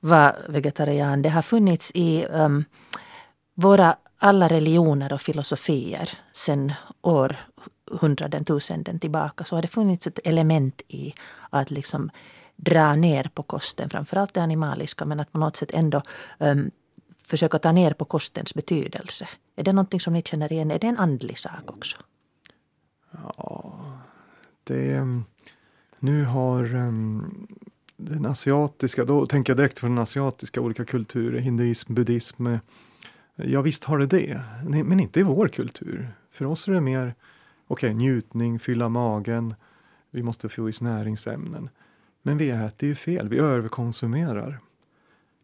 var 0.00 0.36
vegetarian. 0.48 1.22
Det 1.22 1.28
har 1.28 1.42
funnits 1.42 1.90
i 1.94 2.24
um, 2.24 2.64
våra 3.54 3.96
alla 4.18 4.48
religioner 4.48 5.12
och 5.12 5.20
filosofier 5.20 6.10
sedan 6.32 6.72
århundraden, 7.02 8.44
tusenden 8.44 8.98
tillbaka 8.98 9.44
så 9.44 9.54
har 9.54 9.62
det 9.62 9.68
funnits 9.68 10.06
ett 10.06 10.18
element 10.24 10.82
i 10.88 11.14
att 11.50 11.70
liksom 11.70 12.10
dra 12.56 12.94
ner 12.94 13.30
på 13.34 13.42
kosten, 13.42 13.90
framförallt 13.90 14.34
det 14.34 14.42
animaliska, 14.42 15.04
men 15.04 15.20
att 15.20 15.32
på 15.32 15.38
något 15.38 15.56
sätt 15.56 15.70
ändå 15.74 16.02
um, 16.38 16.70
försöka 17.26 17.58
ta 17.58 17.72
ner 17.72 17.92
på 17.92 18.04
kostens 18.04 18.54
betydelse. 18.54 19.28
Är 19.56 19.62
det 19.64 19.72
någonting 19.72 20.00
som 20.00 20.12
ni 20.12 20.22
känner 20.22 20.52
igen? 20.52 20.70
Är 20.70 20.78
det 20.78 20.86
en 20.86 20.98
andlig 20.98 21.38
sak 21.38 21.62
också? 21.66 21.96
Ja, 23.10 23.80
det... 24.64 24.98
Um, 24.98 25.24
nu 26.00 26.24
har 26.24 26.74
um, 26.74 27.48
den 27.98 28.26
asiatiska, 28.26 29.04
då 29.04 29.26
tänker 29.26 29.50
jag 29.50 29.56
direkt 29.56 29.80
på 29.80 29.86
den 29.86 29.98
asiatiska 29.98 30.60
olika 30.60 30.84
kulturer, 30.84 31.40
hinduism, 31.40 31.94
buddhism, 31.94 32.46
Ja 33.42 33.62
visst 33.62 33.84
har 33.84 33.98
det 33.98 34.06
det, 34.06 34.40
men 34.64 35.00
inte 35.00 35.20
i 35.20 35.22
vår 35.22 35.48
kultur. 35.48 36.08
För 36.30 36.44
oss 36.44 36.68
är 36.68 36.72
det 36.72 36.80
mer 36.80 37.14
okej, 37.66 37.88
okay, 37.88 37.94
njutning, 37.94 38.58
fylla 38.58 38.88
magen, 38.88 39.54
vi 40.10 40.22
måste 40.22 40.48
få 40.48 40.68
i 40.68 40.70
oss 40.70 40.80
näringsämnen. 40.80 41.70
Men 42.22 42.38
vi 42.38 42.50
äter 42.50 42.88
ju 42.88 42.94
fel, 42.94 43.28
vi 43.28 43.38
överkonsumerar. 43.38 44.58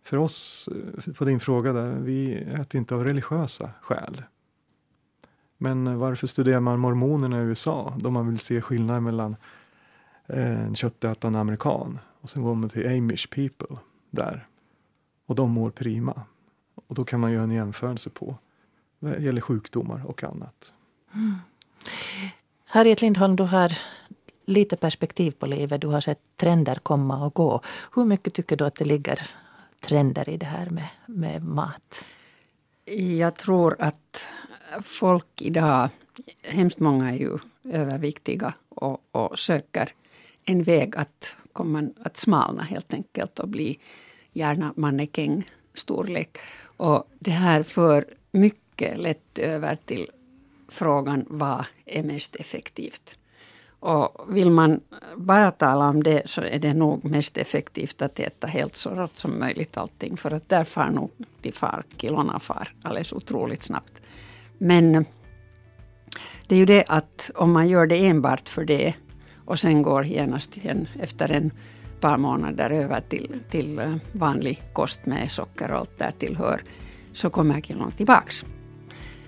För 0.02 0.16
oss, 0.16 0.68
eh, 1.06 1.12
på 1.12 1.24
din 1.24 1.40
fråga 1.40 1.72
där, 1.72 1.98
vi 1.98 2.34
äter 2.34 2.78
inte 2.78 2.94
av 2.94 3.04
religiösa 3.04 3.70
skäl. 3.80 4.22
Men 5.58 5.98
varför 5.98 6.26
studerar 6.26 6.60
man 6.60 6.80
mormonerna 6.80 7.42
i 7.42 7.44
USA 7.44 7.96
då 8.00 8.10
man 8.10 8.28
vill 8.28 8.38
se 8.38 8.60
skillnad 8.60 9.02
mellan 9.02 9.36
eh, 10.26 10.60
en 10.60 10.74
köttätande 10.74 11.38
amerikan 11.38 11.98
och 12.24 12.30
sen 12.30 12.42
går 12.42 12.54
man 12.54 12.68
till 12.68 12.86
amish 12.86 13.30
people 13.30 13.76
där. 14.10 14.46
Och 15.26 15.34
de 15.34 15.50
mår 15.50 15.70
prima. 15.70 16.22
Och 16.74 16.94
då 16.94 17.04
kan 17.04 17.20
man 17.20 17.32
göra 17.32 17.42
en 17.42 17.50
jämförelse 17.50 18.10
på 18.10 18.36
vad 18.98 19.22
gäller 19.22 19.40
sjukdomar 19.40 20.06
och 20.06 20.24
annat. 20.24 20.74
Mm. 21.14 21.34
Harriet 22.64 23.02
Lindholm, 23.02 23.36
du 23.36 23.42
har 23.42 23.78
lite 24.44 24.76
perspektiv 24.76 25.30
på 25.30 25.46
livet. 25.46 25.80
Du 25.80 25.86
har 25.86 26.00
sett 26.00 26.20
trender 26.36 26.74
komma 26.74 27.26
och 27.26 27.34
gå. 27.34 27.60
Hur 27.94 28.04
mycket 28.04 28.34
tycker 28.34 28.56
du 28.56 28.64
att 28.64 28.74
det 28.74 28.84
ligger 28.84 29.30
trender 29.80 30.28
i 30.28 30.36
det 30.36 30.46
här 30.46 30.70
med, 30.70 30.88
med 31.06 31.42
mat? 31.42 32.04
Jag 33.18 33.36
tror 33.36 33.76
att 33.78 34.28
folk 34.82 35.42
idag, 35.42 35.88
hemskt 36.42 36.78
många 36.78 37.12
är 37.12 37.16
ju 37.16 37.38
överviktiga 37.64 38.54
och, 38.68 39.00
och 39.10 39.38
söker 39.38 39.88
en 40.44 40.62
väg 40.62 40.96
att 40.96 41.36
kommer 41.54 41.72
man 41.72 41.94
att 42.04 42.16
smalna 42.16 42.62
helt 42.62 42.94
enkelt 42.94 43.38
och 43.38 43.48
bli 43.48 43.78
gärna 44.32 44.72
mannekängstorlek. 44.76 46.38
Och 46.76 47.08
det 47.18 47.30
här 47.30 47.62
för 47.62 48.04
mycket 48.30 48.98
lätt 48.98 49.38
över 49.38 49.78
till 49.86 50.10
frågan 50.68 51.24
vad 51.28 51.64
är 51.86 52.02
mest 52.02 52.36
effektivt. 52.36 53.18
Och 53.80 54.36
vill 54.36 54.50
man 54.50 54.80
bara 55.16 55.50
tala 55.50 55.88
om 55.88 56.02
det 56.02 56.22
så 56.26 56.40
är 56.40 56.58
det 56.58 56.74
nog 56.74 57.04
mest 57.04 57.36
effektivt 57.36 58.02
att 58.02 58.20
äta 58.20 58.46
helt 58.46 58.76
så 58.76 58.90
rått 58.90 59.16
som 59.16 59.38
möjligt 59.38 59.76
allting. 59.76 60.16
För 60.16 60.30
att 60.30 60.48
där 60.48 60.64
far 60.64 60.90
nog 60.90 61.10
de 61.40 61.52
far, 61.52 61.84
kilona 61.96 62.38
far 62.38 62.68
alldeles 62.82 63.12
otroligt 63.12 63.62
snabbt. 63.62 64.02
Men 64.58 65.04
det 66.46 66.54
är 66.54 66.58
ju 66.58 66.66
det 66.66 66.84
att 66.88 67.30
om 67.34 67.52
man 67.52 67.68
gör 67.68 67.86
det 67.86 68.06
enbart 68.06 68.48
för 68.48 68.64
det 68.64 68.94
och 69.44 69.58
sen 69.58 69.82
går 69.82 70.04
genast 70.04 70.56
igen 70.56 70.88
efter 71.00 71.32
en 71.32 71.50
par 72.00 72.16
månader 72.16 72.70
över 72.70 73.00
till, 73.00 73.40
till 73.50 73.78
eh, 73.78 73.96
vanlig 74.12 74.60
kost 74.72 75.06
med 75.06 75.30
socker 75.30 75.70
och 75.70 75.78
allt 75.78 75.98
där 75.98 76.12
tillhör, 76.18 76.60
så 77.12 77.30
kommer 77.30 77.60
kilon 77.60 77.92
tillbaks. 77.92 78.44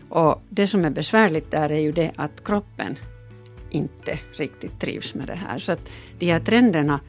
Och 0.09 0.43
det 0.49 0.67
som 0.67 0.85
är 0.85 0.91
besvärligt 0.91 1.51
där 1.51 1.73
är 1.73 1.81
ju 1.81 1.93
det 1.93 2.13
att 2.17 2.45
kroppen 2.45 2.97
inte 3.71 4.19
riktigt 4.33 4.81
trivs 4.81 5.15
med 5.15 5.27
det 5.27 5.35
här. 5.35 5.59
Så 5.59 5.73
att 5.73 5.89
de 6.19 6.33
här 6.33 6.41
trenderna 6.41 7.01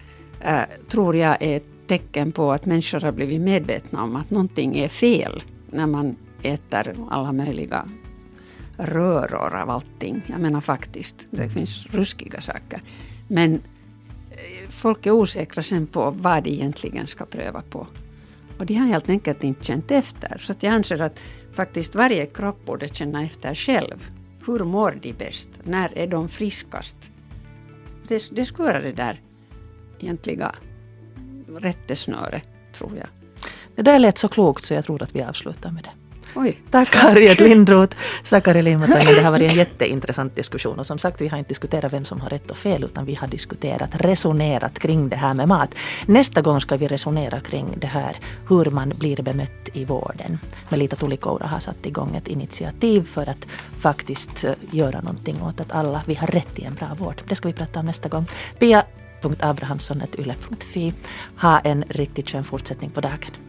äh, 0.41 0.61
tror 0.87 1.15
jag 1.15 1.37
är 1.41 1.57
ett 1.57 1.87
tecken 1.87 2.31
på 2.31 2.51
att 2.51 2.65
människor 2.65 2.99
har 2.99 3.11
blivit 3.11 3.41
medvetna 3.41 4.03
om 4.03 4.15
att 4.15 4.29
någonting 4.29 4.77
är 4.77 4.87
fel 4.87 5.43
när 5.69 5.85
man 5.85 6.15
äter 6.41 6.95
alla 7.09 7.31
möjliga 7.31 7.85
röror 8.77 9.55
av 9.55 9.69
allting. 9.69 10.21
Jag 10.27 10.39
menar 10.39 10.61
faktiskt, 10.61 11.27
det 11.31 11.49
finns 11.49 11.85
ruskiga 11.85 12.41
saker. 12.41 12.81
Men 13.27 13.53
eh, 14.31 14.69
folk 14.69 15.05
är 15.05 15.11
osäkra 15.11 15.63
sen 15.63 15.87
på 15.87 16.11
vad 16.11 16.43
de 16.43 16.49
egentligen 16.49 17.07
ska 17.07 17.25
pröva 17.25 17.61
på. 17.69 17.87
Och 18.59 18.65
de 18.65 18.73
har 18.73 18.87
helt 18.87 19.09
enkelt 19.09 19.43
inte 19.43 19.63
känt 19.63 19.91
efter. 19.91 20.37
Så 20.37 20.53
jag 20.59 20.73
anser 20.73 21.01
att 21.01 21.19
faktiskt 21.53 21.95
varje 21.95 22.25
kropp 22.25 22.65
borde 22.65 22.87
känna 22.87 23.23
efter 23.23 23.55
själv. 23.55 24.11
Hur 24.45 24.59
mår 24.59 24.99
de 25.01 25.13
bäst? 25.13 25.49
När 25.63 25.97
är 25.97 26.07
de 26.07 26.29
friskast? 26.29 27.11
Det, 28.07 28.29
det 28.31 28.45
skulle 28.45 28.67
vara 28.67 28.81
det 28.81 28.91
där 28.91 29.21
egentliga 29.99 30.55
rättesnöret, 31.47 32.47
tror 32.73 32.97
jag. 32.97 33.07
Det 33.75 33.81
där 33.81 33.99
lät 33.99 34.17
så 34.17 34.27
klokt 34.27 34.65
så 34.65 34.73
jag 34.73 34.85
tror 34.85 35.03
att 35.03 35.15
vi 35.15 35.23
avslutar 35.23 35.71
med 35.71 35.83
det. 35.83 35.96
Oj. 36.39 36.57
Tack 36.69 36.95
Harriet 36.95 37.39
Lindroth, 37.39 37.97
Sakari 38.23 38.61
Limatangen. 38.61 39.15
Det 39.15 39.21
har 39.21 39.31
varit 39.31 39.51
en 39.51 39.57
jätteintressant 39.57 40.35
diskussion. 40.35 40.79
Och 40.79 40.87
som 40.87 40.99
sagt, 40.99 41.21
vi 41.21 41.27
har 41.27 41.37
inte 41.37 41.49
diskuterat 41.49 41.93
vem 41.93 42.05
som 42.05 42.21
har 42.21 42.29
rätt 42.29 42.51
och 42.51 42.57
fel, 42.57 42.83
utan 42.83 43.05
vi 43.05 43.15
har 43.15 43.27
diskuterat, 43.27 43.89
resonerat 43.93 44.79
kring 44.79 45.09
det 45.09 45.15
här 45.15 45.33
med 45.33 45.47
mat. 45.47 45.75
Nästa 46.05 46.41
gång 46.41 46.61
ska 46.61 46.77
vi 46.77 46.87
resonera 46.87 47.39
kring 47.39 47.67
det 47.77 47.87
här 47.87 48.17
hur 48.49 48.65
man 48.65 48.93
blir 48.97 49.21
bemött 49.21 49.69
i 49.73 49.85
vården. 49.85 50.39
Melita 50.69 50.95
Tulikoura 50.95 51.47
har 51.47 51.59
satt 51.59 51.85
igång 51.85 52.15
ett 52.15 52.27
initiativ 52.27 53.07
för 53.13 53.29
att 53.29 53.47
faktiskt 53.79 54.43
eh, 54.43 54.53
göra 54.71 55.01
någonting 55.01 55.41
åt 55.41 55.59
att 55.59 55.71
alla, 55.71 56.01
vi 56.05 56.13
har 56.13 56.27
rätt 56.27 56.55
till 56.55 56.65
en 56.65 56.75
bra 56.75 56.95
vård. 56.99 57.21
Det 57.29 57.35
ska 57.35 57.47
vi 57.47 57.53
prata 57.53 57.79
om 57.79 57.85
nästa 57.85 58.09
gång. 58.09 58.25
Pia 58.59 58.83
abrahamsson.yle.fi. 59.39 60.93
Ha 61.41 61.59
en 61.59 61.83
riktigt 61.89 62.29
skön 62.29 62.43
fortsättning 62.43 62.89
på 62.89 63.01
dagen. 63.01 63.46